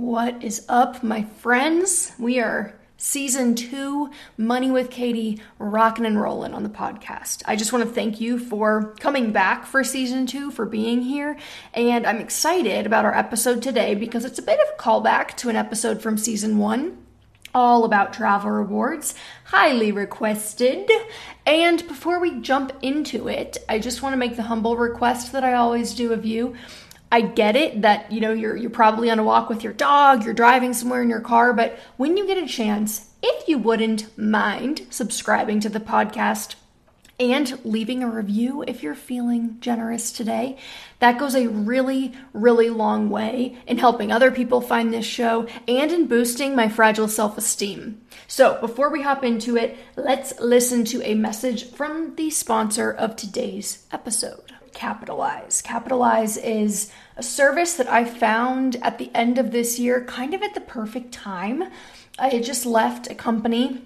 What 0.00 0.42
is 0.42 0.64
up, 0.66 1.02
my 1.02 1.24
friends? 1.24 2.12
We 2.18 2.40
are 2.40 2.72
season 2.96 3.54
two, 3.54 4.10
Money 4.38 4.70
with 4.70 4.88
Katie, 4.88 5.42
rocking 5.58 6.06
and 6.06 6.18
rolling 6.18 6.54
on 6.54 6.62
the 6.62 6.70
podcast. 6.70 7.42
I 7.44 7.54
just 7.54 7.70
want 7.70 7.86
to 7.86 7.94
thank 7.94 8.18
you 8.18 8.38
for 8.38 8.94
coming 8.98 9.30
back 9.30 9.66
for 9.66 9.84
season 9.84 10.24
two, 10.24 10.50
for 10.52 10.64
being 10.64 11.02
here. 11.02 11.36
And 11.74 12.06
I'm 12.06 12.16
excited 12.16 12.86
about 12.86 13.04
our 13.04 13.14
episode 13.14 13.60
today 13.60 13.94
because 13.94 14.24
it's 14.24 14.38
a 14.38 14.42
bit 14.42 14.58
of 14.58 14.68
a 14.74 14.82
callback 14.82 15.36
to 15.36 15.50
an 15.50 15.56
episode 15.56 16.00
from 16.00 16.16
season 16.16 16.56
one 16.56 16.96
all 17.54 17.84
about 17.84 18.12
travel 18.12 18.50
rewards, 18.50 19.14
highly 19.44 19.92
requested. 19.92 20.90
And 21.44 21.86
before 21.88 22.20
we 22.20 22.40
jump 22.40 22.72
into 22.80 23.28
it, 23.28 23.58
I 23.68 23.78
just 23.78 24.02
want 24.02 24.14
to 24.14 24.18
make 24.18 24.36
the 24.36 24.44
humble 24.44 24.76
request 24.76 25.32
that 25.32 25.44
I 25.44 25.54
always 25.54 25.94
do 25.94 26.12
of 26.12 26.24
you. 26.24 26.54
I 27.12 27.22
get 27.22 27.56
it 27.56 27.82
that 27.82 28.10
you 28.12 28.20
know 28.20 28.32
you're 28.32 28.56
you're 28.56 28.70
probably 28.70 29.10
on 29.10 29.18
a 29.18 29.24
walk 29.24 29.48
with 29.48 29.64
your 29.64 29.72
dog, 29.72 30.24
you're 30.24 30.34
driving 30.34 30.72
somewhere 30.72 31.02
in 31.02 31.10
your 31.10 31.20
car, 31.20 31.52
but 31.52 31.78
when 31.96 32.16
you 32.16 32.26
get 32.26 32.38
a 32.38 32.46
chance, 32.46 33.08
if 33.22 33.48
you 33.48 33.58
wouldn't 33.58 34.16
mind 34.16 34.86
subscribing 34.90 35.60
to 35.60 35.68
the 35.68 35.80
podcast 35.80 36.54
and 37.18 37.58
leaving 37.64 38.02
a 38.02 38.08
review 38.08 38.64
if 38.66 38.82
you're 38.82 38.94
feeling 38.94 39.58
generous 39.60 40.10
today, 40.10 40.56
that 41.00 41.18
goes 41.18 41.34
a 41.34 41.48
really 41.48 42.12
really 42.32 42.70
long 42.70 43.10
way 43.10 43.58
in 43.66 43.78
helping 43.78 44.12
other 44.12 44.30
people 44.30 44.60
find 44.60 44.92
this 44.92 45.04
show 45.04 45.48
and 45.66 45.90
in 45.90 46.06
boosting 46.06 46.54
my 46.54 46.68
fragile 46.68 47.08
self-esteem. 47.08 48.00
So, 48.28 48.60
before 48.60 48.88
we 48.88 49.02
hop 49.02 49.24
into 49.24 49.56
it, 49.56 49.76
let's 49.96 50.38
listen 50.38 50.84
to 50.86 51.02
a 51.02 51.14
message 51.14 51.72
from 51.72 52.14
the 52.14 52.30
sponsor 52.30 52.92
of 52.92 53.16
today's 53.16 53.86
episode. 53.90 54.52
Capitalize. 54.72 55.62
Capitalize 55.62 56.36
is 56.36 56.90
a 57.16 57.22
service 57.22 57.74
that 57.74 57.88
I 57.88 58.04
found 58.04 58.76
at 58.76 58.98
the 58.98 59.10
end 59.14 59.38
of 59.38 59.50
this 59.50 59.78
year, 59.78 60.04
kind 60.04 60.34
of 60.34 60.42
at 60.42 60.54
the 60.54 60.60
perfect 60.60 61.12
time. 61.12 61.64
I 62.18 62.28
had 62.28 62.44
just 62.44 62.66
left 62.66 63.10
a 63.10 63.14
company 63.14 63.82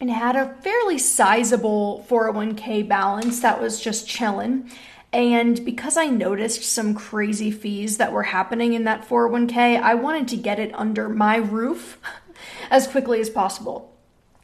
and 0.00 0.10
had 0.10 0.36
a 0.36 0.54
fairly 0.62 0.98
sizable 0.98 2.06
401k 2.08 2.88
balance 2.88 3.40
that 3.40 3.60
was 3.60 3.80
just 3.80 4.08
chilling. 4.08 4.70
And 5.12 5.64
because 5.64 5.96
I 5.96 6.06
noticed 6.06 6.62
some 6.62 6.94
crazy 6.94 7.50
fees 7.50 7.96
that 7.98 8.12
were 8.12 8.22
happening 8.22 8.72
in 8.72 8.84
that 8.84 9.08
401k, 9.08 9.80
I 9.80 9.94
wanted 9.94 10.28
to 10.28 10.36
get 10.36 10.58
it 10.58 10.70
under 10.74 11.08
my 11.08 11.36
roof 11.36 11.98
as 12.70 12.86
quickly 12.86 13.20
as 13.20 13.28
possible. 13.28 13.96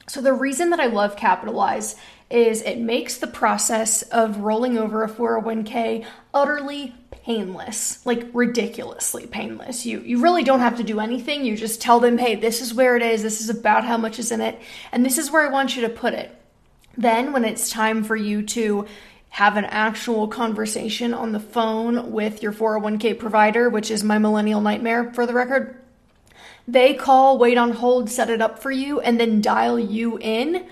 So, 0.08 0.20
the 0.20 0.32
reason 0.32 0.70
that 0.70 0.80
I 0.80 0.86
love 0.86 1.16
Capitalize 1.16 1.96
is 2.30 2.62
it 2.62 2.78
makes 2.78 3.16
the 3.16 3.26
process 3.26 4.02
of 4.02 4.38
rolling 4.38 4.78
over 4.78 5.04
a 5.04 5.08
401k 5.08 6.04
utterly 6.34 6.94
painless, 7.10 8.04
like 8.04 8.28
ridiculously 8.32 9.26
painless. 9.26 9.84
You 9.84 10.00
you 10.00 10.22
really 10.22 10.44
don't 10.44 10.60
have 10.60 10.76
to 10.76 10.84
do 10.84 11.00
anything. 11.00 11.44
You 11.44 11.56
just 11.56 11.80
tell 11.80 12.00
them, 12.00 12.18
"Hey, 12.18 12.36
this 12.36 12.60
is 12.60 12.74
where 12.74 12.96
it 12.96 13.02
is. 13.02 13.22
This 13.22 13.40
is 13.40 13.50
about 13.50 13.84
how 13.84 13.96
much 13.96 14.18
is 14.18 14.30
in 14.30 14.40
it, 14.40 14.60
and 14.92 15.04
this 15.04 15.18
is 15.18 15.30
where 15.30 15.46
I 15.46 15.50
want 15.50 15.76
you 15.76 15.82
to 15.82 15.88
put 15.88 16.14
it." 16.14 16.34
Then 16.96 17.32
when 17.32 17.44
it's 17.44 17.70
time 17.70 18.04
for 18.04 18.16
you 18.16 18.42
to 18.42 18.86
have 19.30 19.56
an 19.56 19.66
actual 19.66 20.28
conversation 20.28 21.12
on 21.12 21.32
the 21.32 21.40
phone 21.40 22.10
with 22.12 22.42
your 22.42 22.52
401k 22.52 23.12
provider, 23.12 23.68
which 23.68 23.90
is 23.90 24.02
my 24.02 24.18
millennial 24.18 24.60
nightmare 24.60 25.12
for 25.12 25.26
the 25.26 25.34
record, 25.34 25.76
they 26.68 26.94
call, 26.94 27.38
wait 27.38 27.58
on 27.58 27.72
hold, 27.72 28.10
set 28.10 28.30
it 28.30 28.42
up 28.42 28.58
for 28.58 28.70
you, 28.70 29.00
and 29.00 29.20
then 29.20 29.40
dial 29.40 29.78
you 29.78 30.18
in 30.18 30.66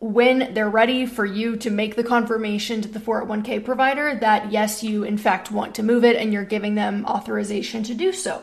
when 0.00 0.54
they're 0.54 0.70
ready 0.70 1.04
for 1.04 1.26
you 1.26 1.56
to 1.56 1.70
make 1.70 1.94
the 1.94 2.04
confirmation 2.04 2.80
to 2.80 2.88
the 2.88 2.98
401k 2.98 3.62
provider 3.64 4.14
that 4.16 4.50
yes, 4.50 4.82
you 4.82 5.04
in 5.04 5.18
fact 5.18 5.50
want 5.50 5.74
to 5.74 5.82
move 5.82 6.04
it 6.04 6.16
and 6.16 6.32
you're 6.32 6.44
giving 6.44 6.74
them 6.74 7.04
authorization 7.04 7.82
to 7.82 7.94
do 7.94 8.10
so. 8.10 8.42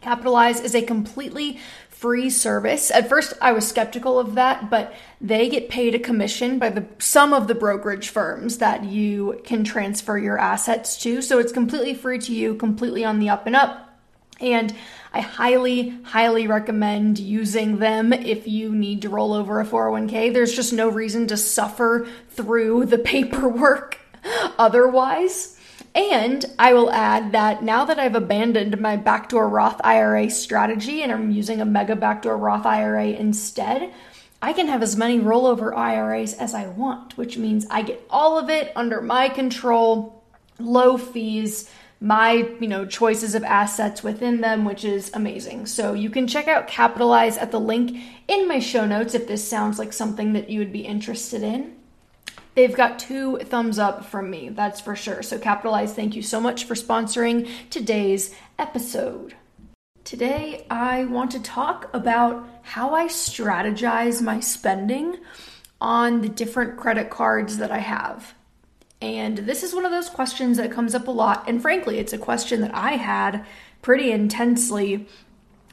Capitalize 0.00 0.60
is 0.60 0.74
a 0.74 0.82
completely 0.82 1.58
free 1.88 2.30
service. 2.30 2.90
At 2.92 3.08
first 3.08 3.32
I 3.40 3.52
was 3.52 3.66
skeptical 3.66 4.20
of 4.20 4.36
that, 4.36 4.70
but 4.70 4.94
they 5.20 5.48
get 5.48 5.68
paid 5.68 5.94
a 5.94 5.98
commission 5.98 6.58
by 6.60 6.68
the 6.68 6.84
some 6.98 7.32
of 7.32 7.48
the 7.48 7.54
brokerage 7.54 8.10
firms 8.10 8.58
that 8.58 8.84
you 8.84 9.40
can 9.44 9.64
transfer 9.64 10.16
your 10.16 10.38
assets 10.38 10.96
to. 10.98 11.22
So 11.22 11.38
it's 11.38 11.52
completely 11.52 11.94
free 11.94 12.18
to 12.20 12.32
you, 12.32 12.54
completely 12.54 13.04
on 13.04 13.18
the 13.18 13.30
up 13.30 13.46
and 13.46 13.56
up. 13.56 13.98
And 14.40 14.74
I 15.14 15.20
highly, 15.20 15.90
highly 16.02 16.48
recommend 16.48 17.20
using 17.20 17.78
them 17.78 18.12
if 18.12 18.48
you 18.48 18.74
need 18.74 19.02
to 19.02 19.08
roll 19.08 19.32
over 19.32 19.60
a 19.60 19.64
401k. 19.64 20.34
There's 20.34 20.56
just 20.56 20.72
no 20.72 20.88
reason 20.88 21.28
to 21.28 21.36
suffer 21.36 22.08
through 22.30 22.86
the 22.86 22.98
paperwork 23.12 24.00
otherwise. 24.58 25.56
And 25.94 26.44
I 26.58 26.74
will 26.74 26.90
add 26.90 27.30
that 27.30 27.62
now 27.62 27.84
that 27.84 28.00
I've 28.00 28.16
abandoned 28.16 28.80
my 28.80 28.96
backdoor 28.96 29.48
Roth 29.48 29.80
IRA 29.84 30.28
strategy 30.30 31.02
and 31.02 31.12
I'm 31.12 31.30
using 31.30 31.60
a 31.60 31.64
mega 31.64 31.94
backdoor 31.94 32.36
Roth 32.36 32.66
IRA 32.66 33.06
instead, 33.10 33.94
I 34.42 34.52
can 34.52 34.66
have 34.66 34.82
as 34.82 34.96
many 34.96 35.20
rollover 35.20 35.76
IRAs 35.76 36.34
as 36.34 36.54
I 36.54 36.66
want, 36.66 37.16
which 37.16 37.38
means 37.38 37.68
I 37.70 37.82
get 37.82 38.04
all 38.10 38.36
of 38.36 38.50
it 38.50 38.72
under 38.74 39.00
my 39.00 39.28
control, 39.28 40.24
low 40.58 40.98
fees 40.98 41.70
my 42.04 42.46
you 42.60 42.68
know 42.68 42.84
choices 42.84 43.34
of 43.34 43.42
assets 43.44 44.02
within 44.02 44.42
them 44.42 44.66
which 44.66 44.84
is 44.84 45.10
amazing. 45.14 45.64
So 45.64 45.94
you 45.94 46.10
can 46.10 46.26
check 46.26 46.46
out 46.46 46.68
capitalize 46.68 47.38
at 47.38 47.50
the 47.50 47.58
link 47.58 47.98
in 48.28 48.46
my 48.46 48.58
show 48.58 48.86
notes 48.86 49.14
if 49.14 49.26
this 49.26 49.48
sounds 49.48 49.78
like 49.78 49.92
something 49.92 50.34
that 50.34 50.50
you 50.50 50.58
would 50.58 50.72
be 50.72 50.84
interested 50.84 51.42
in. 51.42 51.74
They've 52.54 52.76
got 52.76 52.98
two 52.98 53.38
thumbs 53.38 53.78
up 53.78 54.04
from 54.04 54.30
me 54.30 54.50
that's 54.50 54.82
for 54.82 54.94
sure. 54.94 55.22
So 55.22 55.38
capitalize 55.38 55.94
thank 55.94 56.14
you 56.14 56.20
so 56.20 56.40
much 56.40 56.64
for 56.64 56.74
sponsoring 56.74 57.48
today's 57.70 58.34
episode. 58.58 59.34
Today 60.04 60.66
i 60.68 61.06
want 61.06 61.30
to 61.30 61.40
talk 61.42 61.88
about 61.94 62.46
how 62.60 62.94
i 62.94 63.06
strategize 63.06 64.20
my 64.20 64.40
spending 64.40 65.16
on 65.80 66.20
the 66.20 66.28
different 66.28 66.76
credit 66.76 67.08
cards 67.08 67.56
that 67.56 67.70
i 67.70 67.78
have 67.78 68.34
and 69.00 69.38
this 69.38 69.62
is 69.62 69.74
one 69.74 69.84
of 69.84 69.90
those 69.90 70.08
questions 70.08 70.56
that 70.56 70.72
comes 70.72 70.94
up 70.94 71.08
a 71.08 71.10
lot. 71.10 71.44
And 71.46 71.60
frankly, 71.60 71.98
it's 71.98 72.12
a 72.12 72.18
question 72.18 72.60
that 72.62 72.74
I 72.74 72.92
had 72.92 73.44
pretty 73.82 74.10
intensely 74.10 75.06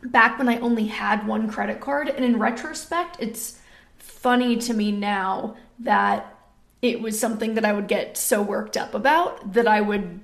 back 0.04 0.38
when 0.38 0.50
I 0.50 0.59
only 0.59 0.88
had 0.88 1.28
one 1.28 1.50
credit 1.50 1.80
card. 1.80 2.09
And 2.09 2.26
in 2.26 2.40
retrospect, 2.40 3.18
it's 3.20 3.59
funny 3.98 4.58
to 4.58 4.74
me 4.74 4.92
now 4.92 5.56
that 5.80 6.38
it 6.82 7.02
was 7.02 7.20
something 7.20 7.54
that 7.54 7.66
I 7.66 7.74
would 7.74 7.88
get 7.88 8.18
so 8.18 8.42
worked 8.42 8.76
up 8.76 8.94
about 8.94 9.53
that 9.53 9.68
I 9.68 9.82
would 9.82 10.20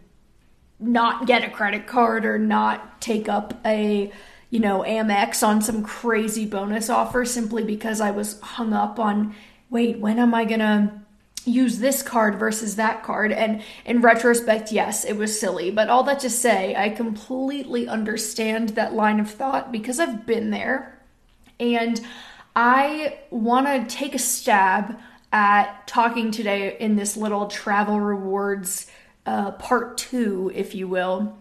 not 0.80 1.28
get 1.28 1.44
a 1.44 1.50
credit 1.50 1.88
card 1.88 2.26
or 2.26 2.38
not 2.38 3.02
take 3.02 3.28
up 3.30 3.54
a 3.66 4.12
you 4.50 4.60
know 4.60 4.84
Amex 4.88 5.46
on 5.46 5.62
some 5.62 5.84
crazy 5.84 6.46
bonus 6.46 6.90
offer 6.90 7.26
simply 7.26 7.64
because 7.64 8.00
I 8.00 8.12
was 8.12 8.40
hung 8.42 8.74
up 8.74 9.00
on 9.00 9.36
wait 9.70 10.00
when 10.00 10.20
am 10.20 10.34
I 10.34 10.46
going 10.46 10.60
to 10.60 11.02
use 11.48 11.80
this 11.80 12.04
card 12.04 12.38
versus 12.38 12.76
that 12.76 13.04
card. 13.04 13.32
And 13.32 13.64
in 13.86 14.02
retrospect, 14.02 14.72
yes, 14.72 15.06
it 15.06 15.14
was 15.14 15.40
silly. 15.40 15.72
But 15.72 15.90
all 15.90 16.04
that 16.04 16.20
to 16.20 16.30
say, 16.30 16.76
I 16.76 16.90
completely 16.90 17.88
understand 17.88 18.70
that 18.70 18.94
line 18.94 19.20
of 19.20 19.30
thought 19.30 19.72
because 19.72 20.00
I've 20.00 20.26
been 20.26 20.52
there. 20.52 21.00
And 21.60 22.00
I 22.56 23.20
want 23.30 23.68
to 23.68 23.96
take 23.96 24.16
a 24.16 24.20
stab 24.20 25.00
at 25.32 25.88
talking 25.88 26.32
today 26.32 26.78
in 26.80 26.96
this 26.96 27.18
little 27.18 27.48
travel 27.48 28.00
rewards 28.00 28.88
uh, 29.26 29.52
part 29.52 29.98
two, 29.98 30.52
if 30.56 30.74
you 30.74 30.88
will, 30.88 31.38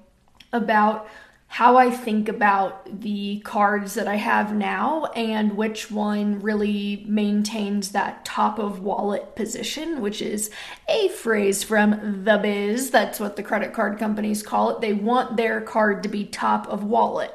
about 0.52 1.08
how 1.48 1.76
I 1.76 1.90
think 1.90 2.28
about 2.28 3.00
the 3.00 3.38
cards 3.40 3.94
that 3.94 4.08
I 4.08 4.16
have 4.16 4.54
now 4.54 5.06
and 5.16 5.56
which 5.56 5.90
one 5.90 6.40
really 6.40 7.04
maintains 7.08 7.92
that 7.92 8.24
top 8.24 8.58
of 8.58 8.80
wallet 8.80 9.36
position, 9.36 10.00
which 10.00 10.20
is 10.20 10.50
a 10.88 11.08
phrase 11.08 11.62
from 11.62 12.24
the 12.24 12.36
biz. 12.38 12.90
That's 12.90 13.20
what 13.20 13.36
the 13.36 13.42
credit 13.42 13.72
card 13.72 13.98
companies 13.98 14.42
call 14.42 14.70
it. 14.70 14.80
They 14.80 14.92
want 14.92 15.36
their 15.36 15.60
card 15.60 16.02
to 16.02 16.08
be 16.08 16.24
top 16.24 16.66
of 16.66 16.84
wallet, 16.84 17.34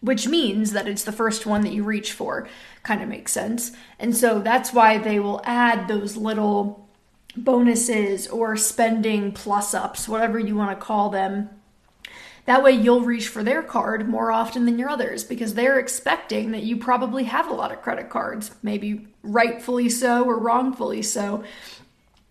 which 0.00 0.26
means 0.26 0.72
that 0.72 0.88
it's 0.88 1.04
the 1.04 1.12
first 1.12 1.46
one 1.46 1.62
that 1.62 1.72
you 1.72 1.84
reach 1.84 2.12
for. 2.12 2.48
Kind 2.82 3.02
of 3.02 3.08
makes 3.08 3.32
sense. 3.32 3.72
And 3.98 4.16
so 4.16 4.40
that's 4.40 4.72
why 4.72 4.98
they 4.98 5.20
will 5.20 5.40
add 5.44 5.86
those 5.86 6.16
little 6.16 6.88
bonuses 7.36 8.26
or 8.28 8.56
spending 8.56 9.32
plus 9.32 9.72
ups, 9.72 10.08
whatever 10.08 10.38
you 10.38 10.56
want 10.56 10.78
to 10.78 10.84
call 10.84 11.08
them 11.08 11.48
that 12.44 12.62
way, 12.62 12.72
you'll 12.72 13.02
reach 13.02 13.28
for 13.28 13.44
their 13.44 13.62
card 13.62 14.08
more 14.08 14.32
often 14.32 14.64
than 14.64 14.78
your 14.78 14.88
others 14.88 15.22
because 15.22 15.54
they're 15.54 15.78
expecting 15.78 16.50
that 16.50 16.64
you 16.64 16.76
probably 16.76 17.24
have 17.24 17.48
a 17.48 17.54
lot 17.54 17.70
of 17.70 17.82
credit 17.82 18.10
cards, 18.10 18.50
maybe 18.62 19.06
rightfully 19.22 19.88
so 19.88 20.24
or 20.24 20.38
wrongfully 20.38 21.02
so. 21.02 21.44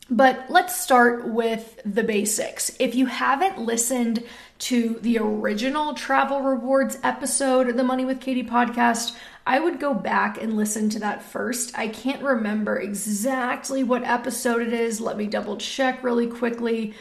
But 0.09 0.47
let's 0.49 0.77
start 0.77 1.29
with 1.29 1.79
the 1.85 2.03
basics. 2.03 2.75
If 2.79 2.95
you 2.95 3.05
haven't 3.05 3.59
listened 3.59 4.23
to 4.59 4.99
the 5.01 5.17
original 5.19 5.93
travel 5.93 6.41
rewards 6.41 6.99
episode 7.01 7.69
of 7.69 7.77
the 7.77 7.83
Money 7.85 8.03
with 8.03 8.19
Katie 8.19 8.43
podcast, 8.43 9.15
I 9.47 9.61
would 9.61 9.79
go 9.79 9.93
back 9.93 10.41
and 10.41 10.57
listen 10.57 10.89
to 10.89 10.99
that 10.99 11.23
first. 11.23 11.77
I 11.79 11.87
can't 11.87 12.21
remember 12.21 12.77
exactly 12.77 13.83
what 13.83 14.03
episode 14.03 14.61
it 14.61 14.73
is. 14.73 14.99
Let 14.99 15.17
me 15.17 15.27
double 15.27 15.55
check 15.55 16.03
really 16.03 16.27
quickly. 16.27 16.93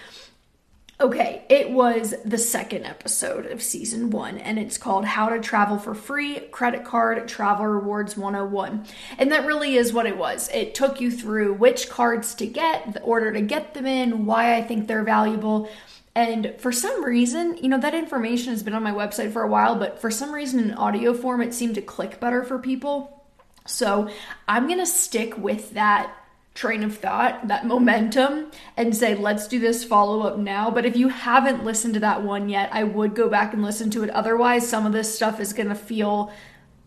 Okay, 1.00 1.46
it 1.48 1.70
was 1.70 2.14
the 2.26 2.36
second 2.36 2.84
episode 2.84 3.46
of 3.46 3.62
season 3.62 4.10
one, 4.10 4.36
and 4.36 4.58
it's 4.58 4.76
called 4.76 5.06
How 5.06 5.30
to 5.30 5.40
Travel 5.40 5.78
for 5.78 5.94
Free 5.94 6.40
Credit 6.50 6.84
Card 6.84 7.26
Travel 7.26 7.64
Rewards 7.64 8.18
101. 8.18 8.84
And 9.16 9.32
that 9.32 9.46
really 9.46 9.76
is 9.76 9.94
what 9.94 10.04
it 10.04 10.18
was. 10.18 10.50
It 10.52 10.74
took 10.74 11.00
you 11.00 11.10
through 11.10 11.54
which 11.54 11.88
cards 11.88 12.34
to 12.34 12.46
get, 12.46 12.92
the 12.92 13.00
order 13.00 13.32
to 13.32 13.40
get 13.40 13.72
them 13.72 13.86
in, 13.86 14.26
why 14.26 14.54
I 14.56 14.62
think 14.62 14.88
they're 14.88 15.02
valuable. 15.02 15.70
And 16.14 16.54
for 16.58 16.70
some 16.70 17.02
reason, 17.02 17.56
you 17.56 17.70
know, 17.70 17.80
that 17.80 17.94
information 17.94 18.52
has 18.52 18.62
been 18.62 18.74
on 18.74 18.82
my 18.82 18.92
website 18.92 19.32
for 19.32 19.42
a 19.42 19.48
while, 19.48 19.76
but 19.76 20.02
for 20.02 20.10
some 20.10 20.32
reason 20.32 20.60
in 20.60 20.74
audio 20.74 21.14
form, 21.14 21.40
it 21.40 21.54
seemed 21.54 21.76
to 21.76 21.82
click 21.82 22.20
better 22.20 22.44
for 22.44 22.58
people. 22.58 23.24
So 23.66 24.10
I'm 24.46 24.66
going 24.66 24.80
to 24.80 24.86
stick 24.86 25.38
with 25.38 25.72
that 25.72 26.14
train 26.60 26.82
of 26.82 26.98
thought, 26.98 27.48
that 27.48 27.66
momentum, 27.66 28.50
and 28.76 28.94
say, 28.94 29.14
let's 29.14 29.48
do 29.48 29.58
this 29.58 29.82
follow 29.82 30.20
up 30.20 30.36
now. 30.36 30.70
But 30.70 30.84
if 30.84 30.94
you 30.94 31.08
haven't 31.08 31.64
listened 31.64 31.94
to 31.94 32.00
that 32.00 32.22
one 32.22 32.50
yet, 32.50 32.68
I 32.70 32.84
would 32.84 33.14
go 33.14 33.30
back 33.30 33.54
and 33.54 33.62
listen 33.62 33.88
to 33.92 34.04
it. 34.04 34.10
Otherwise, 34.10 34.68
some 34.68 34.84
of 34.84 34.92
this 34.92 35.14
stuff 35.14 35.40
is 35.40 35.54
going 35.54 35.70
to 35.70 35.74
feel 35.74 36.30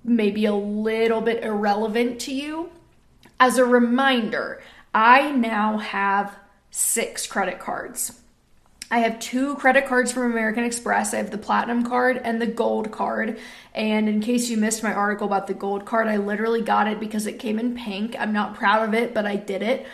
maybe 0.04 0.46
a 0.46 0.54
little 0.54 1.22
bit 1.22 1.44
irrelevant 1.44 2.20
to 2.22 2.36
you. 2.36 2.70
As 3.40 3.58
a 3.58 3.66
reminder, 3.66 4.62
I 4.94 5.31
now 5.31 5.80
have 5.80 6.38
six 6.70 7.25
credit 7.25 7.58
cards. 7.58 8.22
I 8.94 9.00
have 9.00 9.19
two 9.19 9.56
credit 9.56 9.88
cards 9.88 10.12
from 10.12 10.30
American 10.30 10.66
Express. 10.66 11.16
I 11.16 11.18
have 11.18 11.31
the 11.31 11.38
platinum 11.40 11.84
card 11.84 12.22
and 12.24 12.40
the 12.40 12.45
gold 12.45 12.92
card. 12.92 13.40
And 13.74 14.07
in 14.07 14.22
case 14.22 14.51
you 14.51 14.57
missed 14.57 14.84
my 14.84 14.94
article 14.94 15.25
about 15.25 15.48
the 15.48 15.56
gold 15.56 15.84
card, 15.84 16.07
I 16.07 16.18
literally 16.18 16.62
got 16.62 16.88
it 16.88 17.00
because 17.00 17.25
it 17.25 17.40
came 17.40 17.57
in 17.57 17.75
pink. 17.75 18.16
I'm 18.19 18.34
not 18.34 18.54
proud 18.54 18.88
of 18.88 18.94
it, 18.94 19.16
but 19.16 19.25
I 19.25 19.36
did 19.36 19.63
it. 19.63 19.88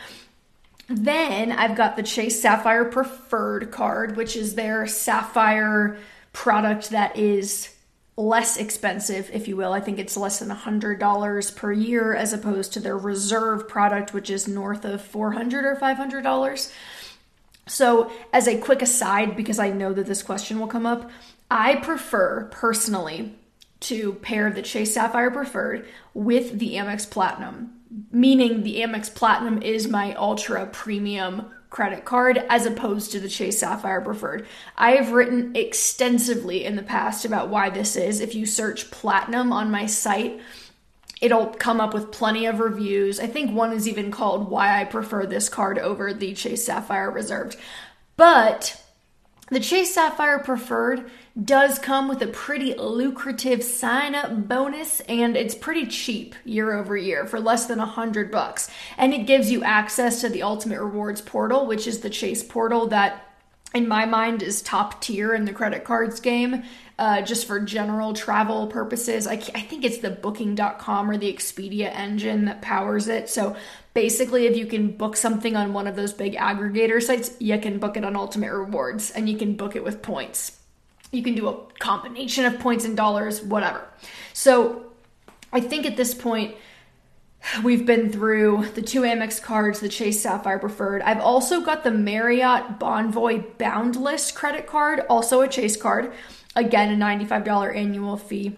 Then 0.89 1.53
I've 1.53 1.77
got 1.77 1.95
the 1.95 2.03
Chase 2.03 2.41
Sapphire 2.41 2.83
Preferred 2.83 3.71
card, 3.71 4.17
which 4.17 4.35
is 4.35 4.55
their 4.55 4.85
Sapphire 4.85 5.97
product 6.33 6.89
that 6.89 7.15
is 7.15 7.73
less 8.17 8.57
expensive, 8.57 9.29
if 9.31 9.47
you 9.47 9.55
will. 9.55 9.71
I 9.71 9.79
think 9.79 9.97
it's 9.97 10.17
less 10.17 10.39
than 10.39 10.49
$100 10.49 11.55
per 11.55 11.71
year 11.71 12.15
as 12.15 12.33
opposed 12.33 12.73
to 12.73 12.81
their 12.81 12.97
Reserve 12.97 13.69
product, 13.69 14.13
which 14.13 14.29
is 14.29 14.45
north 14.45 14.83
of 14.83 15.01
400 15.01 15.63
or 15.63 15.77
$500. 15.77 16.73
So, 17.69 18.11
as 18.33 18.47
a 18.47 18.57
quick 18.57 18.81
aside, 18.81 19.35
because 19.35 19.59
I 19.59 19.69
know 19.69 19.93
that 19.93 20.07
this 20.07 20.23
question 20.23 20.59
will 20.59 20.67
come 20.67 20.85
up, 20.85 21.09
I 21.51 21.75
prefer 21.75 22.45
personally 22.51 23.35
to 23.81 24.13
pair 24.13 24.51
the 24.51 24.61
Chase 24.61 24.93
Sapphire 24.93 25.31
Preferred 25.31 25.87
with 26.13 26.59
the 26.59 26.73
Amex 26.73 27.09
Platinum, 27.09 27.71
meaning 28.11 28.63
the 28.63 28.81
Amex 28.81 29.13
Platinum 29.13 29.61
is 29.61 29.87
my 29.87 30.13
ultra 30.15 30.65
premium 30.65 31.45
credit 31.69 32.03
card 32.03 32.43
as 32.49 32.65
opposed 32.65 33.11
to 33.11 33.19
the 33.19 33.29
Chase 33.29 33.59
Sapphire 33.59 34.01
Preferred. 34.01 34.47
I 34.75 34.91
have 34.91 35.11
written 35.11 35.55
extensively 35.55 36.65
in 36.65 36.75
the 36.75 36.83
past 36.83 37.23
about 37.23 37.49
why 37.49 37.69
this 37.69 37.95
is. 37.95 38.19
If 38.19 38.35
you 38.35 38.45
search 38.45 38.91
Platinum 38.91 39.53
on 39.53 39.71
my 39.71 39.85
site, 39.85 40.41
it'll 41.21 41.47
come 41.47 41.81
up 41.81 41.93
with 41.93 42.11
plenty 42.11 42.45
of 42.45 42.59
reviews. 42.59 43.19
I 43.19 43.27
think 43.27 43.51
one 43.51 43.73
is 43.73 43.87
even 43.87 44.11
called 44.11 44.49
Why 44.49 44.79
I 44.79 44.85
Prefer 44.85 45.25
This 45.25 45.49
Card 45.49 45.77
Over 45.77 46.13
the 46.13 46.33
Chase 46.33 46.65
Sapphire 46.65 47.11
Reserved. 47.11 47.57
But 48.15 48.81
the 49.49 49.59
Chase 49.59 49.93
Sapphire 49.93 50.39
Preferred 50.39 51.09
does 51.41 51.79
come 51.79 52.07
with 52.07 52.21
a 52.21 52.27
pretty 52.27 52.75
lucrative 52.75 53.63
sign 53.63 54.13
up 54.13 54.47
bonus 54.47 54.99
and 55.01 55.35
it's 55.35 55.55
pretty 55.55 55.87
cheap 55.87 56.35
year 56.45 56.73
over 56.73 56.95
year 56.95 57.25
for 57.25 57.39
less 57.39 57.65
than 57.65 57.79
a 57.79 57.85
hundred 57.85 58.31
bucks. 58.31 58.69
And 58.97 59.13
it 59.13 59.25
gives 59.25 59.51
you 59.51 59.63
access 59.63 60.21
to 60.21 60.29
the 60.29 60.43
Ultimate 60.43 60.81
Rewards 60.81 61.21
portal, 61.21 61.65
which 61.65 61.87
is 61.87 62.01
the 62.01 62.09
Chase 62.09 62.43
portal 62.43 62.87
that 62.87 63.25
in 63.73 63.87
my 63.87 64.05
mind 64.05 64.43
is 64.43 64.61
top 64.61 65.01
tier 65.01 65.33
in 65.33 65.45
the 65.45 65.53
credit 65.53 65.83
cards 65.83 66.19
game 66.19 66.63
uh, 66.99 67.21
just 67.21 67.47
for 67.47 67.61
general 67.61 68.11
travel 68.13 68.67
purposes. 68.67 69.25
I, 69.25 69.33
I 69.33 69.61
think 69.61 69.85
it's 69.85 69.99
the 69.99 70.09
booking.com 70.09 71.09
or 71.09 71.15
the 71.15 71.33
Expedia 71.33 71.89
engine 71.95 72.43
that 72.45 72.61
powers 72.61 73.07
it. 73.07 73.29
So 73.29 73.55
basically, 73.93 74.47
if 74.47 74.57
you 74.57 74.65
can 74.65 74.91
book 74.91 75.15
something 75.15 75.55
on 75.55 75.71
one 75.71 75.87
of 75.87 75.95
those 75.95 76.11
big 76.11 76.35
aggregator 76.35 77.01
sites, 77.01 77.31
you 77.39 77.57
can 77.57 77.79
book 77.79 77.95
it 77.95 78.03
on 78.03 78.17
Ultimate 78.17 78.51
Rewards 78.51 79.11
and 79.11 79.29
you 79.29 79.37
can 79.37 79.55
book 79.55 79.77
it 79.77 79.83
with 79.83 80.01
points. 80.01 80.59
You 81.13 81.23
can 81.23 81.35
do 81.35 81.47
a 81.47 81.57
combination 81.79 82.43
of 82.43 82.59
points 82.59 82.83
and 82.83 82.97
dollars, 82.97 83.41
whatever. 83.41 83.87
So 84.33 84.91
I 85.53 85.61
think 85.61 85.85
at 85.85 85.95
this 85.95 86.13
point, 86.13 86.55
We've 87.63 87.85
been 87.85 88.11
through 88.11 88.69
the 88.75 88.81
two 88.81 89.01
Amex 89.01 89.41
cards, 89.41 89.79
the 89.79 89.89
Chase 89.89 90.21
Sapphire 90.21 90.59
Preferred. 90.59 91.01
I've 91.01 91.21
also 91.21 91.61
got 91.61 91.83
the 91.83 91.91
Marriott 91.91 92.79
Bonvoy 92.79 93.57
Boundless 93.57 94.31
credit 94.31 94.67
card, 94.67 95.01
also 95.09 95.41
a 95.41 95.47
Chase 95.47 95.77
card. 95.77 96.13
Again, 96.55 97.01
a 97.01 97.05
$95 97.05 97.75
annual 97.75 98.17
fee. 98.17 98.57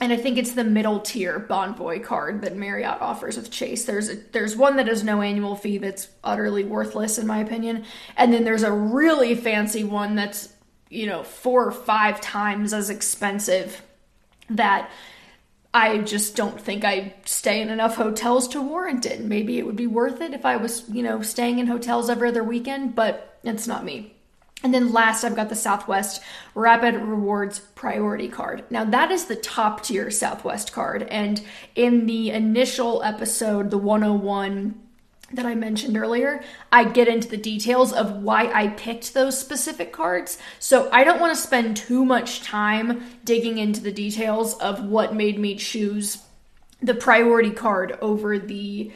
And 0.00 0.12
I 0.12 0.16
think 0.16 0.38
it's 0.38 0.52
the 0.52 0.64
middle 0.64 1.00
tier 1.00 1.38
Bonvoy 1.38 2.02
card 2.02 2.40
that 2.40 2.56
Marriott 2.56 3.00
offers 3.02 3.36
with 3.36 3.50
Chase. 3.50 3.84
There's 3.84 4.08
a, 4.08 4.16
there's 4.32 4.56
one 4.56 4.76
that 4.76 4.86
has 4.86 5.04
no 5.04 5.20
annual 5.20 5.54
fee 5.54 5.76
that's 5.76 6.08
utterly 6.24 6.64
worthless 6.64 7.18
in 7.18 7.26
my 7.26 7.38
opinion, 7.38 7.84
and 8.16 8.32
then 8.32 8.44
there's 8.44 8.62
a 8.62 8.72
really 8.72 9.34
fancy 9.34 9.84
one 9.84 10.14
that's 10.14 10.54
you 10.88 11.06
know 11.06 11.22
four 11.22 11.66
or 11.66 11.72
five 11.72 12.18
times 12.20 12.72
as 12.72 12.88
expensive 12.88 13.82
that 14.48 14.90
I 15.72 15.98
just 15.98 16.34
don't 16.34 16.60
think 16.60 16.84
I 16.84 17.14
stay 17.24 17.60
in 17.60 17.68
enough 17.68 17.96
hotels 17.96 18.48
to 18.48 18.60
warrant 18.60 19.06
it. 19.06 19.20
Maybe 19.20 19.58
it 19.58 19.66
would 19.66 19.76
be 19.76 19.86
worth 19.86 20.20
it 20.20 20.34
if 20.34 20.44
I 20.44 20.56
was, 20.56 20.88
you 20.88 21.02
know, 21.02 21.22
staying 21.22 21.60
in 21.60 21.68
hotels 21.68 22.10
every 22.10 22.28
other 22.28 22.42
weekend, 22.42 22.96
but 22.96 23.38
it's 23.44 23.68
not 23.68 23.84
me. 23.84 24.14
And 24.62 24.74
then 24.74 24.92
last, 24.92 25.24
I've 25.24 25.36
got 25.36 25.48
the 25.48 25.56
Southwest 25.56 26.22
Rapid 26.54 26.96
Rewards 26.96 27.60
Priority 27.60 28.28
Card. 28.28 28.64
Now, 28.68 28.84
that 28.84 29.10
is 29.10 29.24
the 29.24 29.36
top 29.36 29.82
tier 29.82 30.10
Southwest 30.10 30.72
card. 30.72 31.04
And 31.04 31.40
in 31.76 32.06
the 32.06 32.30
initial 32.30 33.02
episode, 33.02 33.70
the 33.70 33.78
101 33.78 34.74
that 35.32 35.46
I 35.46 35.54
mentioned 35.54 35.96
earlier, 35.96 36.42
I 36.72 36.84
get 36.84 37.08
into 37.08 37.28
the 37.28 37.36
details 37.36 37.92
of 37.92 38.22
why 38.22 38.50
I 38.52 38.68
picked 38.68 39.14
those 39.14 39.38
specific 39.38 39.92
cards. 39.92 40.38
So 40.58 40.90
I 40.92 41.04
don't 41.04 41.20
want 41.20 41.34
to 41.34 41.40
spend 41.40 41.76
too 41.76 42.04
much 42.04 42.42
time 42.42 43.04
digging 43.24 43.58
into 43.58 43.80
the 43.80 43.92
details 43.92 44.54
of 44.54 44.84
what 44.84 45.14
made 45.14 45.38
me 45.38 45.54
choose 45.56 46.22
the 46.82 46.94
priority 46.94 47.50
card 47.50 47.98
over 48.00 48.38
the 48.38 48.90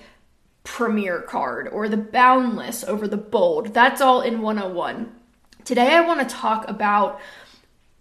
premier 0.64 1.20
card 1.20 1.68
or 1.68 1.88
the 1.88 1.96
boundless 1.96 2.82
over 2.84 3.06
the 3.06 3.16
bold. 3.16 3.74
That's 3.74 4.00
all 4.00 4.22
in 4.22 4.40
101. 4.40 5.12
Today, 5.64 5.94
I 5.94 6.00
want 6.00 6.28
to 6.28 6.34
talk 6.34 6.68
about 6.68 7.20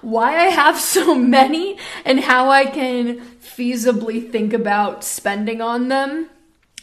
why 0.00 0.36
I 0.36 0.48
have 0.48 0.78
so 0.78 1.14
many 1.14 1.78
and 2.04 2.20
how 2.20 2.50
I 2.50 2.66
can 2.66 3.20
feasibly 3.20 4.30
think 4.30 4.52
about 4.52 5.04
spending 5.04 5.60
on 5.60 5.88
them 5.88 6.30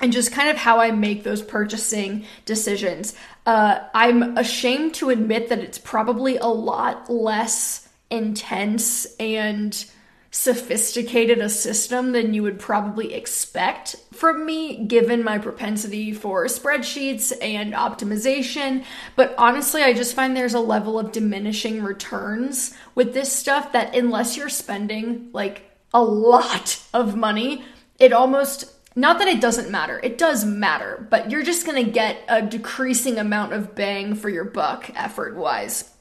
and 0.02 0.12
just 0.12 0.32
kind 0.32 0.50
of 0.50 0.58
how 0.58 0.80
I 0.80 0.92
make 0.92 1.24
those 1.24 1.42
purchasing 1.42 2.26
decisions. 2.46 3.16
Uh, 3.46 3.80
I'm 3.94 4.38
ashamed 4.38 4.96
to 4.96 5.10
admit 5.10 5.50
that 5.50 5.60
it's 5.60 5.78
probably 5.78 6.38
a 6.38 6.48
lot 6.48 7.10
less 7.10 7.88
intense 8.10 9.08
and 9.20 9.86
sophisticated 10.34 11.40
a 11.40 11.50
system 11.50 12.14
than 12.14 12.34
you 12.34 12.42
would 12.42 12.58
probably 12.58 13.14
expect 13.14 13.98
from 14.14 14.46
me, 14.46 14.86
given 14.86 15.24
my 15.24 15.38
propensity 15.38 16.14
for 16.14 16.46
spreadsheets 16.46 17.34
and 17.42 17.74
optimization. 17.74 18.84
But 19.18 19.36
honestly, 19.38 19.84
I 19.84 19.94
just 19.94 20.16
find 20.16 20.36
there's 20.36 20.54
a 20.54 20.60
level 20.60 20.98
of 20.98 21.12
diminishing 21.12 21.84
returns 21.84 22.74
with 22.96 23.14
this 23.14 23.32
stuff 23.32 23.74
that 23.74 23.94
unless 23.94 24.38
you're 24.38 24.50
spending 24.50 25.30
like 25.34 25.70
a 25.94 26.02
lot 26.02 26.82
of 26.94 27.18
money, 27.18 27.66
it 28.00 28.14
almost 28.14 28.74
not 28.96 29.20
that 29.20 29.28
it 29.28 29.42
doesn't 29.42 29.70
matter, 29.70 30.00
it 30.04 30.18
does 30.18 30.44
matter, 30.46 31.08
but 31.10 31.32
you're 31.32 31.44
just 31.44 31.66
gonna 31.66 31.84
get 31.84 32.18
a 32.28 32.42
decreasing 32.42 33.18
amount 33.18 33.54
of 33.54 33.76
bang 33.76 34.16
for 34.16 34.30
your 34.30 34.44
buck 34.44 34.92
effort 34.96 35.36
wise. 35.36 35.92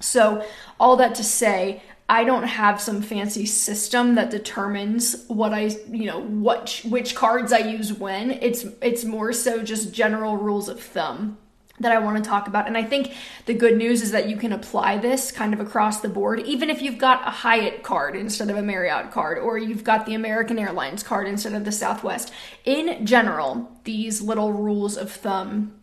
So, 0.00 0.44
all 0.78 0.96
that 0.96 1.14
to 1.16 1.24
say, 1.24 1.82
I 2.08 2.24
don't 2.24 2.44
have 2.44 2.80
some 2.80 3.02
fancy 3.02 3.44
system 3.44 4.14
that 4.14 4.30
determines 4.30 5.24
what 5.26 5.52
I, 5.52 5.76
you 5.90 6.06
know, 6.06 6.22
what 6.22 6.80
which 6.84 7.14
cards 7.14 7.52
I 7.52 7.58
use 7.58 7.92
when. 7.92 8.30
It's 8.30 8.64
it's 8.80 9.04
more 9.04 9.32
so 9.32 9.62
just 9.62 9.92
general 9.92 10.36
rules 10.36 10.68
of 10.68 10.80
thumb 10.80 11.36
that 11.80 11.92
I 11.92 11.98
want 11.98 12.22
to 12.22 12.28
talk 12.28 12.48
about. 12.48 12.66
And 12.66 12.76
I 12.76 12.82
think 12.82 13.14
the 13.46 13.54
good 13.54 13.76
news 13.76 14.02
is 14.02 14.10
that 14.10 14.28
you 14.28 14.36
can 14.36 14.52
apply 14.52 14.98
this 14.98 15.30
kind 15.32 15.54
of 15.54 15.60
across 15.60 16.00
the 16.00 16.08
board, 16.08 16.40
even 16.40 16.70
if 16.70 16.82
you've 16.82 16.98
got 16.98 17.26
a 17.26 17.30
Hyatt 17.30 17.82
card 17.82 18.16
instead 18.16 18.50
of 18.50 18.56
a 18.56 18.62
Marriott 18.62 19.10
card, 19.10 19.38
or 19.38 19.58
you've 19.58 19.84
got 19.84 20.06
the 20.06 20.14
American 20.14 20.58
Airlines 20.58 21.02
card 21.02 21.28
instead 21.28 21.54
of 21.54 21.64
the 21.64 21.72
Southwest. 21.72 22.32
In 22.64 23.06
general, 23.06 23.70
these 23.84 24.20
little 24.20 24.52
rules 24.52 24.96
of 24.96 25.10
thumb 25.10 25.80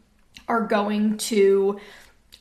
are 0.47 0.61
going 0.61 1.17
to 1.17 1.79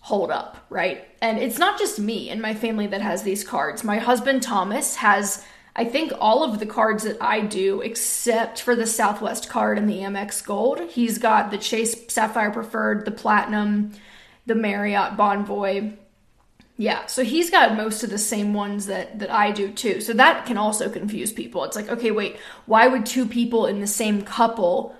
hold 0.00 0.30
up, 0.30 0.66
right? 0.68 1.08
And 1.23 1.38
it's 1.38 1.58
not 1.58 1.78
just 1.78 1.99
me 1.99 2.28
and 2.28 2.42
my 2.42 2.54
family 2.54 2.87
that 2.88 3.00
has 3.00 3.23
these 3.23 3.42
cards. 3.42 3.82
My 3.82 3.99
husband 3.99 4.42
Thomas 4.42 4.96
has, 4.96 5.42
I 5.76 5.85
think, 5.85 6.12
all 6.21 6.45
of 6.45 6.61
the 6.61 6.66
cards 6.66 7.02
that 7.02 7.21
I 7.21 7.40
do 7.40 7.81
except 7.81 8.62
for 8.62 8.76
the 8.76 8.87
Southwest 8.87 9.49
card 9.49 9.76
and 9.76 9.88
the 9.88 9.99
Amex 9.99 10.45
Gold. 10.45 10.81
He's 10.90 11.19
got 11.19 11.50
the 11.50 11.59
Chase 11.59 11.97
Sapphire 12.09 12.52
Preferred, 12.52 13.04
the 13.04 13.11
Platinum, 13.11 13.93
the 14.47 14.54
Marriott 14.54 15.16
Bonvoy. 15.16 15.97
Yeah, 16.76 17.07
so 17.07 17.23
he's 17.23 17.50
got 17.50 17.76
most 17.76 18.02
of 18.02 18.11
the 18.11 18.19
same 18.19 18.52
ones 18.52 18.87
that 18.87 19.19
that 19.21 19.31
I 19.31 19.52
do 19.52 19.71
too. 19.71 20.00
So 20.00 20.12
that 20.12 20.47
can 20.47 20.59
also 20.59 20.88
confuse 20.90 21.33
people. 21.33 21.64
It's 21.64 21.76
like, 21.76 21.88
okay, 21.88 22.11
wait, 22.11 22.37
why 22.66 22.88
would 22.88 23.07
two 23.07 23.26
people 23.26 23.66
in 23.66 23.81
the 23.81 23.87
same 23.87 24.23
couple 24.23 24.95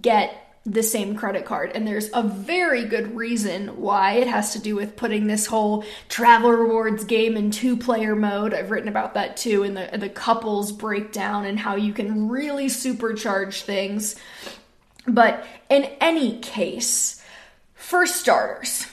get 0.00 0.43
the 0.66 0.82
same 0.82 1.14
credit 1.14 1.44
card. 1.44 1.72
And 1.74 1.86
there's 1.86 2.08
a 2.14 2.22
very 2.22 2.84
good 2.84 3.14
reason 3.14 3.68
why 3.80 4.12
it 4.14 4.26
has 4.26 4.54
to 4.54 4.58
do 4.58 4.74
with 4.74 4.96
putting 4.96 5.26
this 5.26 5.46
whole 5.46 5.84
travel 6.08 6.50
rewards 6.50 7.04
game 7.04 7.36
in 7.36 7.50
two 7.50 7.76
player 7.76 8.16
mode. 8.16 8.54
I've 8.54 8.70
written 8.70 8.88
about 8.88 9.14
that 9.14 9.36
too 9.36 9.62
in 9.62 9.74
the, 9.74 9.90
the 9.98 10.08
couples 10.08 10.72
breakdown 10.72 11.44
and 11.44 11.58
how 11.58 11.76
you 11.76 11.92
can 11.92 12.28
really 12.28 12.66
supercharge 12.66 13.62
things. 13.62 14.16
But 15.06 15.46
in 15.68 15.84
any 16.00 16.38
case, 16.40 17.22
for 17.74 18.06
starters, 18.06 18.86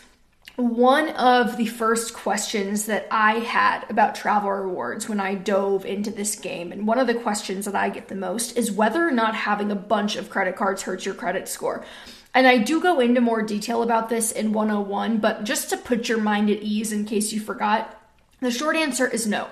one 0.57 1.09
of 1.09 1.57
the 1.57 1.65
first 1.65 2.13
questions 2.13 2.85
that 2.85 3.07
I 3.09 3.39
had 3.39 3.89
about 3.89 4.15
travel 4.15 4.51
rewards 4.51 5.07
when 5.07 5.19
I 5.19 5.35
dove 5.35 5.85
into 5.85 6.11
this 6.11 6.35
game, 6.35 6.71
and 6.71 6.85
one 6.85 6.99
of 6.99 7.07
the 7.07 7.13
questions 7.13 7.65
that 7.65 7.75
I 7.75 7.89
get 7.89 8.09
the 8.09 8.15
most 8.15 8.57
is 8.57 8.71
whether 8.71 9.07
or 9.07 9.11
not 9.11 9.33
having 9.33 9.71
a 9.71 9.75
bunch 9.75 10.15
of 10.15 10.29
credit 10.29 10.55
cards 10.55 10.81
hurts 10.83 11.05
your 11.05 11.15
credit 11.15 11.47
score. 11.47 11.85
And 12.33 12.47
I 12.47 12.57
do 12.57 12.81
go 12.81 12.99
into 12.99 13.21
more 13.21 13.41
detail 13.41 13.81
about 13.83 14.09
this 14.09 14.31
in 14.31 14.53
101, 14.53 15.17
but 15.17 15.43
just 15.43 15.69
to 15.69 15.77
put 15.77 16.07
your 16.07 16.19
mind 16.19 16.49
at 16.49 16.61
ease 16.61 16.91
in 16.91 17.05
case 17.05 17.33
you 17.33 17.39
forgot, 17.39 17.97
the 18.39 18.51
short 18.51 18.75
answer 18.75 19.07
is 19.07 19.27
no. 19.27 19.47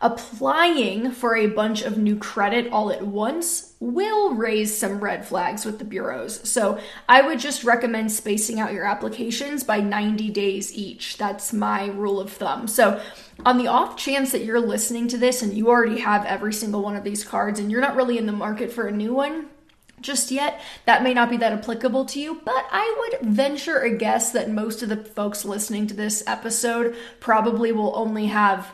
Applying 0.00 1.12
for 1.12 1.36
a 1.36 1.46
bunch 1.46 1.82
of 1.82 1.98
new 1.98 2.16
credit 2.16 2.72
all 2.72 2.90
at 2.90 3.06
once 3.06 3.69
will 3.80 4.34
raise 4.34 4.76
some 4.76 5.00
red 5.00 5.26
flags 5.26 5.64
with 5.64 5.78
the 5.78 5.84
bureaus. 5.86 6.46
So 6.48 6.78
I 7.08 7.22
would 7.22 7.40
just 7.40 7.64
recommend 7.64 8.12
spacing 8.12 8.60
out 8.60 8.74
your 8.74 8.84
applications 8.84 9.64
by 9.64 9.80
90 9.80 10.28
days 10.30 10.72
each. 10.74 11.16
That's 11.16 11.54
my 11.54 11.86
rule 11.86 12.20
of 12.20 12.30
thumb. 12.30 12.68
So 12.68 13.00
on 13.46 13.56
the 13.56 13.68
off 13.68 13.96
chance 13.96 14.32
that 14.32 14.44
you're 14.44 14.60
listening 14.60 15.08
to 15.08 15.18
this 15.18 15.40
and 15.40 15.54
you 15.54 15.68
already 15.68 16.00
have 16.00 16.26
every 16.26 16.52
single 16.52 16.82
one 16.82 16.94
of 16.94 17.04
these 17.04 17.24
cards 17.24 17.58
and 17.58 17.70
you're 17.70 17.80
not 17.80 17.96
really 17.96 18.18
in 18.18 18.26
the 18.26 18.32
market 18.32 18.70
for 18.70 18.86
a 18.86 18.92
new 18.92 19.14
one, 19.14 19.48
just 20.02 20.30
yet. 20.30 20.60
That 20.84 21.02
may 21.02 21.14
not 21.14 21.30
be 21.30 21.38
that 21.38 21.54
applicable 21.54 22.04
to 22.06 22.20
you, 22.20 22.42
but 22.44 22.66
I 22.70 22.94
would 22.98 23.30
venture 23.30 23.78
a 23.78 23.96
guess 23.96 24.30
that 24.32 24.50
most 24.50 24.82
of 24.82 24.90
the 24.90 24.96
folks 24.98 25.46
listening 25.46 25.86
to 25.86 25.94
this 25.94 26.22
episode 26.26 26.94
probably 27.18 27.72
will 27.72 27.96
only 27.96 28.26
have 28.26 28.72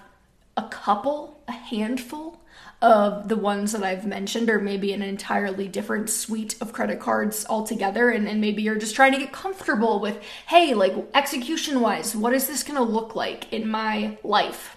a 0.56 0.64
couple, 0.64 1.44
a 1.46 1.52
handful 1.52 2.35
of 2.82 3.28
the 3.28 3.36
ones 3.36 3.72
that 3.72 3.82
I've 3.82 4.06
mentioned, 4.06 4.50
or 4.50 4.60
maybe 4.60 4.92
an 4.92 5.02
entirely 5.02 5.66
different 5.66 6.10
suite 6.10 6.56
of 6.60 6.72
credit 6.72 7.00
cards 7.00 7.46
altogether. 7.48 8.10
And, 8.10 8.28
and 8.28 8.40
maybe 8.40 8.62
you're 8.62 8.76
just 8.76 8.94
trying 8.94 9.12
to 9.12 9.18
get 9.18 9.32
comfortable 9.32 10.00
with, 10.00 10.20
hey, 10.46 10.74
like 10.74 10.94
execution 11.14 11.80
wise, 11.80 12.14
what 12.14 12.34
is 12.34 12.46
this 12.46 12.62
going 12.62 12.76
to 12.76 12.82
look 12.82 13.16
like 13.16 13.52
in 13.52 13.68
my 13.68 14.18
life 14.22 14.76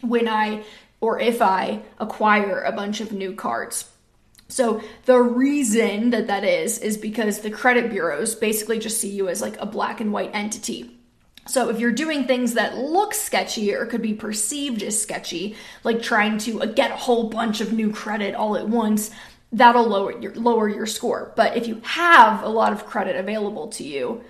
when 0.00 0.28
I 0.28 0.64
or 1.00 1.20
if 1.20 1.40
I 1.40 1.82
acquire 1.98 2.62
a 2.62 2.72
bunch 2.72 3.00
of 3.00 3.12
new 3.12 3.34
cards? 3.34 3.90
So 4.48 4.80
the 5.04 5.18
reason 5.18 6.10
that 6.10 6.28
that 6.28 6.44
is 6.44 6.78
is 6.78 6.96
because 6.96 7.40
the 7.40 7.50
credit 7.50 7.90
bureaus 7.90 8.34
basically 8.34 8.78
just 8.78 9.00
see 9.00 9.10
you 9.10 9.28
as 9.28 9.42
like 9.42 9.56
a 9.60 9.66
black 9.66 10.00
and 10.00 10.12
white 10.12 10.30
entity. 10.34 10.95
So 11.48 11.68
if 11.68 11.78
you're 11.78 11.92
doing 11.92 12.26
things 12.26 12.54
that 12.54 12.76
look 12.76 13.14
sketchy 13.14 13.72
or 13.74 13.86
could 13.86 14.02
be 14.02 14.14
perceived 14.14 14.82
as 14.82 15.00
sketchy, 15.00 15.56
like 15.84 16.02
trying 16.02 16.38
to 16.38 16.62
uh, 16.62 16.66
get 16.66 16.90
a 16.90 16.96
whole 16.96 17.28
bunch 17.28 17.60
of 17.60 17.72
new 17.72 17.92
credit 17.92 18.34
all 18.34 18.56
at 18.56 18.68
once, 18.68 19.10
that'll 19.52 19.86
lower 19.86 20.18
your 20.20 20.34
lower 20.34 20.68
your 20.68 20.86
score. 20.86 21.32
But 21.36 21.56
if 21.56 21.66
you 21.66 21.80
have 21.84 22.42
a 22.42 22.48
lot 22.48 22.72
of 22.72 22.86
credit 22.86 23.16
available 23.16 23.68
to 23.68 23.84
you 23.84 24.22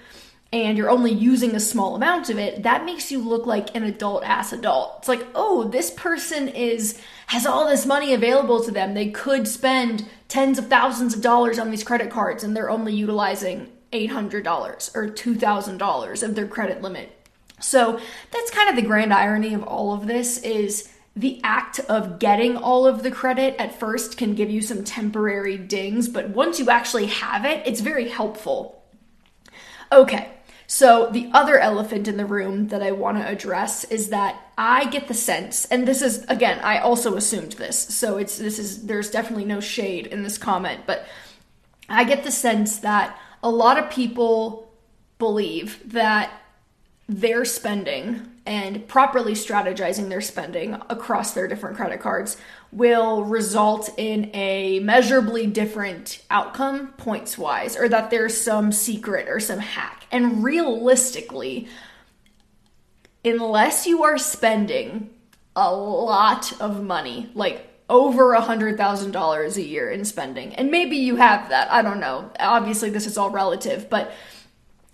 and 0.53 0.79
you're 0.79 0.91
only 0.91 1.13
using 1.13 1.55
a 1.55 1.61
small 1.61 1.97
amount 1.97 2.31
of 2.31 2.39
it, 2.39 2.63
that 2.63 2.85
makes 2.85 3.11
you 3.11 3.19
look 3.19 3.47
like 3.47 3.75
an 3.75 3.83
adult 3.83 4.23
ass 4.23 4.53
adult. 4.53 4.97
It's 4.99 5.09
like, 5.09 5.27
"Oh, 5.35 5.65
this 5.65 5.91
person 5.91 6.49
is 6.49 7.01
has 7.29 7.47
all 7.47 7.69
this 7.69 7.87
money 7.87 8.15
available 8.15 8.63
to 8.63 8.71
them. 8.71 8.95
They 8.95 9.11
could 9.11 9.49
spend 9.49 10.07
tens 10.29 10.59
of 10.59 10.69
thousands 10.69 11.15
of 11.15 11.23
dollars 11.23 11.59
on 11.59 11.71
these 11.71 11.83
credit 11.83 12.11
cards 12.11 12.45
and 12.45 12.55
they're 12.55 12.71
only 12.71 12.95
utilizing 12.95 13.73
$800 13.93 14.97
or 14.97 15.09
$2,000 15.09 16.23
of 16.23 16.35
their 16.35 16.47
credit 16.47 16.83
limit. 16.83 17.12
So 17.61 18.00
that's 18.31 18.50
kind 18.50 18.69
of 18.69 18.76
the 18.76 18.83
grand 18.83 19.12
irony 19.12 19.55
of 19.55 19.62
all 19.62 19.93
of 19.95 20.07
this 20.07 20.38
is 20.38 20.93
the 21.16 21.40
act 21.43 21.81
of 21.81 22.19
getting 22.19 22.57
all 22.57 22.87
of 22.87 23.02
the 23.02 23.11
credit 23.11 23.57
at 23.59 23.81
first 23.81 24.19
can 24.19 24.35
give 24.35 24.50
you 24.50 24.61
some 24.61 24.85
temporary 24.85 25.57
dings, 25.57 26.09
but 26.09 26.28
once 26.28 26.59
you 26.59 26.69
actually 26.69 27.07
have 27.07 27.47
it, 27.47 27.66
it's 27.66 27.81
very 27.81 28.11
helpful. 28.11 28.85
Okay, 29.90 30.28
so 30.66 31.09
the 31.11 31.31
other 31.33 31.59
elephant 31.59 32.07
in 32.07 32.19
the 32.19 32.26
room 32.26 32.69
that 32.69 32.83
I 32.83 32.90
want 32.90 33.16
to 33.16 33.26
address 33.26 33.85
is 33.85 34.11
that 34.11 34.38
I 34.59 34.85
get 34.87 35.09
the 35.09 35.14
sense, 35.14 35.64
and 35.66 35.88
this 35.88 36.02
is 36.02 36.25
again, 36.25 36.59
I 36.61 36.78
also 36.81 37.16
assumed 37.16 37.52
this, 37.52 37.78
so 37.78 38.19
it's 38.19 38.37
this 38.37 38.59
is 38.59 38.87
there's 38.87 39.11
definitely 39.11 39.47
no 39.47 39.61
shade 39.61 40.07
in 40.07 40.23
this 40.23 40.37
comment, 40.37 40.83
but 40.87 41.07
I 41.88 42.05
get 42.05 42.25
the 42.25 42.33
sense 42.33 42.78
that 42.81 43.19
a 43.43 43.50
lot 43.50 43.78
of 43.78 43.90
people 43.90 44.73
believe 45.19 45.93
that 45.93 46.31
their 47.09 47.45
spending 47.45 48.33
and 48.45 48.87
properly 48.87 49.33
strategizing 49.33 50.09
their 50.09 50.21
spending 50.21 50.75
across 50.88 51.33
their 51.35 51.49
different 51.49 51.76
credit 51.76 52.00
cards 52.00 52.37
will 52.73 53.25
result 53.25 53.90
in 53.97 54.31
a 54.35 54.81
measurably 54.81 55.47
different 55.47 56.23
outcome 56.31 56.88
points 56.97 57.37
wise, 57.38 57.76
or 57.76 57.88
that 57.88 58.11
there's 58.11 58.37
some 58.37 58.71
secret 58.73 59.28
or 59.28 59.40
some 59.40 59.59
hack. 59.59 60.05
And 60.12 60.45
realistically, 60.45 61.69
unless 63.25 63.87
you 63.87 64.05
are 64.05 64.19
spending 64.19 65.11
a 65.57 65.75
lot 65.75 66.61
of 66.61 66.83
money, 66.83 67.31
like 67.35 67.69
over 67.88 68.33
a 68.33 68.40
hundred 68.40 68.76
thousand 68.76 69.12
dollars 69.12 69.57
a 69.57 69.62
year 69.62 69.90
in 69.90 70.05
spending. 70.05 70.55
And 70.55 70.71
maybe 70.71 70.97
you 70.97 71.16
have 71.16 71.49
that. 71.50 71.71
I 71.71 71.83
don't 71.83 72.00
know. 72.00 72.31
Obviously, 72.40 72.90
this 72.90 73.07
is 73.07 73.16
all 73.16 73.31
relative, 73.31 73.88
but 73.88 74.12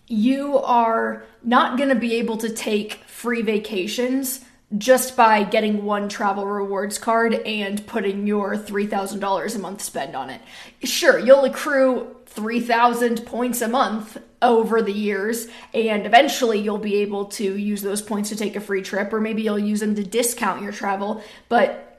you 0.07 0.59
are 0.59 1.25
not 1.43 1.79
going 1.79 1.89
to 1.89 1.95
be 1.95 2.17
able 2.17 2.37
to 2.39 2.51
take 2.51 2.95
free 3.07 3.43
vacations 3.43 4.45
just 4.79 5.17
by 5.17 5.43
getting 5.43 5.85
one 5.85 6.09
travel 6.09 6.47
rewards 6.47 6.99
card 6.99 7.35
and 7.35 7.87
putting 7.87 8.27
your 8.27 8.57
$3,000 8.57 9.57
a 9.57 9.59
month 9.59 9.83
spend 9.83 10.17
on 10.17 10.31
it. 10.31 10.41
Sure, 10.83 11.19
you'll 11.19 11.45
accrue 11.45 12.17
3,000 12.27 13.27
points 13.27 13.61
a 13.61 13.69
month 13.69 14.19
over 14.41 14.81
the 14.81 14.93
years, 14.93 15.49
and 15.75 16.07
eventually 16.07 16.59
you'll 16.59 16.79
be 16.79 16.97
able 16.97 17.27
to 17.27 17.57
use 17.57 17.83
those 17.83 18.01
points 18.01 18.31
to 18.31 18.37
take 18.37 18.57
a 18.57 18.61
free 18.61 18.83
trip, 18.83 19.13
or 19.13 19.21
maybe 19.21 19.43
you'll 19.43 19.59
use 19.59 19.81
them 19.81 19.95
to 19.95 20.03
discount 20.03 20.63
your 20.63 20.73
travel. 20.73 21.23
But 21.49 21.92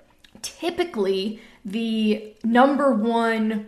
typically 0.44 1.42
the 1.66 2.36
number 2.44 2.94
one 2.94 3.68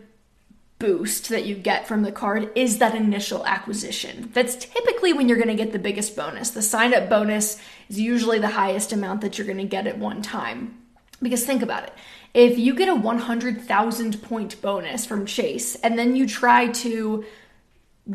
boost 0.77 1.29
that 1.29 1.45
you 1.45 1.55
get 1.55 1.87
from 1.87 2.03
the 2.03 2.11
card 2.11 2.51
is 2.55 2.79
that 2.79 2.93
initial 2.93 3.45
acquisition. 3.45 4.29
That's 4.33 4.55
typically 4.55 5.13
when 5.13 5.29
you're 5.29 5.37
going 5.37 5.55
to 5.55 5.55
get 5.55 5.71
the 5.71 5.79
biggest 5.79 6.15
bonus. 6.15 6.49
The 6.49 6.61
sign 6.61 6.93
up 6.93 7.09
bonus 7.09 7.59
is 7.89 7.99
usually 7.99 8.39
the 8.39 8.49
highest 8.49 8.91
amount 8.91 9.21
that 9.21 9.37
you're 9.37 9.47
going 9.47 9.57
to 9.57 9.63
get 9.63 9.87
at 9.87 9.97
one 9.97 10.21
time. 10.21 10.77
Because 11.21 11.45
think 11.45 11.61
about 11.61 11.85
it. 11.85 11.93
If 12.33 12.59
you 12.59 12.75
get 12.75 12.89
a 12.89 12.95
100,000 12.95 14.21
point 14.21 14.61
bonus 14.61 15.05
from 15.05 15.25
Chase 15.25 15.75
and 15.75 15.97
then 15.97 16.15
you 16.15 16.27
try 16.27 16.67
to 16.67 17.23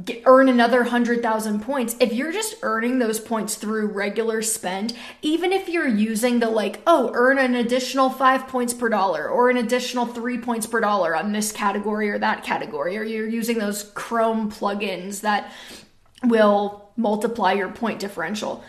get, 0.05 0.23
earn 0.25 0.49
another 0.49 0.83
100,000 0.83 1.61
points. 1.61 1.97
If 2.01 2.13
you're 2.13 2.33
just 2.33 2.57
earning 2.63 2.99
those 2.99 3.19
points 3.19 3.57
through 3.57 3.89
regular 3.89 4.43
spend, 4.43 4.95
even 5.23 5.53
if 5.53 5.69
you're 5.69 5.89
using 5.89 6.39
the 6.39 6.49
like, 6.49 6.81
oh, 6.87 7.11
earn 7.15 7.39
an 7.39 7.55
additional 7.55 8.11
five 8.11 8.47
points 8.47 8.73
per 8.73 8.89
dollar 8.89 9.29
or 9.29 9.51
an 9.51 9.57
additional 9.57 10.07
three 10.07 10.39
points 10.39 10.67
per 10.67 10.81
dollar 10.81 11.17
on 11.17 11.33
this 11.33 11.53
category 11.53 12.11
or 12.11 12.19
that 12.19 12.45
category, 12.45 12.97
or 12.97 13.03
you're 13.03 13.29
using 13.29 13.59
those 13.59 13.83
Chrome 13.95 14.51
plugins 14.51 15.23
that 15.23 15.53
will 16.23 16.91
multiply 16.97 17.53
your 17.53 17.71
point 17.71 17.99
differential 17.99 18.63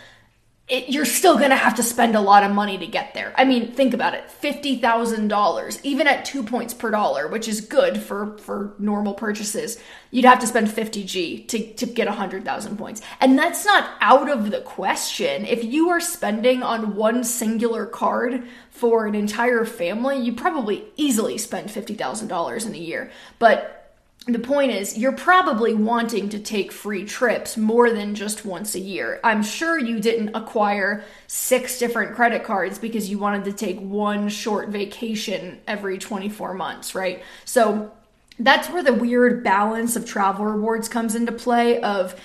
it, 0.71 0.87
you're 0.89 1.05
still 1.05 1.37
going 1.37 1.49
to 1.49 1.57
have 1.57 1.75
to 1.75 1.83
spend 1.83 2.15
a 2.15 2.21
lot 2.21 2.43
of 2.43 2.51
money 2.51 2.77
to 2.77 2.87
get 2.87 3.13
there. 3.13 3.33
I 3.35 3.43
mean, 3.43 3.73
think 3.73 3.93
about 3.93 4.13
it. 4.13 4.23
$50,000 4.41 5.79
even 5.83 6.07
at 6.07 6.23
2 6.23 6.43
points 6.43 6.73
per 6.73 6.89
dollar, 6.89 7.27
which 7.27 7.49
is 7.49 7.59
good 7.59 8.01
for 8.01 8.37
for 8.37 8.73
normal 8.79 9.13
purchases. 9.13 9.77
You'd 10.11 10.23
have 10.23 10.39
to 10.39 10.47
spend 10.47 10.69
50G 10.69 11.47
to 11.49 11.73
to 11.73 11.85
get 11.85 12.07
100,000 12.07 12.77
points. 12.77 13.01
And 13.19 13.37
that's 13.37 13.65
not 13.65 13.91
out 13.99 14.29
of 14.29 14.49
the 14.49 14.61
question. 14.61 15.45
If 15.45 15.63
you 15.65 15.89
are 15.89 15.99
spending 15.99 16.63
on 16.63 16.95
one 16.95 17.25
singular 17.25 17.85
card 17.85 18.47
for 18.69 19.05
an 19.05 19.13
entire 19.13 19.65
family, 19.65 20.19
you 20.19 20.33
probably 20.33 20.85
easily 20.95 21.37
spend 21.37 21.67
$50,000 21.67 22.65
in 22.65 22.73
a 22.73 22.77
year. 22.77 23.11
But 23.39 23.80
the 24.27 24.39
point 24.39 24.71
is, 24.71 24.97
you're 24.97 25.13
probably 25.13 25.73
wanting 25.73 26.29
to 26.29 26.39
take 26.39 26.71
free 26.71 27.05
trips 27.05 27.57
more 27.57 27.89
than 27.89 28.13
just 28.13 28.45
once 28.45 28.75
a 28.75 28.79
year. 28.79 29.19
I'm 29.23 29.41
sure 29.41 29.79
you 29.79 29.99
didn't 29.99 30.35
acquire 30.35 31.03
six 31.25 31.79
different 31.79 32.15
credit 32.15 32.43
cards 32.43 32.77
because 32.77 33.09
you 33.09 33.17
wanted 33.17 33.45
to 33.45 33.53
take 33.53 33.79
one 33.79 34.29
short 34.29 34.69
vacation 34.69 35.59
every 35.67 35.97
24 35.97 36.53
months, 36.53 36.93
right? 36.93 37.23
So 37.45 37.91
that's 38.37 38.69
where 38.69 38.83
the 38.83 38.93
weird 38.93 39.43
balance 39.43 39.95
of 39.95 40.05
travel 40.05 40.45
rewards 40.45 40.87
comes 40.87 41.15
into 41.15 41.31
play 41.31 41.81
of 41.81 42.19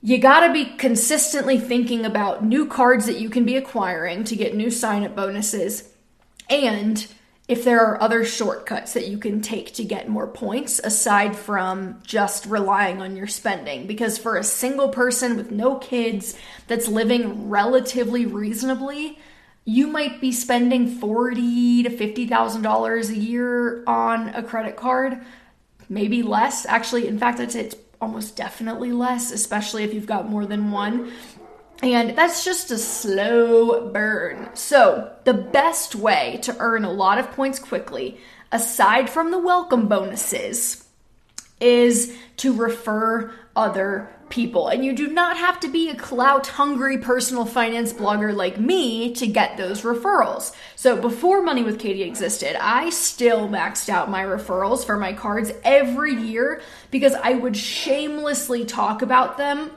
you 0.00 0.18
got 0.18 0.46
to 0.46 0.52
be 0.52 0.64
consistently 0.64 1.58
thinking 1.58 2.04
about 2.04 2.44
new 2.44 2.66
cards 2.66 3.06
that 3.06 3.18
you 3.18 3.28
can 3.28 3.44
be 3.44 3.56
acquiring 3.56 4.22
to 4.24 4.36
get 4.36 4.54
new 4.54 4.70
sign 4.70 5.02
up 5.02 5.16
bonuses 5.16 5.92
and 6.48 7.12
if 7.48 7.64
there 7.64 7.80
are 7.80 8.00
other 8.00 8.24
shortcuts 8.24 8.92
that 8.92 9.08
you 9.08 9.16
can 9.16 9.40
take 9.40 9.72
to 9.72 9.82
get 9.82 10.08
more 10.08 10.26
points 10.26 10.78
aside 10.84 11.34
from 11.34 11.98
just 12.02 12.44
relying 12.44 13.00
on 13.00 13.16
your 13.16 13.26
spending. 13.26 13.86
Because 13.86 14.18
for 14.18 14.36
a 14.36 14.44
single 14.44 14.90
person 14.90 15.34
with 15.34 15.50
no 15.50 15.76
kids 15.76 16.36
that's 16.66 16.86
living 16.88 17.48
relatively 17.48 18.26
reasonably 18.26 19.18
you 19.68 19.86
might 19.86 20.18
be 20.18 20.32
spending 20.32 20.88
40 20.88 21.82
to 21.82 21.90
50,000 21.90 22.62
dollars 22.62 23.10
a 23.10 23.18
year 23.18 23.84
on 23.86 24.30
a 24.30 24.42
credit 24.42 24.76
card 24.76 25.18
maybe 25.90 26.22
less. 26.22 26.64
Actually 26.64 27.06
in 27.06 27.18
fact 27.18 27.38
it's 27.38 27.74
almost 28.00 28.36
definitely 28.36 28.92
less 28.92 29.30
especially 29.30 29.84
if 29.84 29.92
you've 29.92 30.06
got 30.06 30.28
more 30.28 30.46
than 30.46 30.70
one 30.70 31.12
and 31.82 32.16
that's 32.16 32.44
just 32.44 32.70
a 32.70 32.78
slow 32.78 33.88
burn. 33.90 34.50
So, 34.54 35.12
the 35.24 35.34
best 35.34 35.94
way 35.94 36.40
to 36.42 36.56
earn 36.58 36.84
a 36.84 36.92
lot 36.92 37.18
of 37.18 37.30
points 37.32 37.58
quickly, 37.58 38.18
aside 38.50 39.08
from 39.08 39.30
the 39.30 39.38
welcome 39.38 39.86
bonuses, 39.86 40.84
is 41.60 42.16
to 42.38 42.52
refer 42.52 43.32
other 43.54 44.10
people. 44.28 44.68
And 44.68 44.84
you 44.84 44.92
do 44.92 45.08
not 45.08 45.36
have 45.38 45.58
to 45.60 45.68
be 45.68 45.88
a 45.88 45.94
clout 45.94 46.46
hungry 46.48 46.98
personal 46.98 47.44
finance 47.44 47.92
blogger 47.92 48.34
like 48.34 48.58
me 48.58 49.14
to 49.14 49.26
get 49.26 49.56
those 49.56 49.82
referrals. 49.82 50.54
So 50.76 51.00
before 51.00 51.42
Money 51.42 51.62
with 51.62 51.78
Katie 51.78 52.02
existed, 52.02 52.56
I 52.60 52.90
still 52.90 53.48
maxed 53.48 53.88
out 53.88 54.10
my 54.10 54.24
referrals 54.24 54.84
for 54.84 54.96
my 54.96 55.12
cards 55.12 55.52
every 55.64 56.14
year 56.14 56.60
because 56.90 57.14
I 57.14 57.34
would 57.34 57.56
shamelessly 57.56 58.64
talk 58.64 59.02
about 59.02 59.38
them 59.38 59.70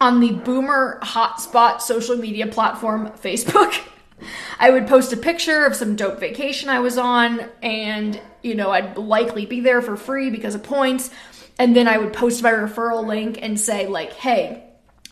on 0.00 0.20
the 0.20 0.32
boomer 0.32 0.98
hotspot 1.02 1.80
social 1.80 2.16
media 2.16 2.46
platform 2.46 3.08
Facebook. 3.12 3.80
I 4.58 4.70
would 4.70 4.86
post 4.86 5.12
a 5.12 5.16
picture 5.16 5.64
of 5.64 5.76
some 5.76 5.96
dope 5.96 6.20
vacation 6.20 6.68
I 6.68 6.80
was 6.80 6.96
on, 6.96 7.48
and 7.62 8.20
you 8.42 8.54
know, 8.54 8.70
I'd 8.70 8.96
likely 8.96 9.46
be 9.46 9.60
there 9.60 9.82
for 9.82 9.96
free 9.96 10.30
because 10.30 10.54
of 10.54 10.62
points. 10.62 11.10
And 11.58 11.74
then 11.74 11.88
I 11.88 11.98
would 11.98 12.12
post 12.12 12.42
my 12.42 12.52
referral 12.52 13.06
link 13.06 13.38
and 13.40 13.58
say, 13.58 13.86
like, 13.86 14.12
hey, 14.12 14.62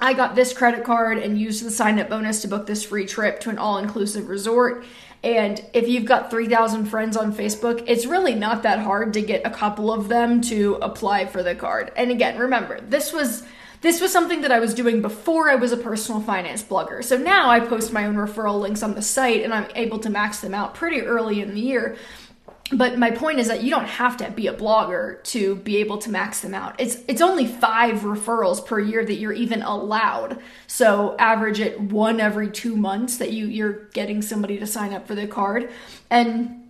I 0.00 0.12
got 0.12 0.34
this 0.34 0.52
credit 0.52 0.84
card 0.84 1.18
and 1.18 1.38
used 1.38 1.64
the 1.64 1.70
sign 1.70 1.98
up 1.98 2.10
bonus 2.10 2.42
to 2.42 2.48
book 2.48 2.66
this 2.66 2.84
free 2.84 3.06
trip 3.06 3.40
to 3.40 3.50
an 3.50 3.58
all 3.58 3.78
inclusive 3.78 4.28
resort. 4.28 4.84
And 5.22 5.64
if 5.72 5.88
you've 5.88 6.04
got 6.04 6.30
3,000 6.30 6.84
friends 6.84 7.16
on 7.16 7.32
Facebook, 7.32 7.82
it's 7.86 8.04
really 8.04 8.34
not 8.34 8.62
that 8.64 8.80
hard 8.80 9.14
to 9.14 9.22
get 9.22 9.46
a 9.46 9.50
couple 9.50 9.90
of 9.90 10.08
them 10.08 10.42
to 10.42 10.74
apply 10.82 11.26
for 11.26 11.42
the 11.42 11.54
card. 11.54 11.92
And 11.96 12.10
again, 12.10 12.38
remember, 12.38 12.80
this 12.82 13.10
was 13.10 13.42
this 13.84 14.00
was 14.00 14.10
something 14.10 14.40
that 14.40 14.50
I 14.50 14.60
was 14.60 14.72
doing 14.72 15.02
before 15.02 15.50
I 15.50 15.56
was 15.56 15.70
a 15.70 15.76
personal 15.76 16.18
finance 16.22 16.62
blogger. 16.62 17.04
So 17.04 17.18
now 17.18 17.50
I 17.50 17.60
post 17.60 17.92
my 17.92 18.06
own 18.06 18.14
referral 18.14 18.58
links 18.58 18.82
on 18.82 18.94
the 18.94 19.02
site 19.02 19.42
and 19.42 19.52
I'm 19.52 19.68
able 19.74 19.98
to 19.98 20.08
max 20.08 20.40
them 20.40 20.54
out 20.54 20.74
pretty 20.74 21.02
early 21.02 21.42
in 21.42 21.54
the 21.54 21.60
year. 21.60 21.98
But 22.72 22.98
my 22.98 23.10
point 23.10 23.40
is 23.40 23.48
that 23.48 23.62
you 23.62 23.68
don't 23.68 23.84
have 23.84 24.16
to 24.16 24.30
be 24.30 24.46
a 24.46 24.54
blogger 24.54 25.22
to 25.24 25.56
be 25.56 25.76
able 25.76 25.98
to 25.98 26.10
max 26.10 26.40
them 26.40 26.54
out. 26.54 26.80
It's 26.80 26.96
it's 27.08 27.20
only 27.20 27.46
5 27.46 28.00
referrals 28.00 28.64
per 28.64 28.80
year 28.80 29.04
that 29.04 29.16
you're 29.16 29.34
even 29.34 29.60
allowed. 29.60 30.40
So 30.66 31.14
average 31.18 31.60
it 31.60 31.78
one 31.78 32.20
every 32.20 32.50
2 32.50 32.78
months 32.78 33.18
that 33.18 33.34
you 33.34 33.48
you're 33.48 33.84
getting 33.90 34.22
somebody 34.22 34.58
to 34.60 34.66
sign 34.66 34.94
up 34.94 35.06
for 35.06 35.14
the 35.14 35.26
card. 35.26 35.70
And 36.08 36.63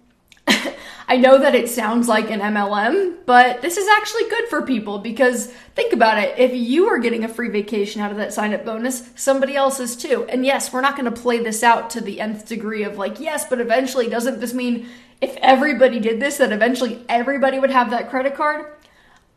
I 1.09 1.17
know 1.17 1.39
that 1.39 1.55
it 1.55 1.69
sounds 1.69 2.09
like 2.09 2.31
an 2.31 2.41
MLM, 2.41 3.19
but 3.27 3.63
this 3.63 3.77
is 3.77 3.87
actually 3.89 4.29
good 4.29 4.49
for 4.49 4.63
people 4.63 4.99
because 4.99 5.49
think 5.75 5.93
about 5.93 6.19
it. 6.19 6.39
If 6.39 6.55
you 6.55 6.87
are 6.87 6.99
getting 6.99 7.25
a 7.25 7.29
free 7.29 7.49
vacation 7.49 8.01
out 8.01 8.11
of 8.11 8.17
that 8.17 8.33
sign 8.33 8.55
up 8.55 8.65
bonus, 8.65 9.11
somebody 9.15 9.55
else 9.57 9.81
is 9.81 9.97
too. 9.97 10.25
And 10.29 10.45
yes, 10.45 10.73
we're 10.73 10.81
not 10.81 10.97
going 10.97 11.13
to 11.13 11.21
play 11.21 11.39
this 11.39 11.63
out 11.63 11.91
to 11.91 12.01
the 12.01 12.21
nth 12.21 12.47
degree 12.47 12.85
of 12.85 12.97
like, 12.97 13.21
yes, 13.21 13.45
but 13.49 13.61
eventually, 13.61 14.09
doesn't 14.09 14.41
this 14.41 14.55
mean 14.55 14.89
if 15.21 15.37
everybody 15.37 16.01
did 16.01 16.21
this, 16.21 16.39
that 16.39 16.53
eventually 16.53 17.05
everybody 17.09 17.59
would 17.59 17.71
have 17.71 17.91
that 17.91 18.11
credit 18.11 18.35
card? 18.35 18.67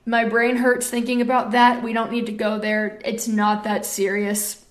My 0.05 0.23
brain 0.23 0.55
hurts 0.55 0.89
thinking 0.89 1.19
about 1.21 1.51
that. 1.51 1.83
We 1.83 1.91
don't 1.91 2.11
need 2.11 2.27
to 2.27 2.31
go 2.31 2.59
there. 2.59 2.99
It's 3.03 3.27
not 3.27 3.65
that 3.65 3.85
serious. 3.85 4.65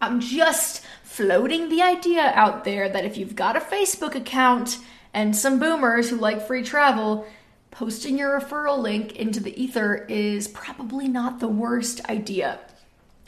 I'm 0.00 0.18
just 0.18 0.82
floating 1.04 1.68
the 1.68 1.82
idea 1.82 2.32
out 2.34 2.64
there 2.64 2.88
that 2.88 3.04
if 3.04 3.16
you've 3.16 3.36
got 3.36 3.56
a 3.56 3.60
Facebook 3.60 4.16
account, 4.16 4.78
and 5.14 5.36
some 5.36 5.58
boomers 5.58 6.08
who 6.08 6.16
like 6.16 6.46
free 6.46 6.62
travel, 6.62 7.26
posting 7.70 8.18
your 8.18 8.38
referral 8.38 8.78
link 8.78 9.16
into 9.16 9.40
the 9.40 9.60
ether 9.60 10.06
is 10.08 10.48
probably 10.48 11.08
not 11.08 11.40
the 11.40 11.48
worst 11.48 12.04
idea. 12.08 12.58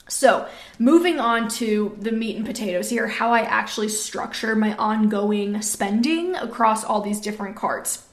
So, 0.07 0.47
moving 0.79 1.19
on 1.19 1.49
to 1.51 1.97
the 1.99 2.13
meat 2.13 2.37
and 2.37 2.45
potatoes 2.45 2.91
here, 2.91 3.09
how 3.09 3.33
I 3.33 3.41
actually 3.41 3.89
structure 3.89 4.55
my 4.55 4.77
ongoing 4.77 5.63
spending 5.63 6.35
across 6.37 6.85
all 6.85 7.01
these 7.01 7.21
different 7.21 7.57
cards. 7.57 8.07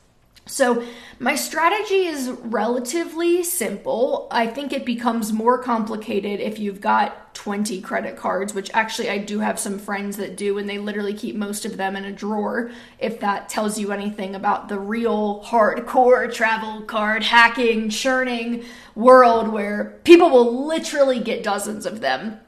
So, 0.52 0.84
my 1.18 1.36
strategy 1.36 2.08
is 2.08 2.30
relatively 2.30 3.42
simple. 3.42 4.28
I 4.32 4.48
think 4.48 4.74
it 4.74 4.86
becomes 4.86 5.32
more 5.32 5.58
complicated 5.58 6.42
if 6.42 6.60
you've 6.60 6.82
got 6.82 7.34
20 7.36 7.80
credit 7.80 8.18
cards, 8.18 8.54
which 8.54 8.70
actually 8.74 9.10
I 9.10 9.20
do 9.20 9.40
have 9.40 9.58
some 9.58 9.80
friends 9.80 10.18
that 10.18 10.36
do, 10.36 10.58
and 10.58 10.68
they 10.68 10.78
literally 10.78 11.14
keep 11.14 11.38
most 11.38 11.64
of 11.64 11.78
them 11.78 11.96
in 11.96 12.04
a 12.04 12.12
drawer. 12.12 12.70
If 13.00 13.22
that 13.22 13.48
tells 13.48 13.80
you 13.80 13.94
anything 13.94 14.36
about 14.36 14.68
the 14.68 14.78
real 14.78 15.42
hardcore 15.42 16.34
travel 16.34 16.82
card 16.82 17.24
hacking, 17.24 17.90
churning 17.90 18.66
world 18.94 19.48
where 19.48 20.02
people 20.04 20.30
will 20.30 20.68
literally 20.68 21.22
get 21.22 21.44
dozens 21.44 21.86
of 21.86 22.02
them 22.02 22.42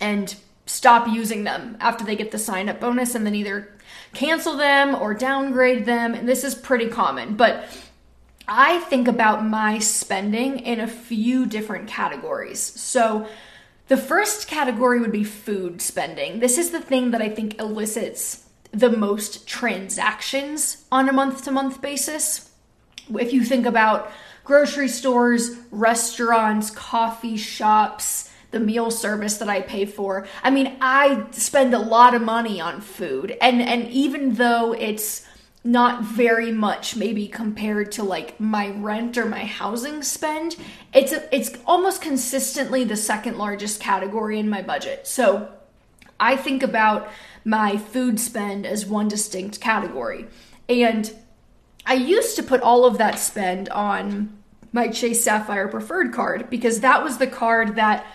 and 0.00 0.34
stop 0.64 1.06
using 1.08 1.44
them 1.44 1.76
after 1.78 2.04
they 2.04 2.16
get 2.16 2.30
the 2.30 2.38
sign 2.38 2.70
up 2.70 2.80
bonus 2.80 3.14
and 3.14 3.26
then 3.26 3.34
either 3.34 3.68
cancel 4.12 4.56
them 4.56 4.94
or 4.94 5.14
downgrade 5.14 5.84
them. 5.84 6.14
And 6.14 6.28
this 6.28 6.44
is 6.44 6.54
pretty 6.54 6.88
common, 6.88 7.36
but 7.36 7.64
I 8.48 8.80
think 8.80 9.06
about 9.06 9.44
my 9.44 9.78
spending 9.78 10.58
in 10.58 10.80
a 10.80 10.88
few 10.88 11.46
different 11.46 11.88
categories. 11.88 12.60
So, 12.60 13.28
the 13.86 13.96
first 13.96 14.46
category 14.46 15.00
would 15.00 15.10
be 15.10 15.24
food 15.24 15.82
spending. 15.82 16.38
This 16.38 16.58
is 16.58 16.70
the 16.70 16.80
thing 16.80 17.10
that 17.10 17.20
I 17.20 17.28
think 17.28 17.58
elicits 17.58 18.44
the 18.72 18.90
most 18.90 19.48
transactions 19.48 20.84
on 20.92 21.08
a 21.08 21.12
month 21.12 21.42
to 21.44 21.50
month 21.50 21.82
basis. 21.82 22.50
If 23.18 23.32
you 23.32 23.44
think 23.44 23.66
about 23.66 24.12
grocery 24.44 24.86
stores, 24.86 25.56
restaurants, 25.72 26.70
coffee 26.70 27.36
shops, 27.36 28.29
the 28.50 28.60
meal 28.60 28.90
service 28.90 29.38
that 29.38 29.48
I 29.48 29.60
pay 29.60 29.84
for. 29.84 30.26
I 30.42 30.50
mean, 30.50 30.76
I 30.80 31.26
spend 31.30 31.74
a 31.74 31.78
lot 31.78 32.14
of 32.14 32.22
money 32.22 32.60
on 32.60 32.80
food. 32.80 33.36
And 33.40 33.62
and 33.62 33.88
even 33.88 34.34
though 34.34 34.72
it's 34.72 35.26
not 35.62 36.02
very 36.02 36.50
much 36.50 36.96
maybe 36.96 37.28
compared 37.28 37.92
to 37.92 38.02
like 38.02 38.40
my 38.40 38.70
rent 38.70 39.18
or 39.18 39.26
my 39.26 39.44
housing 39.44 40.02
spend, 40.02 40.56
it's 40.94 41.12
a, 41.12 41.34
it's 41.34 41.52
almost 41.66 42.00
consistently 42.00 42.82
the 42.84 42.96
second 42.96 43.36
largest 43.36 43.80
category 43.80 44.38
in 44.38 44.48
my 44.48 44.62
budget. 44.62 45.06
So, 45.06 45.50
I 46.18 46.36
think 46.36 46.62
about 46.62 47.10
my 47.44 47.78
food 47.78 48.20
spend 48.20 48.66
as 48.66 48.84
one 48.84 49.08
distinct 49.08 49.60
category. 49.60 50.26
And 50.68 51.10
I 51.86 51.94
used 51.94 52.36
to 52.36 52.42
put 52.42 52.60
all 52.60 52.84
of 52.84 52.98
that 52.98 53.18
spend 53.18 53.68
on 53.70 54.36
my 54.72 54.88
Chase 54.88 55.24
Sapphire 55.24 55.68
Preferred 55.68 56.12
card 56.12 56.50
because 56.50 56.80
that 56.80 57.02
was 57.02 57.18
the 57.18 57.26
card 57.26 57.76
that 57.76 58.06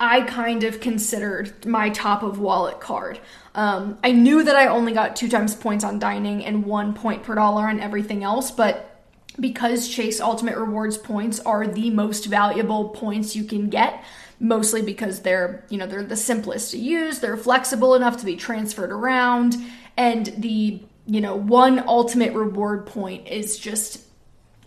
I 0.00 0.22
kind 0.22 0.64
of 0.64 0.80
considered 0.80 1.66
my 1.66 1.90
top 1.90 2.22
of 2.22 2.38
wallet 2.38 2.80
card. 2.80 3.20
Um, 3.54 3.98
I 4.02 4.12
knew 4.12 4.42
that 4.42 4.56
I 4.56 4.68
only 4.68 4.92
got 4.92 5.16
two 5.16 5.28
times 5.28 5.54
points 5.54 5.84
on 5.84 5.98
dining 5.98 6.44
and 6.44 6.64
one 6.64 6.94
point 6.94 7.22
per 7.22 7.34
dollar 7.34 7.68
on 7.68 7.80
everything 7.80 8.24
else, 8.24 8.50
but 8.50 8.90
because 9.38 9.88
Chase 9.88 10.20
Ultimate 10.20 10.56
Rewards 10.56 10.96
points 10.96 11.40
are 11.40 11.66
the 11.66 11.90
most 11.90 12.26
valuable 12.26 12.90
points 12.90 13.34
you 13.34 13.44
can 13.44 13.68
get, 13.68 14.02
mostly 14.40 14.80
because 14.80 15.20
they're, 15.20 15.64
you 15.68 15.78
know, 15.78 15.86
they're 15.86 16.04
the 16.04 16.16
simplest 16.16 16.70
to 16.70 16.78
use, 16.78 17.18
they're 17.18 17.36
flexible 17.36 17.94
enough 17.94 18.16
to 18.18 18.24
be 18.24 18.36
transferred 18.36 18.92
around, 18.92 19.56
and 19.96 20.26
the, 20.38 20.80
you 21.06 21.20
know, 21.20 21.34
one 21.34 21.80
ultimate 21.80 22.32
reward 22.32 22.86
point 22.86 23.28
is 23.28 23.58
just 23.58 24.00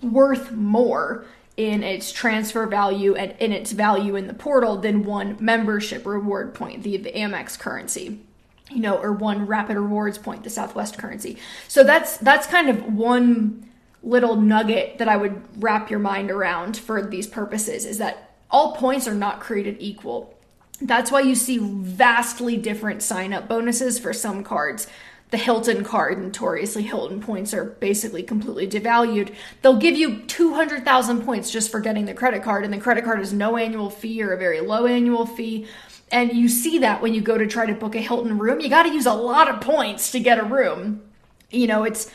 worth 0.02 0.52
more 0.52 1.26
in 1.58 1.82
its 1.82 2.12
transfer 2.12 2.68
value 2.68 3.16
and 3.16 3.34
in 3.40 3.52
its 3.52 3.72
value 3.72 4.16
in 4.16 4.28
the 4.28 4.34
portal 4.34 4.78
than 4.78 5.04
one 5.04 5.36
membership 5.40 6.06
reward 6.06 6.54
point, 6.54 6.84
the, 6.84 6.98
the 6.98 7.12
Amex 7.12 7.58
currency. 7.60 8.22
You 8.70 8.82
know 8.82 8.98
or 8.98 9.14
one 9.14 9.48
rapid 9.48 9.78
rewards 9.78 10.18
point 10.18 10.44
the 10.44 10.50
southwest 10.50 10.98
currency. 10.98 11.38
So 11.70 11.86
that's 11.86 12.18
that's 12.18 12.48
kind 12.48 12.68
of 12.68 12.94
one 12.94 13.70
little 14.04 14.36
nugget 14.36 14.98
that 15.00 15.08
i 15.08 15.18
would 15.18 15.42
wrap 15.62 15.90
your 15.90 16.00
mind 16.00 16.30
around 16.30 16.78
for 16.78 17.02
these 17.02 17.28
purposes 17.28 17.86
is 17.86 17.98
that 17.98 18.36
all 18.52 18.76
points 18.76 19.08
are 19.08 19.16
not 19.16 19.40
created 19.40 19.78
equal. 19.80 20.34
That's 20.82 21.12
why 21.12 21.22
you 21.22 21.34
see 21.34 21.60
vastly 21.60 22.58
different 22.58 23.02
sign 23.02 23.34
up 23.34 23.48
bonuses 23.48 23.98
for 23.98 24.14
some 24.14 24.44
cards 24.44 24.88
the 25.30 25.38
Hilton 25.38 25.84
card, 25.84 26.18
notoriously 26.22 26.84
Hilton 26.84 27.22
points 27.22 27.54
are 27.54 27.66
basically 27.66 28.24
completely 28.24 28.68
devalued. 28.68 29.34
They'll 29.62 29.78
give 29.78 29.98
you 29.98 30.22
200,000 30.22 31.24
points 31.24 31.52
just 31.52 31.70
for 31.70 31.82
getting 31.82 32.06
the 32.06 32.14
credit 32.14 32.44
card, 32.44 32.64
and 32.64 32.74
the 32.74 32.78
credit 32.78 33.04
card 33.04 33.20
is 33.20 33.34
no 33.34 33.58
annual 33.58 33.90
fee 33.90 34.22
or 34.24 34.32
a 34.32 34.38
very 34.38 34.62
low 34.62 34.86
annual 34.86 35.26
fee. 35.26 35.68
And 36.12 36.34
you 36.34 36.48
see 36.48 36.80
that 36.80 37.02
when 37.02 37.14
you 37.14 37.20
go 37.20 37.38
to 37.38 37.46
try 37.46 37.66
to 37.66 37.74
book 37.74 37.96
a 37.96 38.00
Hilton 38.00 38.38
room, 38.38 38.62
you 38.62 38.70
got 38.70 38.84
to 38.84 38.94
use 38.94 39.06
a 39.06 39.14
lot 39.14 39.50
of 39.50 39.60
points 39.60 40.12
to 40.12 40.20
get 40.20 40.40
a 40.40 40.44
room. 40.44 41.02
You 41.50 41.68
know, 41.68 41.84
it's 41.84 42.10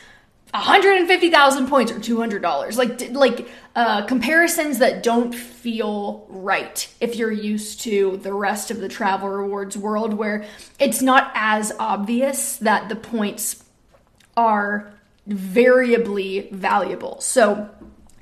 150,000 0.53 1.67
points 1.67 1.91
or 1.91 1.99
$200. 1.99 2.77
Like 2.77 3.11
like 3.11 3.49
uh, 3.75 4.05
comparisons 4.05 4.77
that 4.77 5.01
don't 5.01 5.33
feel 5.33 6.27
right 6.29 6.87
if 7.01 7.15
you're 7.15 7.31
used 7.31 7.81
to 7.81 8.17
the 8.17 8.33
rest 8.33 8.69
of 8.69 8.77
the 8.79 8.87
travel 8.87 9.29
rewards 9.29 9.75
world 9.75 10.13
where 10.13 10.45
it's 10.79 11.01
not 11.01 11.31
as 11.33 11.71
obvious 11.79 12.57
that 12.57 12.87
the 12.87 12.95
points 12.95 13.63
are 14.37 14.93
variably 15.25 16.49
valuable. 16.51 17.19
So 17.19 17.69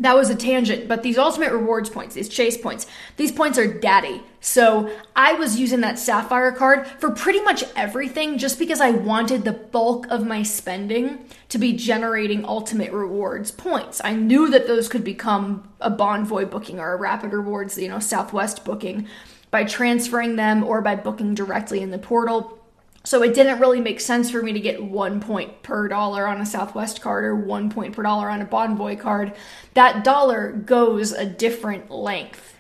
that 0.02 0.16
was 0.16 0.32
a 0.32 0.36
tangent, 0.36 0.88
but 0.88 1.04
these 1.04 1.18
ultimate 1.18 1.52
rewards 1.52 1.90
points, 1.90 2.16
these 2.16 2.28
chase 2.28 2.58
points, 2.58 2.88
these 3.18 3.32
points 3.32 3.60
are 3.60 3.72
daddy. 3.72 4.24
So 4.40 4.92
I 5.16 5.34
was 5.34 5.60
using 5.60 5.82
that 5.82 6.00
Sapphire 6.00 6.52
card 6.52 6.88
for 6.88 7.12
pretty 7.12 7.40
much 7.42 7.64
everything 7.76 8.40
just 8.40 8.58
because 8.58 8.82
I 8.82 8.90
wanted 8.90 9.44
the 9.44 9.52
bulk 9.52 10.08
of 10.10 10.26
my 10.26 10.42
spending 10.42 11.26
to 11.50 11.60
be 11.60 11.74
generating 11.74 12.44
ultimate 12.46 12.92
rewards 12.92 13.52
points. 13.52 14.02
I 14.04 14.16
knew 14.16 14.50
that 14.50 14.66
those 14.66 14.90
could 14.90 15.04
become 15.04 15.70
a 15.80 15.92
Bonvoy 15.92 16.50
booking 16.50 16.80
or 16.80 16.94
a 16.94 16.98
Rapid 16.98 17.32
Rewards, 17.32 17.78
you 17.78 17.88
know, 17.88 18.00
Southwest 18.00 18.66
booking 18.66 19.08
by 19.52 19.66
transferring 19.66 20.36
them 20.36 20.64
or 20.64 20.82
by 20.82 20.96
booking 20.96 21.36
directly 21.36 21.82
in 21.82 21.92
the 21.92 22.00
portal. 22.00 22.58
So 23.04 23.24
it 23.24 23.34
didn't 23.34 23.60
really 23.60 23.82
make 23.82 24.00
sense 24.00 24.30
for 24.30 24.44
me 24.44 24.54
to 24.54 24.60
get 24.60 24.84
one 24.84 25.22
point 25.22 25.64
per 25.64 25.88
dollar 25.88 26.28
on 26.28 26.40
a 26.40 26.46
Southwest 26.46 27.02
card 27.02 27.26
or 27.26 27.36
one 27.36 27.72
point 27.72 27.96
per 27.96 28.04
dollar 28.04 28.30
on 28.30 28.42
a 28.42 28.46
Bonvoy 28.46 29.00
card. 29.00 29.34
That 29.74 30.04
dollar 30.04 30.52
goes 30.52 31.12
a 31.12 31.26
different 31.26 31.90
length 31.90 32.58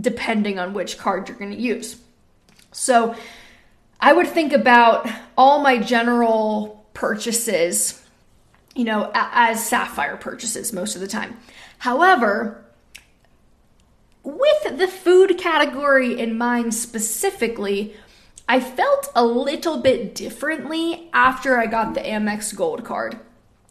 depending 0.00 0.58
on 0.58 0.74
which 0.74 0.98
card 0.98 1.28
you're 1.28 1.38
going 1.38 1.52
to 1.52 1.60
use. 1.60 1.96
So 2.70 3.16
I 3.98 4.12
would 4.12 4.28
think 4.28 4.52
about 4.52 5.08
all 5.36 5.60
my 5.60 5.78
general 5.78 6.86
purchases, 6.92 8.02
you 8.74 8.84
know, 8.84 9.10
as 9.14 9.66
Sapphire 9.66 10.16
purchases 10.16 10.72
most 10.72 10.94
of 10.94 11.00
the 11.00 11.08
time. 11.08 11.38
However, 11.78 12.64
with 14.22 14.78
the 14.78 14.88
food 14.88 15.38
category 15.38 16.18
in 16.18 16.36
mind 16.36 16.74
specifically, 16.74 17.96
I 18.48 18.60
felt 18.60 19.10
a 19.14 19.24
little 19.24 19.78
bit 19.78 20.14
differently 20.14 21.08
after 21.12 21.58
I 21.58 21.66
got 21.66 21.94
the 21.94 22.00
Amex 22.00 22.54
Gold 22.54 22.84
card. 22.84 23.18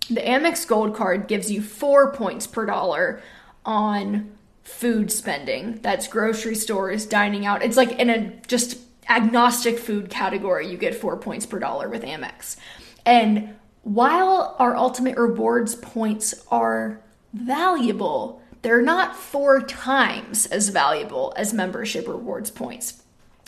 The 0.09 0.21
Amex 0.21 0.67
Gold 0.67 0.95
card 0.95 1.27
gives 1.27 1.49
you 1.49 1.61
four 1.61 2.11
points 2.11 2.45
per 2.45 2.65
dollar 2.65 3.21
on 3.65 4.35
food 4.63 5.11
spending. 5.11 5.79
That's 5.81 6.07
grocery 6.07 6.55
stores, 6.55 7.05
dining 7.05 7.45
out. 7.45 7.63
It's 7.63 7.77
like 7.77 7.93
in 7.93 8.09
a 8.09 8.31
just 8.47 8.79
agnostic 9.07 9.79
food 9.79 10.09
category, 10.09 10.69
you 10.69 10.77
get 10.77 10.95
four 10.95 11.15
points 11.17 11.45
per 11.45 11.59
dollar 11.59 11.87
with 11.89 12.03
Amex. 12.03 12.57
And 13.05 13.55
while 13.83 14.55
our 14.59 14.75
ultimate 14.75 15.17
rewards 15.17 15.75
points 15.75 16.33
are 16.51 16.99
valuable, 17.33 18.41
they're 18.61 18.81
not 18.81 19.15
four 19.15 19.61
times 19.61 20.47
as 20.47 20.69
valuable 20.69 21.33
as 21.37 21.53
membership 21.53 22.07
rewards 22.07 22.49
points. 22.49 23.03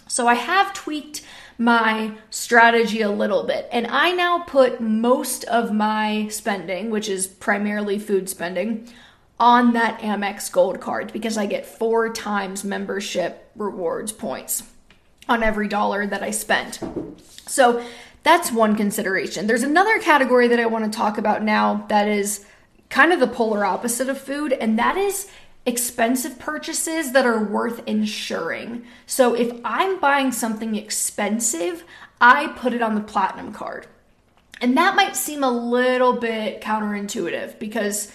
So 0.07 0.27
I 0.27 0.35
have 0.35 0.73
tweaked 0.73 1.21
my 1.57 2.11
strategy 2.29 3.01
a 3.01 3.09
little 3.09 3.43
bit, 3.43 3.67
and 3.71 3.87
I 3.87 4.11
now 4.11 4.39
put 4.39 4.79
most 4.79 5.43
of 5.45 5.73
my 5.73 6.27
spending, 6.29 6.89
which 6.89 7.09
is 7.09 7.27
primarily 7.27 7.97
food 7.99 8.29
spending, 8.29 8.87
on 9.39 9.73
that 9.73 9.99
Amex 9.99 10.51
Gold 10.51 10.79
card 10.79 11.13
because 11.13 11.37
I 11.37 11.45
get 11.45 11.65
four 11.65 12.11
times 12.11 12.63
membership 12.63 13.51
rewards 13.55 14.11
points 14.11 14.63
on 15.29 15.43
every 15.43 15.67
dollar 15.67 16.07
that 16.07 16.23
I 16.23 16.31
spend. 16.31 16.79
So 17.45 17.83
that's 18.23 18.51
one 18.51 18.75
consideration. 18.75 19.47
There's 19.47 19.63
another 19.63 19.99
category 19.99 20.47
that 20.47 20.59
I 20.59 20.65
want 20.65 20.91
to 20.91 20.97
talk 20.97 21.17
about 21.17 21.43
now 21.43 21.85
that 21.89 22.07
is 22.07 22.45
kind 22.89 23.13
of 23.13 23.19
the 23.19 23.27
polar 23.27 23.65
opposite 23.65 24.09
of 24.09 24.19
food, 24.19 24.53
and 24.53 24.79
that 24.79 24.97
is 24.97 25.29
expensive 25.67 26.39
purchases 26.39 27.11
that 27.11 27.25
are 27.25 27.43
worth 27.43 27.83
insuring. 27.85 28.85
So 29.05 29.35
if 29.35 29.51
I'm 29.63 29.99
buying 29.99 30.31
something 30.31 30.75
expensive, 30.75 31.83
I 32.19 32.47
put 32.47 32.73
it 32.73 32.81
on 32.81 32.95
the 32.95 33.01
platinum 33.01 33.51
card. 33.53 33.85
And 34.61 34.77
that 34.77 34.95
might 34.95 35.15
seem 35.15 35.43
a 35.43 35.51
little 35.51 36.13
bit 36.13 36.61
counterintuitive 36.61 37.59
because 37.59 38.11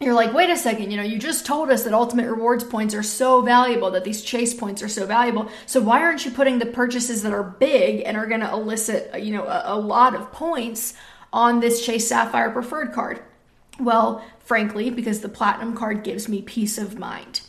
you're 0.00 0.14
like, 0.14 0.32
wait 0.32 0.48
a 0.48 0.56
second, 0.56 0.90
you 0.90 0.96
know, 0.96 1.02
you 1.02 1.18
just 1.18 1.44
told 1.44 1.70
us 1.70 1.84
that 1.84 1.92
ultimate 1.92 2.28
rewards 2.28 2.64
points 2.64 2.94
are 2.94 3.02
so 3.02 3.42
valuable, 3.42 3.90
that 3.90 4.04
these 4.04 4.22
chase 4.22 4.54
points 4.54 4.82
are 4.82 4.88
so 4.88 5.06
valuable. 5.06 5.50
So 5.66 5.80
why 5.80 6.00
aren't 6.02 6.24
you 6.24 6.30
putting 6.30 6.58
the 6.58 6.66
purchases 6.66 7.22
that 7.24 7.32
are 7.32 7.42
big 7.42 8.02
and 8.06 8.16
are 8.16 8.26
going 8.26 8.40
to 8.40 8.50
elicit, 8.50 9.22
you 9.22 9.34
know, 9.34 9.44
a, 9.44 9.74
a 9.74 9.78
lot 9.78 10.14
of 10.14 10.32
points 10.32 10.94
on 11.32 11.60
this 11.60 11.84
Chase 11.84 12.08
Sapphire 12.08 12.50
Preferred 12.50 12.92
card? 12.92 13.22
Well, 13.78 14.24
frankly, 14.48 14.88
because 14.88 15.20
the 15.20 15.28
Platinum 15.28 15.76
card 15.76 16.02
gives 16.02 16.26
me 16.26 16.40
peace 16.40 16.78
of 16.78 16.98
mind. 16.98 17.42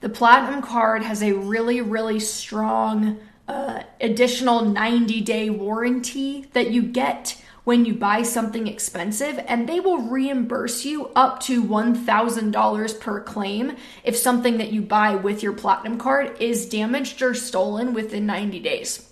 The 0.00 0.08
Platinum 0.08 0.60
card 0.60 1.04
has 1.04 1.22
a 1.22 1.34
really, 1.34 1.80
really 1.80 2.18
strong 2.18 3.20
uh, 3.46 3.84
additional 4.00 4.64
90 4.64 5.20
day 5.20 5.50
warranty 5.50 6.46
that 6.52 6.72
you 6.72 6.82
get 6.82 7.40
when 7.62 7.84
you 7.84 7.94
buy 7.94 8.22
something 8.22 8.66
expensive, 8.66 9.38
and 9.46 9.68
they 9.68 9.78
will 9.78 9.98
reimburse 9.98 10.84
you 10.84 11.12
up 11.14 11.38
to 11.38 11.62
$1,000 11.62 13.00
per 13.00 13.20
claim 13.20 13.76
if 14.02 14.16
something 14.16 14.58
that 14.58 14.72
you 14.72 14.82
buy 14.82 15.14
with 15.14 15.44
your 15.44 15.52
Platinum 15.52 15.96
card 15.96 16.36
is 16.40 16.68
damaged 16.68 17.22
or 17.22 17.34
stolen 17.34 17.94
within 17.94 18.26
90 18.26 18.58
days. 18.58 19.08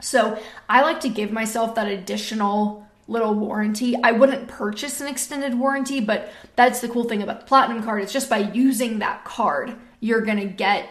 So 0.00 0.40
I 0.70 0.80
like 0.80 1.00
to 1.00 1.10
give 1.10 1.30
myself 1.30 1.74
that 1.74 1.86
additional 1.86 2.88
little 3.12 3.34
warranty. 3.34 3.94
I 4.02 4.12
wouldn't 4.12 4.48
purchase 4.48 5.00
an 5.00 5.06
extended 5.06 5.58
warranty, 5.58 6.00
but 6.00 6.32
that's 6.56 6.80
the 6.80 6.88
cool 6.88 7.04
thing 7.04 7.22
about 7.22 7.40
the 7.40 7.46
Platinum 7.46 7.82
card. 7.82 8.02
It's 8.02 8.12
just 8.12 8.30
by 8.30 8.38
using 8.38 8.98
that 8.98 9.24
card, 9.24 9.76
you're 10.00 10.22
going 10.22 10.38
to 10.38 10.46
get 10.46 10.88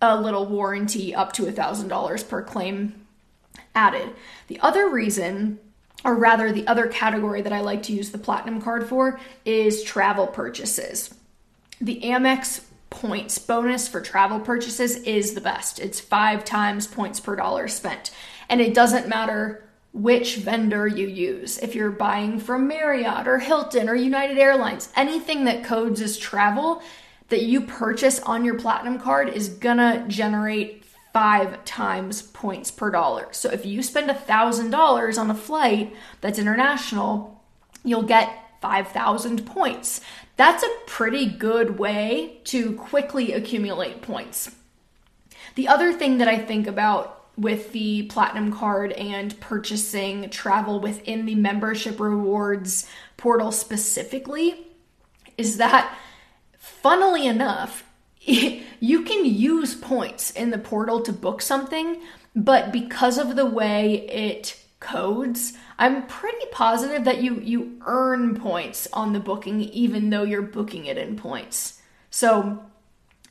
a 0.00 0.20
little 0.20 0.46
warranty 0.46 1.14
up 1.14 1.32
to 1.34 1.44
$1,000 1.44 2.28
per 2.28 2.42
claim 2.42 3.06
added. 3.74 4.10
The 4.48 4.58
other 4.60 4.88
reason, 4.88 5.60
or 6.04 6.16
rather, 6.16 6.50
the 6.50 6.66
other 6.66 6.88
category 6.88 7.42
that 7.42 7.52
I 7.52 7.60
like 7.60 7.84
to 7.84 7.92
use 7.92 8.10
the 8.10 8.18
Platinum 8.18 8.60
card 8.60 8.88
for 8.88 9.20
is 9.44 9.84
travel 9.84 10.26
purchases. 10.26 11.14
The 11.80 12.00
Amex 12.00 12.64
points 12.90 13.38
bonus 13.38 13.88
for 13.88 14.00
travel 14.00 14.40
purchases 14.40 14.96
is 15.02 15.34
the 15.34 15.40
best. 15.40 15.78
It's 15.80 16.00
five 16.00 16.44
times 16.44 16.86
points 16.86 17.20
per 17.20 17.36
dollar 17.36 17.68
spent. 17.68 18.10
And 18.48 18.60
it 18.60 18.74
doesn't 18.74 19.08
matter 19.08 19.64
which 19.92 20.36
vendor 20.36 20.86
you 20.86 21.06
use. 21.06 21.58
If 21.58 21.74
you're 21.74 21.90
buying 21.90 22.38
from 22.38 22.66
Marriott 22.66 23.28
or 23.28 23.38
Hilton 23.38 23.88
or 23.88 23.94
United 23.94 24.38
Airlines, 24.38 24.88
anything 24.96 25.44
that 25.44 25.64
codes 25.64 26.00
as 26.00 26.16
travel 26.16 26.82
that 27.28 27.42
you 27.42 27.62
purchase 27.62 28.20
on 28.20 28.44
your 28.44 28.58
platinum 28.58 28.98
card 28.98 29.28
is 29.28 29.48
gonna 29.48 30.04
generate 30.08 30.84
five 31.12 31.62
times 31.64 32.22
points 32.22 32.70
per 32.70 32.90
dollar. 32.90 33.28
So 33.32 33.50
if 33.50 33.66
you 33.66 33.82
spend 33.82 34.10
a 34.10 34.14
thousand 34.14 34.70
dollars 34.70 35.18
on 35.18 35.30
a 35.30 35.34
flight 35.34 35.94
that's 36.20 36.38
international, 36.38 37.42
you'll 37.84 38.02
get 38.02 38.38
5,000 38.62 39.44
points. 39.44 40.00
That's 40.36 40.62
a 40.62 40.76
pretty 40.86 41.26
good 41.26 41.78
way 41.78 42.40
to 42.44 42.72
quickly 42.74 43.32
accumulate 43.32 44.00
points. 44.00 44.54
The 45.56 45.68
other 45.68 45.92
thing 45.92 46.18
that 46.18 46.28
I 46.28 46.38
think 46.38 46.66
about 46.66 47.21
with 47.36 47.72
the 47.72 48.04
platinum 48.04 48.52
card 48.52 48.92
and 48.92 49.38
purchasing 49.40 50.28
travel 50.30 50.80
within 50.80 51.24
the 51.26 51.34
membership 51.34 51.98
rewards 51.98 52.86
portal 53.16 53.50
specifically 53.50 54.66
is 55.38 55.56
that 55.56 55.96
funnily 56.58 57.26
enough 57.26 57.84
you 58.20 59.02
can 59.02 59.24
use 59.24 59.74
points 59.74 60.30
in 60.30 60.50
the 60.50 60.58
portal 60.58 61.00
to 61.00 61.12
book 61.12 61.40
something 61.40 62.00
but 62.36 62.72
because 62.72 63.18
of 63.18 63.34
the 63.36 63.46
way 63.46 64.06
it 64.08 64.58
codes 64.78 65.54
i'm 65.78 66.06
pretty 66.06 66.44
positive 66.50 67.04
that 67.04 67.22
you 67.22 67.40
you 67.40 67.80
earn 67.86 68.38
points 68.38 68.86
on 68.92 69.12
the 69.12 69.20
booking 69.20 69.60
even 69.60 70.10
though 70.10 70.22
you're 70.22 70.42
booking 70.42 70.86
it 70.86 70.98
in 70.98 71.16
points. 71.16 71.80
So 72.10 72.62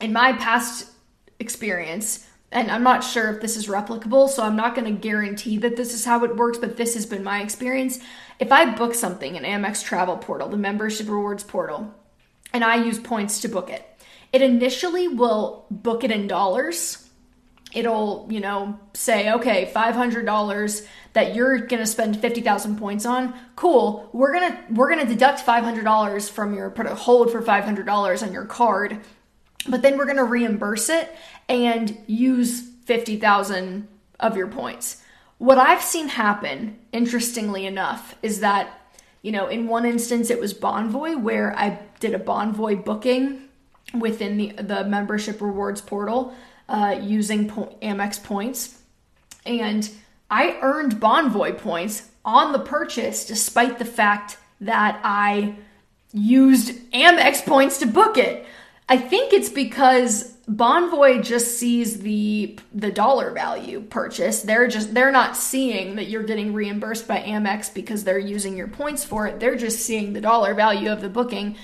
in 0.00 0.12
my 0.12 0.32
past 0.34 0.90
experience 1.38 2.26
and 2.52 2.70
I'm 2.70 2.82
not 2.82 3.02
sure 3.02 3.30
if 3.30 3.40
this 3.40 3.56
is 3.56 3.66
replicable, 3.66 4.28
so 4.28 4.42
I'm 4.42 4.56
not 4.56 4.74
going 4.74 4.84
to 4.84 5.00
guarantee 5.00 5.56
that 5.58 5.76
this 5.76 5.94
is 5.94 6.04
how 6.04 6.22
it 6.24 6.36
works, 6.36 6.58
but 6.58 6.76
this 6.76 6.94
has 6.94 7.06
been 7.06 7.24
my 7.24 7.42
experience. 7.42 7.98
If 8.38 8.52
I 8.52 8.74
book 8.74 8.94
something 8.94 9.36
in 9.36 9.44
Amex 9.44 9.82
Travel 9.82 10.18
Portal, 10.18 10.48
the 10.48 10.56
membership 10.56 11.08
rewards 11.08 11.42
portal, 11.42 11.94
and 12.52 12.62
I 12.62 12.76
use 12.76 12.98
points 12.98 13.40
to 13.40 13.48
book 13.48 13.70
it, 13.70 13.84
it 14.32 14.42
initially 14.42 15.08
will 15.08 15.66
book 15.70 16.04
it 16.04 16.10
in 16.10 16.26
dollars, 16.26 17.08
it'll, 17.72 18.26
you 18.30 18.40
know, 18.40 18.78
say, 18.94 19.32
okay, 19.32 19.70
$500 19.74 20.86
that 21.14 21.34
you're 21.34 21.58
going 21.58 21.82
to 21.82 21.86
spend 21.86 22.20
50,000 22.20 22.78
points 22.78 23.06
on. 23.06 23.34
Cool. 23.56 24.08
We're 24.12 24.32
going 24.32 24.52
to 24.52 24.58
we're 24.70 24.90
going 24.92 25.06
to 25.06 25.12
deduct 25.12 25.44
$500 25.44 26.30
from 26.30 26.54
your 26.54 26.70
put 26.70 26.86
a 26.86 26.94
hold 26.94 27.30
for 27.30 27.42
$500 27.42 28.22
on 28.22 28.32
your 28.32 28.44
card. 28.44 29.00
But 29.68 29.82
then 29.82 29.96
we're 29.96 30.06
going 30.06 30.16
to 30.16 30.24
reimburse 30.24 30.88
it 30.88 31.14
and 31.48 31.96
use 32.06 32.68
50,000 32.84 33.88
of 34.20 34.36
your 34.36 34.48
points. 34.48 35.02
What 35.38 35.58
I've 35.58 35.82
seen 35.82 36.08
happen, 36.08 36.78
interestingly 36.92 37.66
enough, 37.66 38.14
is 38.22 38.40
that 38.40 38.78
you 39.22 39.30
know, 39.30 39.46
in 39.46 39.68
one 39.68 39.86
instance 39.86 40.30
it 40.30 40.40
was 40.40 40.52
Bonvoy 40.52 41.20
where 41.20 41.56
I 41.56 41.78
did 42.00 42.12
a 42.12 42.18
Bonvoy 42.18 42.84
booking 42.84 43.48
within 43.94 44.36
the 44.36 44.52
the 44.52 44.84
membership 44.84 45.40
rewards 45.40 45.80
portal 45.80 46.34
uh, 46.68 46.98
using 47.00 47.48
po- 47.48 47.76
Amex 47.80 48.22
points, 48.22 48.80
and 49.46 49.88
I 50.30 50.58
earned 50.60 50.94
Bonvoy 50.94 51.56
points 51.56 52.08
on 52.24 52.52
the 52.52 52.58
purchase 52.58 53.24
despite 53.24 53.78
the 53.78 53.84
fact 53.84 54.38
that 54.60 55.00
I 55.04 55.56
used 56.12 56.90
Amex 56.92 57.44
points 57.44 57.78
to 57.78 57.86
book 57.86 58.18
it. 58.18 58.44
I 58.92 58.98
think 58.98 59.32
it's 59.32 59.48
because 59.48 60.36
Bonvoy 60.46 61.24
just 61.24 61.56
sees 61.56 62.00
the 62.00 62.58
the 62.74 62.92
dollar 62.92 63.30
value 63.30 63.80
purchase. 63.80 64.42
They're 64.42 64.68
just 64.68 64.92
they're 64.92 65.10
not 65.10 65.34
seeing 65.34 65.96
that 65.96 66.08
you're 66.08 66.24
getting 66.24 66.52
reimbursed 66.52 67.08
by 67.08 67.20
Amex 67.20 67.72
because 67.72 68.04
they're 68.04 68.18
using 68.18 68.54
your 68.54 68.68
points 68.68 69.02
for 69.02 69.26
it. 69.26 69.40
They're 69.40 69.56
just 69.56 69.78
seeing 69.78 70.12
the 70.12 70.20
dollar 70.20 70.52
value 70.52 70.92
of 70.92 71.00
the 71.00 71.08
booking. 71.08 71.56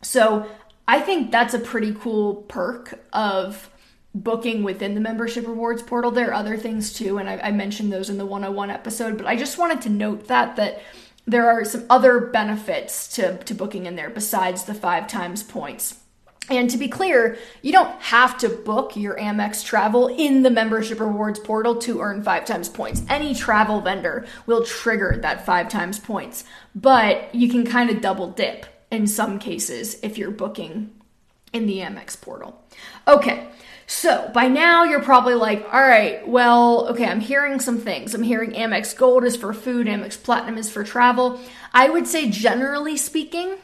So, 0.00 0.48
I 0.86 1.00
think 1.00 1.30
that's 1.30 1.52
a 1.52 1.58
pretty 1.58 1.92
cool 1.92 2.36
perk 2.36 2.98
of 3.12 3.68
booking 4.14 4.62
within 4.62 4.94
the 4.94 5.02
membership 5.02 5.46
rewards 5.46 5.82
portal. 5.82 6.10
There 6.10 6.30
are 6.30 6.32
other 6.32 6.56
things 6.56 6.94
too, 6.94 7.18
and 7.18 7.28
I, 7.28 7.36
I 7.40 7.52
mentioned 7.52 7.92
those 7.92 8.08
in 8.08 8.16
the 8.16 8.24
101 8.24 8.70
episode, 8.70 9.18
but 9.18 9.26
I 9.26 9.36
just 9.36 9.58
wanted 9.58 9.82
to 9.82 9.90
note 9.90 10.28
that 10.28 10.56
that 10.56 10.80
there 11.26 11.50
are 11.50 11.62
some 11.66 11.84
other 11.90 12.20
benefits 12.20 13.06
to, 13.16 13.36
to 13.36 13.52
booking 13.52 13.84
in 13.84 13.96
there 13.96 14.08
besides 14.08 14.64
the 14.64 14.72
five 14.72 15.08
times 15.08 15.42
points. 15.42 15.96
And 16.50 16.70
to 16.70 16.78
be 16.78 16.88
clear, 16.88 17.36
you 17.62 17.72
don't 17.72 18.00
have 18.00 18.38
to 18.38 18.48
book 18.48 18.96
your 18.96 19.16
Amex 19.16 19.64
travel 19.64 20.08
in 20.08 20.42
the 20.42 20.50
membership 20.50 21.00
rewards 21.00 21.38
portal 21.38 21.76
to 21.76 22.00
earn 22.00 22.22
five 22.22 22.44
times 22.44 22.68
points. 22.68 23.02
Any 23.08 23.34
travel 23.34 23.80
vendor 23.80 24.26
will 24.46 24.64
trigger 24.64 25.18
that 25.22 25.44
five 25.44 25.68
times 25.68 25.98
points, 25.98 26.44
but 26.74 27.34
you 27.34 27.48
can 27.48 27.66
kind 27.66 27.90
of 27.90 28.00
double 28.00 28.28
dip 28.30 28.66
in 28.90 29.06
some 29.06 29.38
cases 29.38 29.98
if 30.02 30.16
you're 30.16 30.30
booking 30.30 30.90
in 31.52 31.66
the 31.66 31.78
Amex 31.78 32.18
portal. 32.20 32.62
Okay, 33.06 33.48
so 33.86 34.30
by 34.34 34.48
now 34.48 34.84
you're 34.84 35.02
probably 35.02 35.34
like, 35.34 35.64
all 35.72 35.80
right, 35.80 36.26
well, 36.28 36.88
okay, 36.88 37.06
I'm 37.06 37.20
hearing 37.20 37.60
some 37.60 37.78
things. 37.78 38.14
I'm 38.14 38.22
hearing 38.22 38.52
Amex 38.52 38.96
Gold 38.96 39.24
is 39.24 39.36
for 39.36 39.52
food, 39.52 39.86
Amex 39.86 40.22
Platinum 40.22 40.58
is 40.58 40.70
for 40.70 40.84
travel. 40.84 41.40
I 41.72 41.88
would 41.88 42.06
say, 42.06 42.30
generally 42.30 42.96
speaking, 42.96 43.56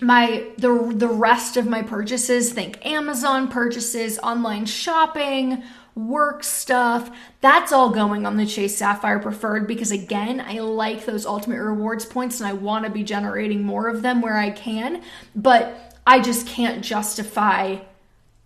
my 0.00 0.44
the 0.58 0.92
the 0.94 1.08
rest 1.08 1.56
of 1.56 1.66
my 1.66 1.82
purchases 1.82 2.52
think 2.52 2.84
Amazon 2.84 3.48
purchases, 3.48 4.18
online 4.18 4.66
shopping, 4.66 5.62
work 5.94 6.42
stuff. 6.42 7.10
That's 7.40 7.72
all 7.72 7.90
going 7.90 8.26
on 8.26 8.36
the 8.36 8.46
Chase 8.46 8.76
Sapphire 8.76 9.20
Preferred 9.20 9.66
because 9.66 9.92
again, 9.92 10.40
I 10.40 10.58
like 10.58 11.04
those 11.04 11.26
ultimate 11.26 11.60
rewards 11.60 12.04
points 12.04 12.40
and 12.40 12.48
I 12.48 12.52
want 12.52 12.84
to 12.84 12.90
be 12.90 13.04
generating 13.04 13.62
more 13.62 13.88
of 13.88 14.02
them 14.02 14.20
where 14.20 14.36
I 14.36 14.50
can, 14.50 15.02
but 15.34 16.00
I 16.06 16.20
just 16.20 16.46
can't 16.46 16.84
justify 16.84 17.78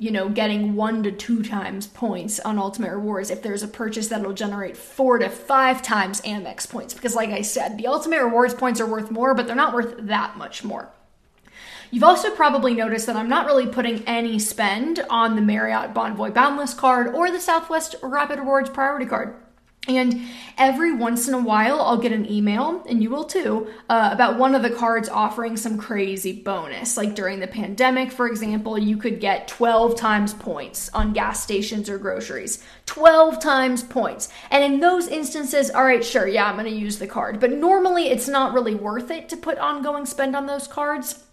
you 0.01 0.13
know, 0.13 0.29
getting 0.29 0.77
one 0.77 1.03
to 1.03 1.11
two 1.11 1.43
times 1.43 1.89
points 1.89 2.39
on 2.39 2.57
Ultimate 2.57 2.93
Rewards 2.93 3.31
if 3.31 3.43
there's 3.43 3.65
a 3.65 3.69
purchase 3.69 4.07
that'll 4.09 4.33
generate 4.33 4.77
four 4.77 5.19
to 5.19 5.29
five 5.29 5.83
times 5.83 6.21
Amex 6.21 6.71
points. 6.71 6.95
Because, 6.95 7.17
like 7.17 7.31
I 7.31 7.43
said, 7.43 7.77
the 7.77 7.89
Ultimate 7.89 8.23
Rewards 8.23 8.55
points 8.55 8.81
are 8.81 8.87
worth 8.87 9.11
more, 9.11 9.35
but 9.35 9.49
they're 9.49 9.57
not 9.57 9.75
worth 9.75 9.97
that 9.99 10.37
much 10.37 10.63
more. 10.63 10.89
You've 11.90 12.05
also 12.05 12.31
probably 12.35 12.74
noticed 12.74 13.07
that 13.07 13.16
I'm 13.16 13.29
not 13.29 13.46
really 13.46 13.66
putting 13.66 14.05
any 14.05 14.38
spend 14.38 15.05
on 15.09 15.37
the 15.37 15.42
Marriott 15.42 15.94
Bonvoy 15.94 16.35
Boundless 16.35 16.74
card 16.74 17.14
or 17.14 17.31
the 17.31 17.40
Southwest 17.40 17.94
Rapid 18.03 18.38
Rewards 18.38 18.68
Priority 18.68 19.07
card. 19.07 19.37
And 19.87 20.20
every 20.59 20.92
once 20.92 21.29
in 21.29 21.35
a 21.35 21.40
while, 21.40 21.81
I'll 21.81 21.96
get 21.96 22.12
an 22.12 22.31
email, 22.31 22.85
and 22.87 23.03
you 23.03 23.09
will 23.09 23.24
too, 23.24 23.68
uh, 23.88 24.11
about 24.12 24.38
one 24.38 24.55
of 24.55 24.61
the 24.61 24.68
cards 24.68 25.09
offering 25.09 25.57
some 25.57 25.79
crazy 25.79 26.33
bonus. 26.42 26.98
Like 26.98 27.14
during 27.14 27.40
the 27.40 27.46
pandemic, 27.46 28.12
for 28.12 28.27
example, 28.27 28.79
you 28.79 28.98
could 28.98 29.18
get 29.18 29.48
12 29.48 29.96
times 29.96 30.35
points 30.35 30.90
on 30.90 31.14
gas 31.14 31.42
stations 31.42 31.88
or 31.88 31.96
groceries. 31.96 32.62
12 32.85 33.40
times 33.40 33.83
points. 33.83 34.29
And 34.51 34.62
in 34.62 34.81
those 34.81 35.09
instances, 35.09 35.70
all 35.70 35.85
right, 35.85 36.05
sure, 36.05 36.29
yeah, 36.29 36.51
I'm 36.51 36.59
going 36.59 36.66
to 36.66 36.70
use 36.70 36.98
the 36.98 37.07
card. 37.07 37.40
But 37.40 37.53
normally, 37.53 38.11
it's 38.11 38.29
not 38.29 38.53
really 38.53 38.74
worth 38.74 39.11
it 39.11 39.31
to 39.31 39.38
put 39.38 39.57
ongoing 39.57 40.05
spend 40.05 40.37
on 40.37 40.44
those 40.44 40.66
cards 40.66 41.24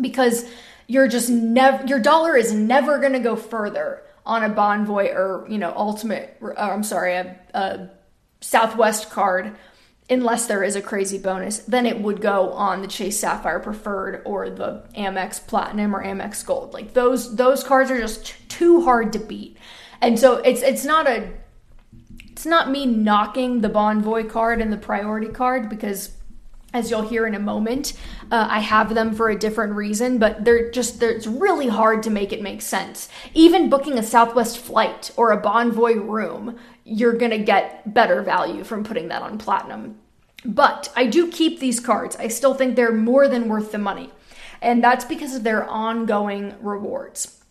because 0.00 0.44
you're 0.86 1.08
just 1.08 1.30
never 1.30 1.84
your 1.86 2.00
dollar 2.00 2.36
is 2.36 2.52
never 2.52 2.98
going 2.98 3.12
to 3.12 3.18
go 3.18 3.36
further 3.36 4.02
on 4.24 4.42
a 4.42 4.50
Bonvoy 4.50 5.14
or 5.14 5.46
you 5.48 5.58
know 5.58 5.72
ultimate 5.76 6.36
or, 6.40 6.58
uh, 6.58 6.70
I'm 6.70 6.82
sorry 6.82 7.14
a, 7.14 7.38
a 7.54 7.90
Southwest 8.40 9.10
card 9.10 9.56
unless 10.10 10.46
there 10.46 10.62
is 10.62 10.74
a 10.74 10.80
crazy 10.80 11.18
bonus 11.18 11.58
then 11.60 11.86
it 11.86 12.00
would 12.00 12.20
go 12.20 12.52
on 12.52 12.80
the 12.80 12.88
Chase 12.88 13.20
Sapphire 13.20 13.60
Preferred 13.60 14.22
or 14.24 14.48
the 14.48 14.84
Amex 14.96 15.46
Platinum 15.46 15.94
or 15.94 16.02
Amex 16.02 16.44
Gold. 16.44 16.72
Like 16.72 16.94
those 16.94 17.36
those 17.36 17.62
cards 17.62 17.90
are 17.90 18.00
just 18.00 18.48
too 18.48 18.82
hard 18.82 19.12
to 19.12 19.18
beat. 19.18 19.56
And 20.00 20.18
so 20.18 20.36
it's 20.36 20.62
it's 20.62 20.84
not 20.84 21.06
a 21.06 21.30
it's 22.30 22.46
not 22.46 22.70
me 22.70 22.86
knocking 22.86 23.60
the 23.60 23.68
Bonvoy 23.68 24.30
card 24.30 24.60
and 24.60 24.72
the 24.72 24.76
priority 24.76 25.26
card 25.26 25.68
because 25.68 26.12
as 26.74 26.90
you'll 26.90 27.02
hear 27.02 27.26
in 27.26 27.34
a 27.34 27.40
moment. 27.40 27.94
Uh, 28.30 28.46
I 28.50 28.60
have 28.60 28.94
them 28.94 29.14
for 29.14 29.30
a 29.30 29.38
different 29.38 29.74
reason, 29.74 30.18
but 30.18 30.44
they're 30.44 30.70
just, 30.70 31.00
they're, 31.00 31.10
it's 31.10 31.26
really 31.26 31.68
hard 31.68 32.02
to 32.02 32.10
make 32.10 32.32
it 32.32 32.42
make 32.42 32.62
sense. 32.62 33.08
Even 33.34 33.70
booking 33.70 33.98
a 33.98 34.02
Southwest 34.02 34.58
flight 34.58 35.10
or 35.16 35.32
a 35.32 35.40
Bonvoy 35.40 35.94
room, 36.06 36.58
you're 36.84 37.14
gonna 37.14 37.38
get 37.38 37.94
better 37.94 38.22
value 38.22 38.64
from 38.64 38.84
putting 38.84 39.08
that 39.08 39.22
on 39.22 39.38
Platinum. 39.38 39.98
But 40.44 40.92
I 40.94 41.06
do 41.06 41.30
keep 41.30 41.58
these 41.58 41.80
cards. 41.80 42.16
I 42.16 42.28
still 42.28 42.54
think 42.54 42.76
they're 42.76 42.92
more 42.92 43.28
than 43.28 43.48
worth 43.48 43.72
the 43.72 43.78
money. 43.78 44.10
And 44.60 44.82
that's 44.82 45.04
because 45.04 45.34
of 45.34 45.44
their 45.44 45.64
ongoing 45.64 46.54
rewards. 46.60 47.42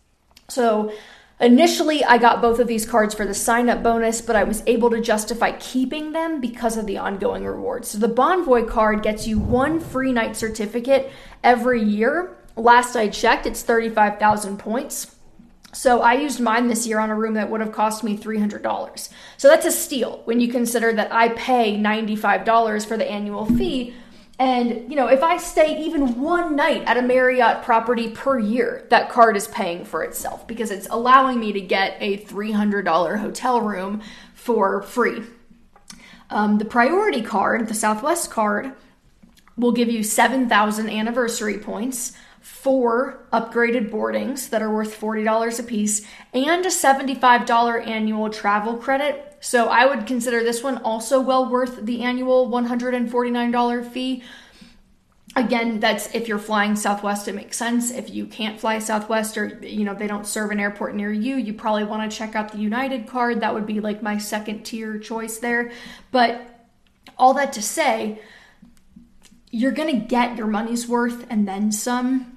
So, 0.49 0.93
Initially, 1.39 2.03
I 2.03 2.17
got 2.17 2.41
both 2.41 2.59
of 2.59 2.67
these 2.67 2.85
cards 2.85 3.13
for 3.13 3.23
the 3.23 3.33
sign 3.35 3.69
up 3.69 3.83
bonus, 3.83 4.21
but 4.21 4.35
I 4.35 4.43
was 4.43 4.63
able 4.65 4.89
to 4.89 4.99
justify 4.99 5.51
keeping 5.51 6.11
them 6.11 6.41
because 6.41 6.77
of 6.77 6.87
the 6.87 6.97
ongoing 6.97 7.45
rewards. 7.45 7.89
So 7.89 7.99
the 7.99 8.09
Bonvoy 8.09 8.67
card 8.67 9.03
gets 9.03 9.27
you 9.27 9.37
one 9.37 9.79
free 9.79 10.11
night 10.11 10.35
certificate 10.35 11.11
every 11.43 11.83
year. 11.83 12.35
Last 12.55 12.95
I 12.95 13.07
checked, 13.07 13.45
it's 13.45 13.61
35,000 13.61 14.57
points. 14.57 15.15
So 15.73 16.01
I 16.01 16.13
used 16.13 16.39
mine 16.39 16.69
this 16.69 16.87
year 16.87 16.97
on 16.97 17.11
a 17.11 17.15
room 17.15 17.35
that 17.35 17.51
would 17.51 17.61
have 17.61 17.71
cost 17.71 18.03
me 18.03 18.17
$300. 18.17 19.09
So 19.37 19.47
that's 19.47 19.65
a 19.65 19.71
steal 19.71 20.21
when 20.25 20.39
you 20.39 20.47
consider 20.47 20.91
that 20.93 21.13
I 21.13 21.29
pay 21.29 21.77
$95 21.77 22.87
for 22.87 22.97
the 22.97 23.09
annual 23.09 23.45
fee 23.45 23.93
and, 24.39 24.89
you 24.89 24.95
know, 24.95 25.07
if 25.07 25.23
I 25.23 25.37
stay 25.37 25.83
even 25.85 26.21
one 26.21 26.55
night 26.55 26.83
at 26.85 26.97
a 26.97 27.01
Marriott 27.01 27.63
property 27.63 28.09
per 28.11 28.37
year, 28.37 28.85
that 28.89 29.09
card 29.09 29.35
is 29.35 29.47
paying 29.47 29.83
for 29.83 30.03
itself 30.03 30.47
because 30.47 30.69
it's 30.69 30.87
allowing 30.91 31.39
me 31.39 31.53
to 31.53 31.61
get 31.61 31.97
a 31.99 32.17
$300 32.17 33.19
hotel 33.19 33.61
room 33.61 34.01
for 34.35 34.83
free. 34.83 35.23
Um, 36.29 36.59
the 36.59 36.65
priority 36.65 37.23
card, 37.23 37.67
the 37.67 37.73
Southwest 37.73 38.29
card, 38.29 38.73
will 39.55 39.71
give 39.71 39.89
you 39.89 40.03
7,000 40.03 40.87
anniversary 40.87 41.57
points, 41.57 42.13
four 42.47 43.27
upgraded 43.31 43.91
boardings 43.91 44.49
that 44.49 44.61
are 44.61 44.73
worth 44.73 44.99
$40 44.99 45.59
a 45.59 45.63
piece, 45.63 46.05
and 46.33 46.65
a 46.65 46.69
$75 46.69 47.87
annual 47.87 48.29
travel 48.29 48.77
credit 48.77 49.27
so 49.39 49.67
I 49.67 49.85
would 49.85 50.07
consider 50.07 50.43
this 50.43 50.63
one 50.63 50.79
also 50.79 51.21
well 51.21 51.49
worth 51.49 51.85
the 51.85 52.01
annual 52.01 52.49
$149 52.49 53.91
fee. 53.91 54.23
Again, 55.35 55.79
that's 55.79 56.13
if 56.15 56.27
you're 56.27 56.39
flying 56.39 56.75
Southwest, 56.75 57.27
it 57.27 57.35
makes 57.35 57.57
sense. 57.57 57.91
If 57.91 58.09
you 58.09 58.25
can't 58.25 58.59
fly 58.59 58.79
Southwest 58.79 59.37
or 59.37 59.59
you 59.61 59.83
know 59.85 59.93
they 59.93 60.07
don't 60.07 60.25
serve 60.25 60.49
an 60.49 60.59
airport 60.59 60.95
near 60.95 61.11
you, 61.11 61.35
you 61.35 61.53
probably 61.53 61.83
want 61.83 62.09
to 62.09 62.17
check 62.17 62.35
out 62.35 62.51
the 62.51 62.57
United 62.57 63.05
card. 63.05 63.41
That 63.41 63.53
would 63.53 63.67
be 63.67 63.79
like 63.79 64.01
my 64.01 64.17
second 64.17 64.63
tier 64.63 64.97
choice 64.97 65.37
there. 65.37 65.71
But 66.11 66.67
all 67.19 67.35
that 67.35 67.53
to 67.53 67.61
say, 67.61 68.19
you're 69.51 69.71
going 69.71 69.99
to 69.99 70.05
get 70.05 70.37
your 70.37 70.47
money's 70.47 70.87
worth 70.87 71.27
and 71.29 71.47
then 71.47 71.71
some. 71.71 72.36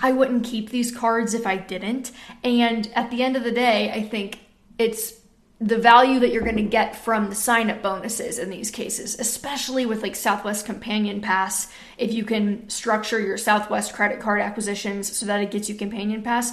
I 0.00 0.12
wouldn't 0.12 0.44
keep 0.44 0.70
these 0.70 0.90
cards 0.90 1.34
if 1.34 1.46
I 1.46 1.56
didn't. 1.56 2.12
And 2.42 2.90
at 2.94 3.10
the 3.10 3.22
end 3.22 3.36
of 3.36 3.44
the 3.44 3.52
day, 3.52 3.90
I 3.90 4.02
think 4.02 4.40
it's 4.78 5.14
the 5.60 5.78
value 5.78 6.20
that 6.20 6.30
you're 6.30 6.42
going 6.42 6.56
to 6.56 6.62
get 6.62 6.96
from 6.96 7.28
the 7.28 7.34
sign 7.34 7.70
up 7.70 7.80
bonuses 7.80 8.38
in 8.38 8.50
these 8.50 8.70
cases, 8.70 9.18
especially 9.18 9.86
with 9.86 10.02
like 10.02 10.16
Southwest 10.16 10.66
Companion 10.66 11.20
Pass, 11.20 11.68
if 11.96 12.12
you 12.12 12.24
can 12.24 12.68
structure 12.68 13.20
your 13.20 13.38
Southwest 13.38 13.94
credit 13.94 14.20
card 14.20 14.40
acquisitions 14.40 15.16
so 15.16 15.26
that 15.26 15.40
it 15.40 15.50
gets 15.50 15.68
you 15.68 15.74
Companion 15.74 16.22
Pass, 16.22 16.52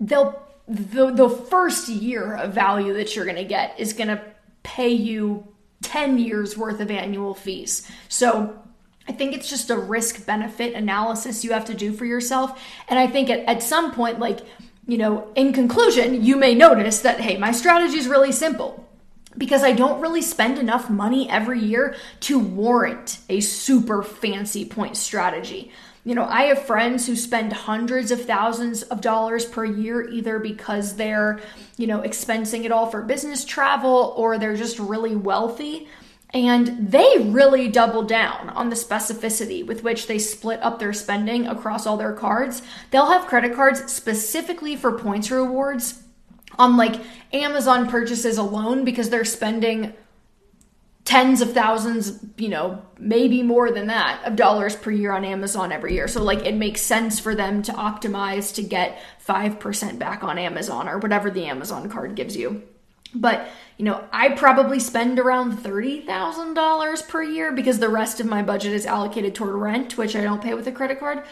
they'll 0.00 0.42
the 0.68 1.12
the 1.12 1.28
first 1.28 1.88
year 1.88 2.34
of 2.34 2.52
value 2.52 2.94
that 2.94 3.14
you're 3.14 3.24
going 3.24 3.36
to 3.36 3.44
get 3.44 3.78
is 3.78 3.92
going 3.92 4.08
to 4.08 4.20
pay 4.62 4.88
you 4.88 5.46
10 5.82 6.18
years 6.18 6.56
worth 6.56 6.80
of 6.80 6.90
annual 6.90 7.34
fees. 7.34 7.88
So 8.08 8.58
I 9.08 9.12
think 9.12 9.34
it's 9.34 9.48
just 9.48 9.70
a 9.70 9.78
risk 9.78 10.26
benefit 10.26 10.74
analysis 10.74 11.44
you 11.44 11.52
have 11.52 11.66
to 11.66 11.74
do 11.74 11.92
for 11.92 12.04
yourself. 12.04 12.60
And 12.88 12.98
I 12.98 13.06
think 13.06 13.30
at, 13.30 13.40
at 13.40 13.62
some 13.62 13.92
point, 13.92 14.18
like, 14.18 14.40
you 14.86 14.98
know, 14.98 15.30
in 15.34 15.52
conclusion, 15.52 16.24
you 16.24 16.36
may 16.36 16.54
notice 16.54 17.00
that, 17.00 17.20
hey, 17.20 17.36
my 17.36 17.52
strategy 17.52 17.98
is 17.98 18.08
really 18.08 18.32
simple 18.32 18.86
because 19.36 19.62
I 19.62 19.72
don't 19.72 20.00
really 20.00 20.22
spend 20.22 20.58
enough 20.58 20.88
money 20.88 21.28
every 21.28 21.60
year 21.60 21.94
to 22.20 22.38
warrant 22.38 23.18
a 23.28 23.40
super 23.40 24.02
fancy 24.02 24.64
point 24.64 24.96
strategy. 24.96 25.70
You 26.04 26.14
know, 26.14 26.24
I 26.24 26.42
have 26.42 26.62
friends 26.62 27.06
who 27.06 27.16
spend 27.16 27.52
hundreds 27.52 28.12
of 28.12 28.24
thousands 28.24 28.84
of 28.84 29.00
dollars 29.00 29.44
per 29.44 29.64
year 29.64 30.08
either 30.08 30.38
because 30.38 30.94
they're, 30.94 31.40
you 31.76 31.88
know, 31.88 32.00
expensing 32.00 32.64
it 32.64 32.70
all 32.70 32.88
for 32.88 33.02
business 33.02 33.44
travel 33.44 34.14
or 34.16 34.38
they're 34.38 34.56
just 34.56 34.78
really 34.78 35.16
wealthy. 35.16 35.88
And 36.36 36.90
they 36.90 37.16
really 37.18 37.66
double 37.66 38.02
down 38.02 38.50
on 38.50 38.68
the 38.68 38.76
specificity 38.76 39.66
with 39.66 39.82
which 39.82 40.06
they 40.06 40.18
split 40.18 40.62
up 40.62 40.78
their 40.78 40.92
spending 40.92 41.46
across 41.46 41.86
all 41.86 41.96
their 41.96 42.12
cards. 42.12 42.60
They'll 42.90 43.10
have 43.10 43.26
credit 43.26 43.54
cards 43.54 43.90
specifically 43.90 44.76
for 44.76 44.98
points 44.98 45.30
rewards 45.30 46.02
on 46.58 46.76
like 46.76 47.00
Amazon 47.32 47.88
purchases 47.88 48.36
alone 48.36 48.84
because 48.84 49.08
they're 49.08 49.24
spending 49.24 49.94
tens 51.06 51.40
of 51.40 51.54
thousands, 51.54 52.22
you 52.36 52.50
know, 52.50 52.82
maybe 52.98 53.42
more 53.42 53.70
than 53.70 53.86
that 53.86 54.22
of 54.26 54.36
dollars 54.36 54.76
per 54.76 54.90
year 54.90 55.12
on 55.12 55.24
Amazon 55.24 55.72
every 55.72 55.94
year. 55.94 56.06
So 56.06 56.22
like 56.22 56.44
it 56.44 56.54
makes 56.54 56.82
sense 56.82 57.18
for 57.18 57.34
them 57.34 57.62
to 57.62 57.72
optimize 57.72 58.54
to 58.56 58.62
get 58.62 59.00
5% 59.26 59.98
back 59.98 60.22
on 60.22 60.36
Amazon 60.36 60.86
or 60.86 60.98
whatever 60.98 61.30
the 61.30 61.46
Amazon 61.46 61.88
card 61.88 62.14
gives 62.14 62.36
you. 62.36 62.62
But, 63.14 63.48
you 63.76 63.84
know, 63.84 64.04
I 64.10 64.30
probably 64.30 64.80
spend 64.80 65.18
around 65.18 65.58
$30,000 65.58 67.08
per 67.08 67.22
year 67.22 67.52
because 67.52 67.78
the 67.78 67.90
rest 67.90 68.20
of 68.20 68.26
my 68.26 68.42
budget 68.42 68.72
is 68.72 68.86
allocated 68.86 69.34
toward 69.34 69.54
rent, 69.54 69.98
which 69.98 70.16
I 70.16 70.22
don't 70.22 70.42
pay 70.42 70.54
with 70.54 70.66
a 70.66 70.72
credit 70.72 70.98
card. 70.98 71.24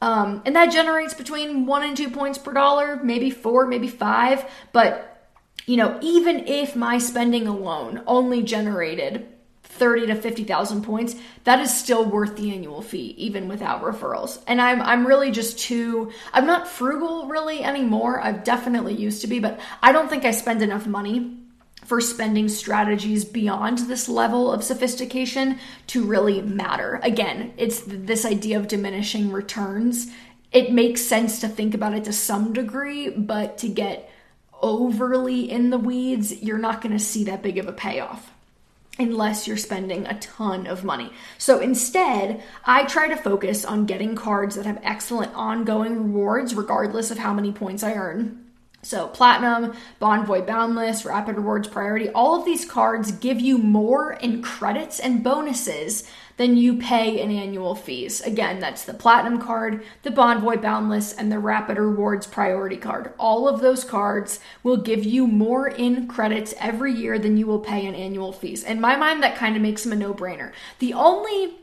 Um, 0.00 0.42
and 0.46 0.56
that 0.56 0.72
generates 0.72 1.12
between 1.12 1.66
one 1.66 1.82
and 1.82 1.94
two 1.94 2.08
points 2.08 2.38
per 2.38 2.54
dollar, 2.54 2.98
maybe 3.02 3.30
four, 3.30 3.66
maybe 3.66 3.88
five. 3.88 4.50
But 4.72 5.06
you 5.66 5.76
know, 5.76 5.98
even 6.00 6.46
if 6.46 6.74
my 6.74 6.98
spending 6.98 7.46
alone 7.46 8.02
only 8.06 8.42
generated 8.42 9.28
30 9.62 10.08
to 10.08 10.14
50,000 10.14 10.82
points, 10.82 11.16
that 11.44 11.60
is 11.60 11.72
still 11.72 12.04
worth 12.04 12.36
the 12.36 12.52
annual 12.52 12.82
fee 12.82 13.14
even 13.18 13.46
without 13.46 13.82
referrals. 13.82 14.42
And 14.46 14.60
I'm 14.60 14.80
I'm 14.80 15.06
really 15.06 15.30
just 15.30 15.58
too 15.58 16.12
I'm 16.32 16.46
not 16.46 16.66
frugal 16.66 17.28
really 17.28 17.62
anymore. 17.62 18.20
I've 18.20 18.42
definitely 18.42 18.94
used 18.94 19.20
to 19.20 19.26
be, 19.26 19.38
but 19.38 19.60
I 19.82 19.92
don't 19.92 20.08
think 20.08 20.24
I 20.24 20.30
spend 20.30 20.62
enough 20.62 20.86
money 20.86 21.36
for 21.90 22.00
spending 22.00 22.48
strategies 22.48 23.24
beyond 23.24 23.78
this 23.78 24.08
level 24.08 24.52
of 24.52 24.62
sophistication 24.62 25.58
to 25.88 26.04
really 26.04 26.40
matter. 26.40 27.00
Again, 27.02 27.52
it's 27.56 27.82
this 27.84 28.24
idea 28.24 28.60
of 28.60 28.68
diminishing 28.68 29.32
returns. 29.32 30.06
It 30.52 30.70
makes 30.70 31.02
sense 31.02 31.40
to 31.40 31.48
think 31.48 31.74
about 31.74 31.94
it 31.94 32.04
to 32.04 32.12
some 32.12 32.52
degree, 32.52 33.10
but 33.10 33.58
to 33.58 33.68
get 33.68 34.08
overly 34.62 35.50
in 35.50 35.70
the 35.70 35.78
weeds, 35.78 36.40
you're 36.40 36.58
not 36.58 36.80
going 36.80 36.96
to 36.96 37.04
see 37.04 37.24
that 37.24 37.42
big 37.42 37.58
of 37.58 37.66
a 37.66 37.72
payoff 37.72 38.30
unless 38.96 39.48
you're 39.48 39.56
spending 39.56 40.06
a 40.06 40.16
ton 40.20 40.68
of 40.68 40.84
money. 40.84 41.12
So 41.38 41.58
instead, 41.58 42.40
I 42.64 42.84
try 42.84 43.08
to 43.08 43.16
focus 43.16 43.64
on 43.64 43.86
getting 43.86 44.14
cards 44.14 44.54
that 44.54 44.66
have 44.66 44.78
excellent 44.84 45.34
ongoing 45.34 45.96
rewards, 45.96 46.54
regardless 46.54 47.10
of 47.10 47.18
how 47.18 47.34
many 47.34 47.50
points 47.50 47.82
I 47.82 47.94
earn. 47.94 48.49
So, 48.82 49.08
Platinum, 49.08 49.74
Bonvoy 50.00 50.46
Boundless, 50.46 51.04
Rapid 51.04 51.36
Rewards 51.36 51.68
Priority, 51.68 52.08
all 52.10 52.38
of 52.38 52.46
these 52.46 52.64
cards 52.64 53.12
give 53.12 53.38
you 53.38 53.58
more 53.58 54.14
in 54.14 54.42
credits 54.42 54.98
and 54.98 55.22
bonuses 55.22 56.04
than 56.38 56.56
you 56.56 56.78
pay 56.78 57.20
in 57.20 57.30
annual 57.30 57.74
fees. 57.74 58.22
Again, 58.22 58.58
that's 58.58 58.86
the 58.86 58.94
Platinum 58.94 59.38
card, 59.38 59.84
the 60.02 60.10
Bonvoy 60.10 60.62
Boundless, 60.62 61.12
and 61.12 61.30
the 61.30 61.38
Rapid 61.38 61.76
Rewards 61.76 62.26
Priority 62.26 62.78
card. 62.78 63.12
All 63.18 63.46
of 63.46 63.60
those 63.60 63.84
cards 63.84 64.40
will 64.62 64.78
give 64.78 65.04
you 65.04 65.26
more 65.26 65.68
in 65.68 66.08
credits 66.08 66.54
every 66.58 66.94
year 66.94 67.18
than 67.18 67.36
you 67.36 67.46
will 67.46 67.60
pay 67.60 67.84
in 67.84 67.94
annual 67.94 68.32
fees. 68.32 68.64
In 68.64 68.80
my 68.80 68.96
mind, 68.96 69.22
that 69.22 69.36
kind 69.36 69.56
of 69.56 69.60
makes 69.60 69.84
them 69.84 69.92
a 69.92 69.96
no 69.96 70.14
brainer. 70.14 70.52
The 70.78 70.94
only 70.94 71.58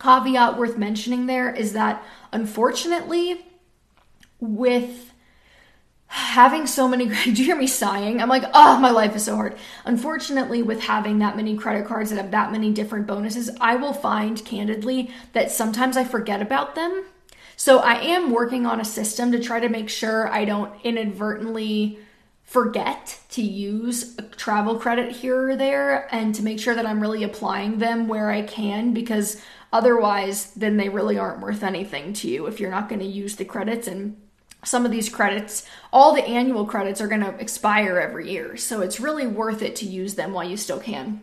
caveat 0.00 0.56
worth 0.56 0.78
mentioning 0.78 1.26
there 1.26 1.54
is 1.54 1.74
that 1.74 2.02
unfortunately, 2.32 3.44
with 4.40 5.12
having 6.14 6.64
so 6.64 6.86
many 6.86 7.08
do 7.24 7.30
you 7.32 7.44
hear 7.44 7.56
me 7.56 7.66
sighing? 7.66 8.22
I'm 8.22 8.28
like 8.28 8.44
oh 8.54 8.78
my 8.78 8.90
life 8.90 9.16
is 9.16 9.24
so 9.24 9.34
hard. 9.34 9.56
Unfortunately 9.84 10.62
with 10.62 10.80
having 10.80 11.18
that 11.18 11.36
many 11.36 11.56
credit 11.56 11.86
cards 11.86 12.10
that 12.10 12.16
have 12.16 12.30
that 12.30 12.52
many 12.52 12.72
different 12.72 13.08
bonuses 13.08 13.50
i 13.60 13.74
will 13.74 13.92
find 13.92 14.44
candidly 14.44 15.10
that 15.32 15.50
sometimes 15.50 15.96
i 15.96 16.04
forget 16.04 16.40
about 16.40 16.76
them. 16.76 17.04
So 17.56 17.78
i 17.78 17.94
am 17.94 18.30
working 18.30 18.64
on 18.64 18.80
a 18.80 18.84
system 18.84 19.32
to 19.32 19.40
try 19.40 19.58
to 19.58 19.68
make 19.68 19.88
sure 19.88 20.32
i 20.32 20.44
don't 20.44 20.72
inadvertently 20.84 21.98
forget 22.44 23.18
to 23.30 23.42
use 23.42 24.16
a 24.16 24.22
travel 24.22 24.78
credit 24.78 25.10
here 25.10 25.50
or 25.50 25.56
there 25.56 26.14
and 26.14 26.32
to 26.36 26.44
make 26.44 26.60
sure 26.60 26.76
that 26.76 26.86
i'm 26.86 27.00
really 27.00 27.24
applying 27.24 27.78
them 27.78 28.06
where 28.06 28.30
i 28.30 28.42
can 28.42 28.92
because 28.94 29.40
otherwise 29.72 30.52
then 30.52 30.76
they 30.76 30.88
really 30.88 31.18
aren't 31.18 31.40
worth 31.40 31.64
anything 31.64 32.12
to 32.12 32.28
you 32.28 32.46
if 32.46 32.60
you're 32.60 32.70
not 32.70 32.88
going 32.88 33.00
to 33.00 33.06
use 33.06 33.34
the 33.36 33.44
credits 33.44 33.88
and 33.88 34.16
some 34.64 34.84
of 34.84 34.90
these 34.90 35.08
credits, 35.08 35.66
all 35.92 36.14
the 36.14 36.24
annual 36.24 36.66
credits 36.66 37.00
are 37.00 37.08
going 37.08 37.20
to 37.20 37.36
expire 37.38 37.98
every 37.98 38.30
year. 38.30 38.56
So 38.56 38.80
it's 38.80 39.00
really 39.00 39.26
worth 39.26 39.62
it 39.62 39.76
to 39.76 39.86
use 39.86 40.14
them 40.14 40.32
while 40.32 40.48
you 40.48 40.56
still 40.56 40.80
can 40.80 41.22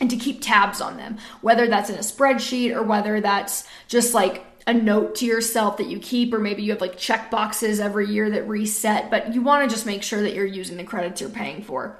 and 0.00 0.08
to 0.10 0.16
keep 0.16 0.40
tabs 0.40 0.80
on 0.80 0.96
them, 0.96 1.18
whether 1.40 1.66
that's 1.66 1.90
in 1.90 1.96
a 1.96 2.00
spreadsheet 2.00 2.74
or 2.74 2.82
whether 2.82 3.20
that's 3.20 3.66
just 3.88 4.14
like 4.14 4.44
a 4.66 4.74
note 4.74 5.14
to 5.16 5.26
yourself 5.26 5.78
that 5.78 5.88
you 5.88 5.98
keep, 5.98 6.32
or 6.32 6.38
maybe 6.38 6.62
you 6.62 6.70
have 6.72 6.80
like 6.80 6.96
check 6.98 7.30
boxes 7.30 7.80
every 7.80 8.06
year 8.06 8.30
that 8.30 8.46
reset, 8.46 9.10
but 9.10 9.34
you 9.34 9.42
want 9.42 9.68
to 9.68 9.74
just 9.74 9.86
make 9.86 10.02
sure 10.02 10.22
that 10.22 10.34
you're 10.34 10.46
using 10.46 10.76
the 10.76 10.84
credits 10.84 11.20
you're 11.20 11.30
paying 11.30 11.62
for. 11.62 11.98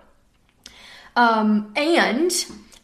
Um, 1.16 1.72
and 1.76 2.30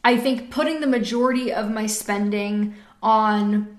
I 0.02 0.16
think 0.16 0.50
putting 0.50 0.80
the 0.80 0.86
majority 0.86 1.52
of 1.52 1.70
my 1.70 1.86
spending 1.86 2.74
on 3.02 3.78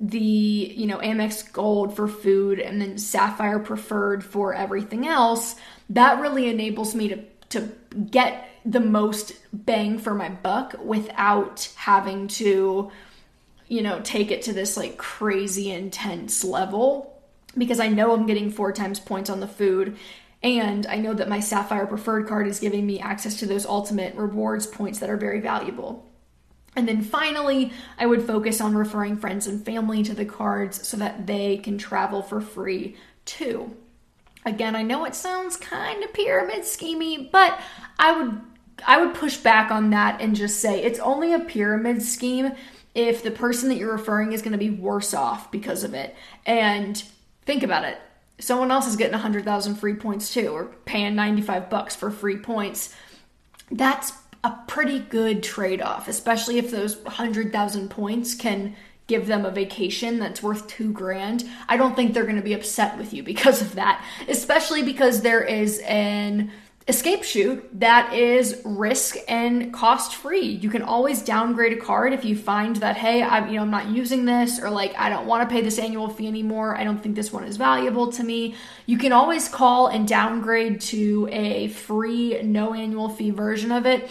the 0.00 0.18
you 0.18 0.86
know 0.86 0.98
Amex 0.98 1.52
Gold 1.52 1.96
for 1.96 2.08
food 2.08 2.60
and 2.60 2.80
then 2.80 2.98
Sapphire 2.98 3.58
Preferred 3.58 4.24
for 4.24 4.54
everything 4.54 5.06
else, 5.06 5.56
that 5.90 6.20
really 6.20 6.48
enables 6.48 6.94
me 6.94 7.08
to 7.08 7.24
to 7.50 7.72
get 8.10 8.48
the 8.64 8.80
most 8.80 9.32
bang 9.52 9.98
for 9.98 10.14
my 10.14 10.28
buck 10.28 10.74
without 10.84 11.70
having 11.76 12.28
to 12.28 12.90
you 13.66 13.82
know 13.82 14.00
take 14.00 14.30
it 14.30 14.42
to 14.42 14.52
this 14.52 14.76
like 14.76 14.96
crazy 14.98 15.70
intense 15.70 16.44
level 16.44 17.14
because 17.56 17.80
I 17.80 17.88
know 17.88 18.12
I'm 18.12 18.26
getting 18.26 18.50
four 18.50 18.72
times 18.72 19.00
points 19.00 19.30
on 19.30 19.40
the 19.40 19.48
food 19.48 19.96
and 20.42 20.86
I 20.86 20.96
know 20.96 21.14
that 21.14 21.28
my 21.28 21.40
Sapphire 21.40 21.86
Preferred 21.86 22.28
card 22.28 22.46
is 22.46 22.60
giving 22.60 22.86
me 22.86 23.00
access 23.00 23.40
to 23.40 23.46
those 23.46 23.66
ultimate 23.66 24.14
rewards 24.14 24.66
points 24.66 25.00
that 25.00 25.10
are 25.10 25.16
very 25.16 25.40
valuable. 25.40 26.07
And 26.78 26.86
then 26.86 27.02
finally, 27.02 27.72
I 27.98 28.06
would 28.06 28.22
focus 28.22 28.60
on 28.60 28.76
referring 28.76 29.16
friends 29.16 29.48
and 29.48 29.64
family 29.64 30.04
to 30.04 30.14
the 30.14 30.24
cards 30.24 30.86
so 30.86 30.96
that 30.98 31.26
they 31.26 31.56
can 31.56 31.76
travel 31.76 32.22
for 32.22 32.40
free 32.40 32.96
too. 33.24 33.76
Again, 34.46 34.76
I 34.76 34.82
know 34.82 35.04
it 35.04 35.16
sounds 35.16 35.56
kind 35.56 36.04
of 36.04 36.12
pyramid 36.12 36.60
schemey, 36.60 37.32
but 37.32 37.60
I 37.98 38.12
would 38.12 38.40
I 38.86 39.04
would 39.04 39.16
push 39.16 39.38
back 39.38 39.72
on 39.72 39.90
that 39.90 40.20
and 40.20 40.36
just 40.36 40.60
say 40.60 40.80
it's 40.80 41.00
only 41.00 41.34
a 41.34 41.40
pyramid 41.40 42.00
scheme 42.00 42.52
if 42.94 43.24
the 43.24 43.32
person 43.32 43.70
that 43.70 43.74
you're 43.74 43.90
referring 43.90 44.32
is 44.32 44.40
going 44.40 44.52
to 44.52 44.58
be 44.58 44.70
worse 44.70 45.12
off 45.12 45.50
because 45.50 45.82
of 45.82 45.94
it. 45.94 46.14
And 46.46 47.02
think 47.44 47.64
about 47.64 47.82
it. 47.82 47.98
Someone 48.38 48.70
else 48.70 48.86
is 48.86 48.94
getting 48.94 49.14
100,000 49.14 49.74
free 49.74 49.94
points 49.94 50.32
too 50.32 50.50
or 50.50 50.66
paying 50.84 51.16
95 51.16 51.68
bucks 51.68 51.96
for 51.96 52.12
free 52.12 52.38
points. 52.38 52.94
That's 53.68 54.12
a 54.44 54.56
pretty 54.66 55.00
good 55.00 55.42
trade 55.42 55.82
off, 55.82 56.08
especially 56.08 56.58
if 56.58 56.70
those 56.70 56.96
100,000 56.98 57.90
points 57.90 58.34
can 58.34 58.76
give 59.08 59.26
them 59.26 59.44
a 59.44 59.50
vacation 59.50 60.18
that's 60.18 60.42
worth 60.42 60.66
two 60.68 60.92
grand. 60.92 61.44
I 61.68 61.76
don't 61.76 61.96
think 61.96 62.14
they're 62.14 62.24
going 62.24 62.36
to 62.36 62.42
be 62.42 62.52
upset 62.52 62.96
with 62.98 63.12
you 63.12 63.22
because 63.22 63.60
of 63.60 63.74
that, 63.74 64.04
especially 64.28 64.82
because 64.82 65.22
there 65.22 65.42
is 65.42 65.80
an 65.86 66.52
escape 66.88 67.22
chute 67.22 67.68
that 67.80 68.14
is 68.14 68.62
risk 68.64 69.16
and 69.28 69.72
cost 69.74 70.14
free. 70.14 70.46
You 70.46 70.70
can 70.70 70.80
always 70.80 71.20
downgrade 71.20 71.74
a 71.74 71.80
card 71.80 72.14
if 72.14 72.24
you 72.24 72.34
find 72.34 72.76
that 72.76 72.96
hey, 72.96 73.22
I'm 73.22 73.48
you 73.48 73.56
know 73.56 73.62
I'm 73.62 73.70
not 73.70 73.88
using 73.88 74.24
this 74.24 74.58
or 74.58 74.70
like 74.70 74.94
I 74.98 75.10
don't 75.10 75.26
want 75.26 75.46
to 75.46 75.54
pay 75.54 75.60
this 75.60 75.78
annual 75.78 76.08
fee 76.08 76.26
anymore. 76.26 76.76
I 76.76 76.84
don't 76.84 77.02
think 77.02 77.14
this 77.14 77.30
one 77.30 77.44
is 77.44 77.58
valuable 77.58 78.10
to 78.12 78.24
me. 78.24 78.54
You 78.86 78.96
can 78.96 79.12
always 79.12 79.48
call 79.48 79.88
and 79.88 80.08
downgrade 80.08 80.80
to 80.82 81.28
a 81.30 81.68
free 81.68 82.40
no 82.42 82.72
annual 82.72 83.10
fee 83.10 83.30
version 83.30 83.70
of 83.70 83.84
it 83.84 84.10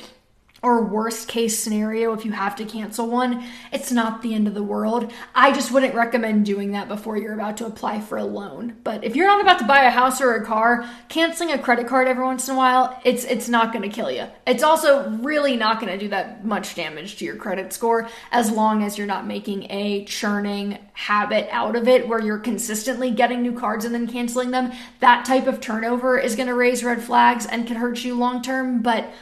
or 0.61 0.83
worst 0.83 1.27
case 1.27 1.59
scenario, 1.59 2.13
if 2.13 2.25
you 2.25 2.31
have 2.31 2.55
to 2.55 2.65
cancel 2.65 3.07
one, 3.07 3.43
it's 3.71 3.91
not 3.91 4.21
the 4.21 4.33
end 4.33 4.47
of 4.47 4.53
the 4.53 4.63
world. 4.63 5.11
I 5.35 5.51
just 5.51 5.71
wouldn't 5.71 5.93
recommend 5.93 6.45
doing 6.45 6.71
that 6.71 6.87
before 6.87 7.17
you're 7.17 7.33
about 7.33 7.57
to 7.57 7.65
apply 7.65 8.01
for 8.01 8.17
a 8.17 8.23
loan. 8.23 8.75
But 8.83 9.03
if 9.03 9.15
you're 9.15 9.27
not 9.27 9.41
about 9.41 9.59
to 9.59 9.65
buy 9.65 9.83
a 9.83 9.91
house 9.91 10.19
or 10.19 10.33
a 10.33 10.45
car, 10.45 10.89
canceling 11.09 11.51
a 11.51 11.59
credit 11.59 11.87
card 11.87 12.07
every 12.07 12.25
once 12.25 12.47
in 12.47 12.55
a 12.55 12.57
while, 12.57 12.99
it's 13.05 13.23
it's 13.25 13.47
not 13.47 13.71
going 13.71 13.87
to 13.87 13.95
kill 13.95 14.09
you. 14.09 14.25
It's 14.45 14.63
also 14.63 15.09
really 15.09 15.55
not 15.55 15.79
going 15.79 15.91
to 15.91 15.99
do 15.99 16.09
that 16.09 16.43
much 16.43 16.75
damage 16.75 17.17
to 17.17 17.25
your 17.25 17.35
credit 17.35 17.71
score 17.71 18.09
as 18.31 18.49
long 18.51 18.83
as 18.83 18.97
you're 18.97 19.07
not 19.07 19.27
making 19.27 19.69
a 19.69 20.05
churning 20.05 20.79
habit 20.93 21.47
out 21.51 21.75
of 21.75 21.87
it 21.87 22.07
where 22.07 22.19
you're 22.19 22.39
consistently 22.39 23.11
getting 23.11 23.43
new 23.43 23.53
cards 23.53 23.85
and 23.85 23.93
then 23.93 24.07
canceling 24.07 24.49
them. 24.49 24.71
That 24.99 25.25
type 25.25 25.45
of 25.45 25.61
turnover 25.61 26.17
is 26.17 26.35
going 26.35 26.47
to 26.47 26.55
raise 26.55 26.83
red 26.83 27.03
flags 27.03 27.45
and 27.45 27.67
can 27.67 27.77
hurt 27.77 28.03
you 28.03 28.15
long 28.15 28.41
term, 28.41 28.81
but 28.81 29.13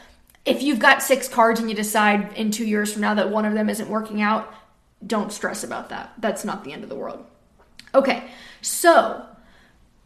if 0.46 0.62
you've 0.62 0.80
got 0.80 1.02
six 1.02 1.28
cards 1.28 1.60
and 1.60 1.70
you 1.70 1.76
decide 1.76 2.34
in 2.34 2.52
two 2.52 2.66
years 2.66 2.93
from 2.93 3.02
now 3.02 3.16
that 3.16 3.30
one 3.30 3.46
of 3.46 3.54
them 3.54 3.70
isn't 3.70 3.89
working 3.89 4.22
out, 4.22 4.54
don't 5.06 5.32
stress 5.32 5.64
about 5.64 5.89
that. 5.89 6.14
That's 6.20 6.46
not 6.46 6.64
the 6.64 6.74
end 6.74 6.84
of 6.84 6.89
the 6.89 6.96
world. 6.96 7.26
Okay, 7.93 8.24
so 8.62 9.26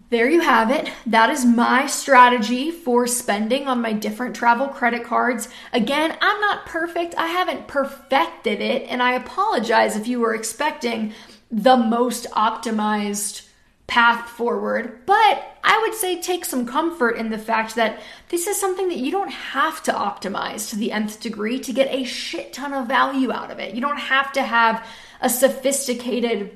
there 0.10 0.30
you 0.30 0.42
have 0.42 0.72
it. 0.72 0.92
That 1.06 1.30
is 1.30 1.46
my 1.46 1.88
strategy 1.88 2.72
for 2.72 3.06
spending 3.06 3.68
on 3.68 3.82
my 3.82 3.94
different 3.94 4.36
travel 4.36 4.68
credit 4.68 5.04
cards. 5.04 5.50
Again, 5.74 6.18
I'm 6.22 6.42
not 6.42 6.66
perfect. 6.66 7.16
I 7.16 7.28
haven't 7.28 7.68
perfected 7.68 8.62
it, 8.62 8.84
and 8.90 9.04
I 9.04 9.14
apologize 9.14 9.96
if 9.96 10.08
you 10.08 10.20
were 10.20 10.34
expecting 10.34 11.14
the 11.52 11.78
most 11.78 12.26
optimized 12.32 13.49
path 13.90 14.30
forward. 14.30 15.06
But 15.06 15.58
I 15.64 15.80
would 15.82 15.96
say 15.96 16.22
take 16.22 16.46
some 16.46 16.66
comfort 16.66 17.18
in 17.18 17.30
the 17.30 17.38
fact 17.38 17.76
that 17.76 18.00
this 18.30 18.48
is 18.48 18.60
something 18.60 18.88
that 18.88 19.00
you 19.00 19.12
don't 19.12 19.32
have 19.32 19.82
to 19.84 19.92
optimize 19.92 20.70
to 20.70 20.78
the 20.78 20.92
nth 20.92 21.20
degree 21.20 21.60
to 21.60 21.74
get 21.74 21.94
a 21.94 22.04
shit 22.04 22.54
ton 22.54 22.72
of 22.72 22.88
value 22.88 23.32
out 23.32 23.52
of 23.52 23.60
it. 23.60 23.74
You 23.74 23.82
don't 23.82 24.00
have 24.00 24.32
to 24.34 24.44
have 24.44 24.86
a 25.22 25.30
sophisticated, 25.30 26.56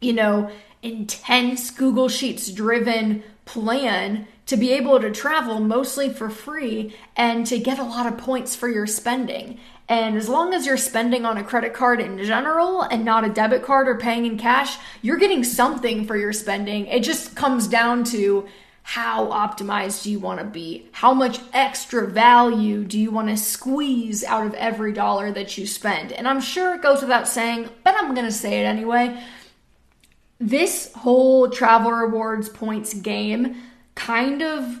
you 0.00 0.12
know, 0.12 0.50
intense 0.82 1.70
Google 1.70 2.08
Sheets 2.08 2.50
driven 2.50 3.24
plan 3.52 4.26
to 4.46 4.56
be 4.56 4.72
able 4.72 5.00
to 5.00 5.10
travel 5.10 5.60
mostly 5.60 6.08
for 6.08 6.30
free 6.30 6.94
and 7.16 7.46
to 7.46 7.58
get 7.58 7.78
a 7.78 7.84
lot 7.84 8.06
of 8.06 8.18
points 8.18 8.54
for 8.56 8.68
your 8.68 8.86
spending. 8.86 9.58
And 9.88 10.16
as 10.16 10.28
long 10.28 10.54
as 10.54 10.66
you're 10.66 10.76
spending 10.76 11.24
on 11.24 11.36
a 11.36 11.42
credit 11.42 11.74
card 11.74 12.00
in 12.00 12.22
general 12.24 12.82
and 12.82 13.04
not 13.04 13.24
a 13.24 13.28
debit 13.28 13.64
card 13.64 13.88
or 13.88 13.96
paying 13.96 14.24
in 14.24 14.38
cash, 14.38 14.78
you're 15.02 15.18
getting 15.18 15.42
something 15.42 16.06
for 16.06 16.16
your 16.16 16.32
spending. 16.32 16.86
It 16.86 17.02
just 17.02 17.34
comes 17.34 17.66
down 17.66 18.04
to 18.04 18.46
how 18.82 19.26
optimized 19.26 20.04
do 20.04 20.10
you 20.10 20.18
want 20.18 20.38
to 20.38 20.46
be? 20.46 20.88
How 20.92 21.12
much 21.12 21.40
extra 21.52 22.06
value 22.06 22.84
do 22.84 22.98
you 22.98 23.10
want 23.10 23.28
to 23.28 23.36
squeeze 23.36 24.24
out 24.24 24.46
of 24.46 24.54
every 24.54 24.92
dollar 24.92 25.30
that 25.32 25.58
you 25.58 25.66
spend? 25.66 26.12
And 26.12 26.26
I'm 26.26 26.40
sure 26.40 26.74
it 26.74 26.82
goes 26.82 27.02
without 27.02 27.28
saying, 27.28 27.68
but 27.84 27.94
I'm 27.96 28.14
going 28.14 28.26
to 28.26 28.32
say 28.32 28.60
it 28.60 28.64
anyway. 28.64 29.20
This 30.40 30.90
whole 30.94 31.50
travel 31.50 31.92
rewards 31.92 32.48
points 32.48 32.94
game 32.94 33.56
kind 33.94 34.42
of 34.42 34.80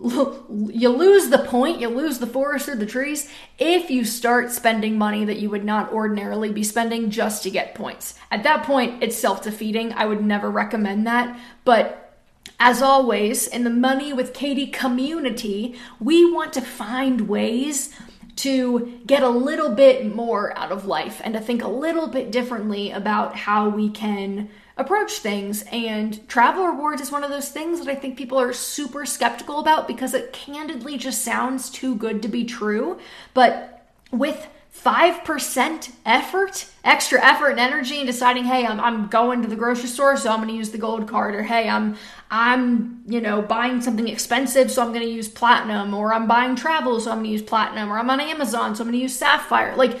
you 0.00 0.90
lose 0.90 1.28
the 1.28 1.44
point, 1.44 1.80
you 1.80 1.88
lose 1.88 2.20
the 2.20 2.26
forest 2.26 2.68
or 2.68 2.76
the 2.76 2.86
trees 2.86 3.28
if 3.58 3.90
you 3.90 4.04
start 4.04 4.52
spending 4.52 4.96
money 4.96 5.24
that 5.24 5.40
you 5.40 5.50
would 5.50 5.64
not 5.64 5.92
ordinarily 5.92 6.52
be 6.52 6.62
spending 6.62 7.10
just 7.10 7.42
to 7.42 7.50
get 7.50 7.74
points. 7.74 8.14
At 8.30 8.44
that 8.44 8.62
point, 8.62 9.02
it's 9.02 9.18
self 9.18 9.42
defeating. 9.42 9.92
I 9.92 10.06
would 10.06 10.24
never 10.24 10.50
recommend 10.50 11.06
that. 11.08 11.36
But 11.64 12.16
as 12.60 12.80
always, 12.80 13.48
in 13.48 13.64
the 13.64 13.70
Money 13.70 14.12
with 14.12 14.34
Katie 14.34 14.68
community, 14.68 15.76
we 15.98 16.30
want 16.30 16.52
to 16.52 16.60
find 16.60 17.22
ways 17.28 17.92
to 18.36 19.00
get 19.04 19.24
a 19.24 19.28
little 19.28 19.74
bit 19.74 20.14
more 20.14 20.56
out 20.56 20.70
of 20.70 20.86
life 20.86 21.20
and 21.24 21.34
to 21.34 21.40
think 21.40 21.62
a 21.62 21.68
little 21.68 22.06
bit 22.06 22.30
differently 22.30 22.92
about 22.92 23.34
how 23.34 23.68
we 23.68 23.90
can 23.90 24.48
approach 24.78 25.18
things. 25.18 25.64
And 25.70 26.26
travel 26.28 26.66
rewards 26.66 27.02
is 27.02 27.12
one 27.12 27.24
of 27.24 27.30
those 27.30 27.50
things 27.50 27.80
that 27.80 27.88
I 27.88 27.94
think 27.94 28.16
people 28.16 28.38
are 28.38 28.52
super 28.52 29.04
skeptical 29.04 29.58
about 29.58 29.86
because 29.86 30.14
it 30.14 30.32
candidly 30.32 30.96
just 30.96 31.22
sounds 31.22 31.68
too 31.68 31.94
good 31.96 32.22
to 32.22 32.28
be 32.28 32.44
true. 32.44 32.98
But 33.34 33.84
with 34.10 34.48
5% 34.84 35.92
effort, 36.06 36.66
extra 36.84 37.24
effort 37.24 37.50
and 37.50 37.60
energy 37.60 38.00
in 38.00 38.06
deciding, 38.06 38.44
hey, 38.44 38.64
I'm, 38.64 38.78
I'm 38.78 39.08
going 39.08 39.42
to 39.42 39.48
the 39.48 39.56
grocery 39.56 39.88
store, 39.88 40.16
so 40.16 40.30
I'm 40.30 40.38
going 40.38 40.50
to 40.50 40.54
use 40.54 40.70
the 40.70 40.78
gold 40.78 41.08
card, 41.08 41.34
or 41.34 41.42
hey, 41.42 41.68
I'm, 41.68 41.96
I'm, 42.30 43.02
you 43.06 43.20
know, 43.20 43.42
buying 43.42 43.80
something 43.80 44.06
expensive, 44.06 44.70
so 44.70 44.82
I'm 44.82 44.92
going 44.92 45.04
to 45.04 45.10
use 45.10 45.28
platinum, 45.28 45.94
or 45.94 46.14
I'm 46.14 46.28
buying 46.28 46.54
travel, 46.54 47.00
so 47.00 47.10
I'm 47.10 47.18
going 47.18 47.26
to 47.26 47.32
use 47.32 47.42
platinum, 47.42 47.90
or 47.90 47.98
I'm 47.98 48.08
on 48.08 48.20
Amazon, 48.20 48.76
so 48.76 48.82
I'm 48.82 48.88
going 48.88 48.98
to 48.98 49.02
use 49.02 49.16
sapphire. 49.16 49.74
Like, 49.74 49.98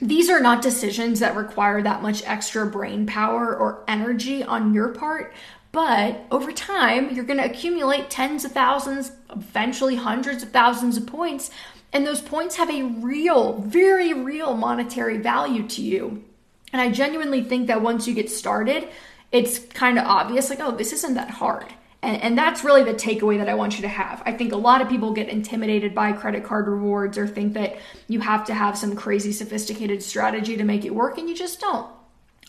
these 0.00 0.28
are 0.28 0.40
not 0.40 0.62
decisions 0.62 1.20
that 1.20 1.36
require 1.36 1.80
that 1.82 2.02
much 2.02 2.22
extra 2.24 2.66
brain 2.66 3.06
power 3.06 3.56
or 3.56 3.84
energy 3.86 4.42
on 4.42 4.74
your 4.74 4.88
part, 4.88 5.32
but 5.72 6.24
over 6.30 6.52
time, 6.52 7.14
you're 7.14 7.24
going 7.24 7.40
to 7.40 7.44
accumulate 7.44 8.08
tens 8.08 8.44
of 8.44 8.52
thousands, 8.52 9.10
eventually 9.30 9.96
hundreds 9.96 10.42
of 10.42 10.50
thousands 10.50 10.96
of 10.96 11.06
points, 11.06 11.50
and 11.92 12.06
those 12.06 12.20
points 12.20 12.56
have 12.56 12.70
a 12.70 12.82
real, 12.82 13.60
very 13.60 14.12
real 14.12 14.56
monetary 14.56 15.18
value 15.18 15.66
to 15.68 15.82
you. 15.82 16.24
And 16.72 16.80
I 16.80 16.90
genuinely 16.90 17.42
think 17.42 17.68
that 17.68 17.82
once 17.82 18.06
you 18.06 18.14
get 18.14 18.30
started, 18.30 18.88
it's 19.30 19.58
kind 19.58 19.98
of 19.98 20.06
obvious 20.06 20.50
like, 20.50 20.60
oh, 20.60 20.72
this 20.72 20.92
isn't 20.92 21.14
that 21.14 21.30
hard. 21.30 21.72
And, 22.04 22.22
and 22.22 22.38
that's 22.38 22.62
really 22.62 22.84
the 22.84 22.92
takeaway 22.92 23.38
that 23.38 23.48
I 23.48 23.54
want 23.54 23.76
you 23.76 23.82
to 23.82 23.88
have. 23.88 24.22
I 24.26 24.32
think 24.32 24.52
a 24.52 24.56
lot 24.56 24.82
of 24.82 24.88
people 24.90 25.12
get 25.12 25.28
intimidated 25.28 25.94
by 25.94 26.12
credit 26.12 26.44
card 26.44 26.68
rewards 26.68 27.16
or 27.16 27.26
think 27.26 27.54
that 27.54 27.78
you 28.08 28.20
have 28.20 28.44
to 28.46 28.54
have 28.54 28.76
some 28.76 28.94
crazy 28.94 29.32
sophisticated 29.32 30.02
strategy 30.02 30.56
to 30.56 30.64
make 30.64 30.84
it 30.84 30.94
work, 30.94 31.16
and 31.16 31.28
you 31.28 31.34
just 31.34 31.60
don't. 31.60 31.90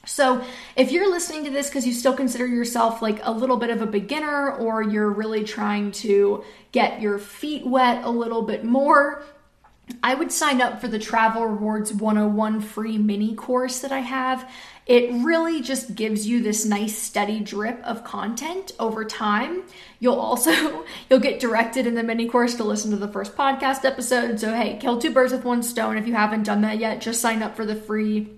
So, 0.06 0.44
if 0.76 0.92
you're 0.92 1.10
listening 1.10 1.46
to 1.46 1.50
this 1.50 1.68
because 1.68 1.88
you 1.88 1.94
still 1.94 2.14
consider 2.14 2.46
yourself 2.46 3.02
like 3.02 3.20
a 3.24 3.32
little 3.32 3.58
bit 3.58 3.72
of 3.72 3.82
a 3.82 3.88
beginner 3.88 4.52
or 4.52 4.84
you're 4.84 5.10
really 5.10 5.44
trying 5.44 5.92
to 5.94 6.44
get 6.72 7.02
your 7.02 7.18
feet 7.18 7.66
wet 7.66 8.04
a 8.04 8.10
little 8.10 8.44
bit 8.44 8.64
more, 8.64 9.24
I 10.04 10.14
would 10.14 10.32
sign 10.32 10.62
up 10.62 10.82
for 10.82 10.88
the 10.88 11.00
Travel 11.00 11.46
Rewards 11.46 11.94
101 11.94 12.62
free 12.62 12.98
mini 12.98 13.36
course 13.36 13.80
that 13.80 13.92
I 13.92 14.00
have. 14.00 14.50
It 14.86 15.12
really 15.24 15.62
just 15.62 15.96
gives 15.96 16.28
you 16.28 16.44
this 16.44 16.64
nice 16.64 16.96
steady 16.96 17.40
drip 17.40 17.82
of 17.84 18.04
content 18.04 18.72
over 18.80 19.04
time. 19.04 19.64
You'll 20.00 20.20
also 20.20 20.86
you'll 21.10 21.20
get 21.20 21.40
directed 21.40 21.88
in 21.88 21.96
the 21.96 22.04
mini 22.04 22.28
course 22.28 22.54
to 22.56 22.64
listen 22.64 22.92
to 22.92 22.98
the 22.98 23.08
first 23.08 23.36
podcast 23.36 23.84
episode. 23.84 24.40
So 24.40 24.54
hey, 24.54 24.78
kill 24.80 25.00
two 25.00 25.12
birds 25.12 25.34
with 25.34 25.44
one 25.44 25.64
stone 25.64 25.98
if 25.98 26.06
you 26.06 26.14
haven't 26.14 26.44
done 26.44 26.62
that 26.62 26.78
yet. 26.78 27.02
Just 27.02 27.20
sign 27.20 27.42
up 27.42 27.56
for 27.56 27.66
the 27.66 27.76
free 27.76 28.30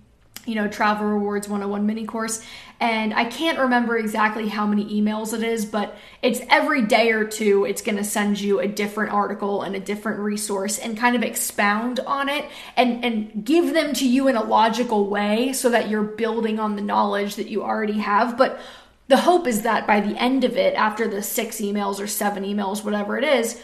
you 0.47 0.55
know, 0.55 0.67
Travel 0.67 1.05
Rewards 1.05 1.47
101 1.47 1.85
mini 1.85 2.05
course. 2.05 2.43
And 2.79 3.13
I 3.13 3.25
can't 3.25 3.59
remember 3.59 3.97
exactly 3.97 4.47
how 4.47 4.65
many 4.65 5.01
emails 5.01 5.33
it 5.33 5.43
is, 5.43 5.65
but 5.65 5.97
it's 6.21 6.39
every 6.49 6.83
day 6.83 7.11
or 7.11 7.25
two, 7.25 7.65
it's 7.65 7.81
going 7.81 7.97
to 7.97 8.03
send 8.03 8.39
you 8.39 8.59
a 8.59 8.67
different 8.67 9.11
article 9.13 9.63
and 9.63 9.75
a 9.75 9.79
different 9.79 10.19
resource 10.19 10.77
and 10.77 10.97
kind 10.97 11.15
of 11.15 11.23
expound 11.23 11.99
on 12.01 12.29
it 12.29 12.45
and, 12.75 13.03
and 13.03 13.43
give 13.45 13.73
them 13.73 13.93
to 13.95 14.07
you 14.07 14.27
in 14.27 14.35
a 14.35 14.43
logical 14.43 15.07
way 15.07 15.53
so 15.53 15.69
that 15.69 15.89
you're 15.89 16.03
building 16.03 16.59
on 16.59 16.75
the 16.75 16.81
knowledge 16.81 17.35
that 17.35 17.47
you 17.47 17.63
already 17.63 17.97
have. 17.99 18.37
But 18.37 18.59
the 19.07 19.17
hope 19.17 19.47
is 19.47 19.63
that 19.63 19.87
by 19.87 19.99
the 19.99 20.15
end 20.21 20.43
of 20.43 20.55
it, 20.55 20.75
after 20.75 21.07
the 21.07 21.23
six 21.23 21.59
emails 21.59 21.99
or 21.99 22.07
seven 22.07 22.43
emails, 22.43 22.83
whatever 22.83 23.17
it 23.17 23.23
is, 23.23 23.61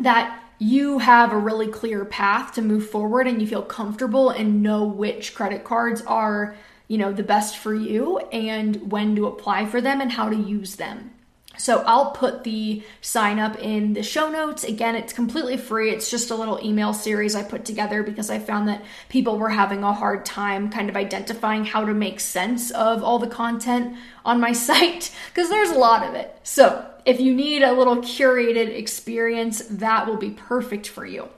that 0.00 0.43
you 0.58 0.98
have 0.98 1.32
a 1.32 1.38
really 1.38 1.68
clear 1.68 2.04
path 2.04 2.54
to 2.54 2.62
move 2.62 2.88
forward 2.88 3.26
and 3.26 3.40
you 3.40 3.46
feel 3.46 3.62
comfortable 3.62 4.30
and 4.30 4.62
know 4.62 4.84
which 4.84 5.34
credit 5.34 5.64
cards 5.64 6.02
are, 6.02 6.56
you 6.88 6.98
know, 6.98 7.12
the 7.12 7.22
best 7.22 7.56
for 7.56 7.74
you 7.74 8.18
and 8.32 8.90
when 8.90 9.16
to 9.16 9.26
apply 9.26 9.66
for 9.66 9.80
them 9.80 10.00
and 10.00 10.12
how 10.12 10.28
to 10.28 10.36
use 10.36 10.76
them. 10.76 11.10
So 11.56 11.82
I'll 11.86 12.10
put 12.10 12.44
the 12.44 12.82
sign 13.00 13.38
up 13.38 13.56
in 13.58 13.92
the 13.92 14.02
show 14.02 14.28
notes. 14.28 14.64
Again, 14.64 14.96
it's 14.96 15.12
completely 15.12 15.56
free. 15.56 15.90
It's 15.90 16.10
just 16.10 16.30
a 16.30 16.34
little 16.34 16.58
email 16.62 16.92
series 16.92 17.36
I 17.36 17.42
put 17.42 17.64
together 17.64 18.02
because 18.02 18.30
I 18.30 18.38
found 18.38 18.68
that 18.68 18.84
people 19.08 19.38
were 19.38 19.50
having 19.50 19.84
a 19.84 19.92
hard 19.92 20.24
time 20.24 20.70
kind 20.70 20.88
of 20.88 20.96
identifying 20.96 21.64
how 21.64 21.84
to 21.84 21.94
make 21.94 22.18
sense 22.20 22.70
of 22.72 23.04
all 23.04 23.18
the 23.18 23.28
content 23.28 23.96
on 24.24 24.40
my 24.40 24.52
site 24.68 25.14
because 25.32 25.48
there's 25.48 25.70
a 25.70 25.78
lot 25.78 26.06
of 26.06 26.14
it. 26.14 26.36
So 26.42 26.90
if 27.04 27.20
you 27.20 27.34
need 27.34 27.62
a 27.62 27.72
little 27.72 27.96
curated 27.96 28.68
experience, 28.68 29.62
that 29.70 30.06
will 30.06 30.16
be 30.16 30.30
perfect 30.30 30.88
for 30.88 31.04
you. 31.04 31.28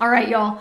All 0.00 0.08
right, 0.08 0.28
y'all. 0.28 0.60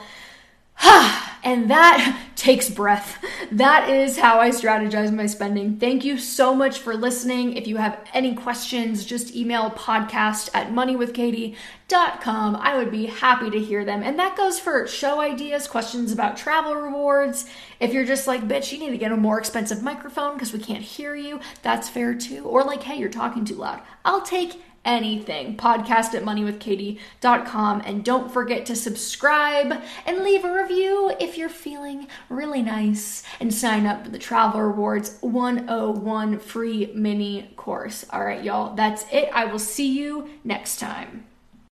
and 1.44 1.70
that 1.70 2.22
takes 2.36 2.70
breath. 2.70 3.24
That 3.52 3.90
is 3.90 4.18
how 4.18 4.40
I 4.40 4.50
strategize 4.50 5.14
my 5.14 5.26
spending. 5.26 5.78
Thank 5.78 6.04
you 6.04 6.18
so 6.18 6.54
much 6.54 6.80
for 6.80 6.96
listening. 6.96 7.56
If 7.56 7.68
you 7.68 7.78
have 7.78 7.98
any 8.14 8.36
questions, 8.36 9.06
just 9.06 9.36
email 9.36 9.72
podcast 9.72 10.50
at 10.54 10.72
moneywithkatie.com. 10.72 12.56
I 12.56 12.78
would 12.78 12.92
be 12.92 13.06
happy 13.06 13.50
to 13.50 13.60
hear 13.60 13.86
them. 13.86 14.04
And 14.04 14.20
that 14.20 14.36
goes 14.36 14.60
for 14.60 14.86
show 14.88 15.22
ideas, 15.22 15.68
questions 15.68 16.12
about 16.12 16.38
travel 16.38 16.76
rewards. 16.76 17.46
If 17.80 17.94
you're 17.94 18.06
just 18.06 18.28
like, 18.28 18.48
bitch, 18.48 18.72
you 18.72 18.80
need 18.80 18.92
to 18.92 18.98
get 18.98 19.12
a 19.12 19.18
more 19.18 19.40
expensive 19.40 19.82
microphone 19.82 20.34
because 20.34 20.54
we 20.54 20.60
can't 20.60 20.84
hear 20.84 21.16
you, 21.16 21.40
that's 21.62 21.90
fair 21.90 22.14
too. 22.14 22.44
Or 22.44 22.64
like, 22.64 22.84
hey, 22.84 22.98
you're 22.98 23.10
talking 23.10 23.46
too 23.46 23.56
loud. 23.56 23.82
I'll 24.04 24.22
take 24.22 24.62
anything. 24.86 25.58
Podcast 25.58 26.14
at 26.14 26.24
moneywithkatie.com. 26.24 27.82
And 27.82 28.06
don't 28.06 28.32
forget 28.32 28.66
to 28.68 28.76
subscribe 28.76 29.82
and 30.06 30.24
leave 30.24 30.46
a 30.46 30.54
review 30.54 31.12
if 31.20 31.38
you're 31.38 31.50
feeling 31.50 32.08
really 32.30 32.62
nice 32.62 33.24
and 33.40 33.54
sign 33.54 33.86
up 33.86 34.06
for 34.06 34.12
the 34.12 34.20
Travel 34.20 34.62
Rewards 34.62 35.18
101 35.22 36.40
free 36.40 36.92
mini 36.94 37.52
course. 37.56 38.06
All 38.12 38.24
right, 38.24 38.44
y'all, 38.44 38.76
that's 38.76 39.06
it. 39.12 39.30
I 39.34 39.46
will 39.46 39.60
see 39.60 39.92
you 39.92 40.30
next 40.44 40.80
time. 40.80 41.26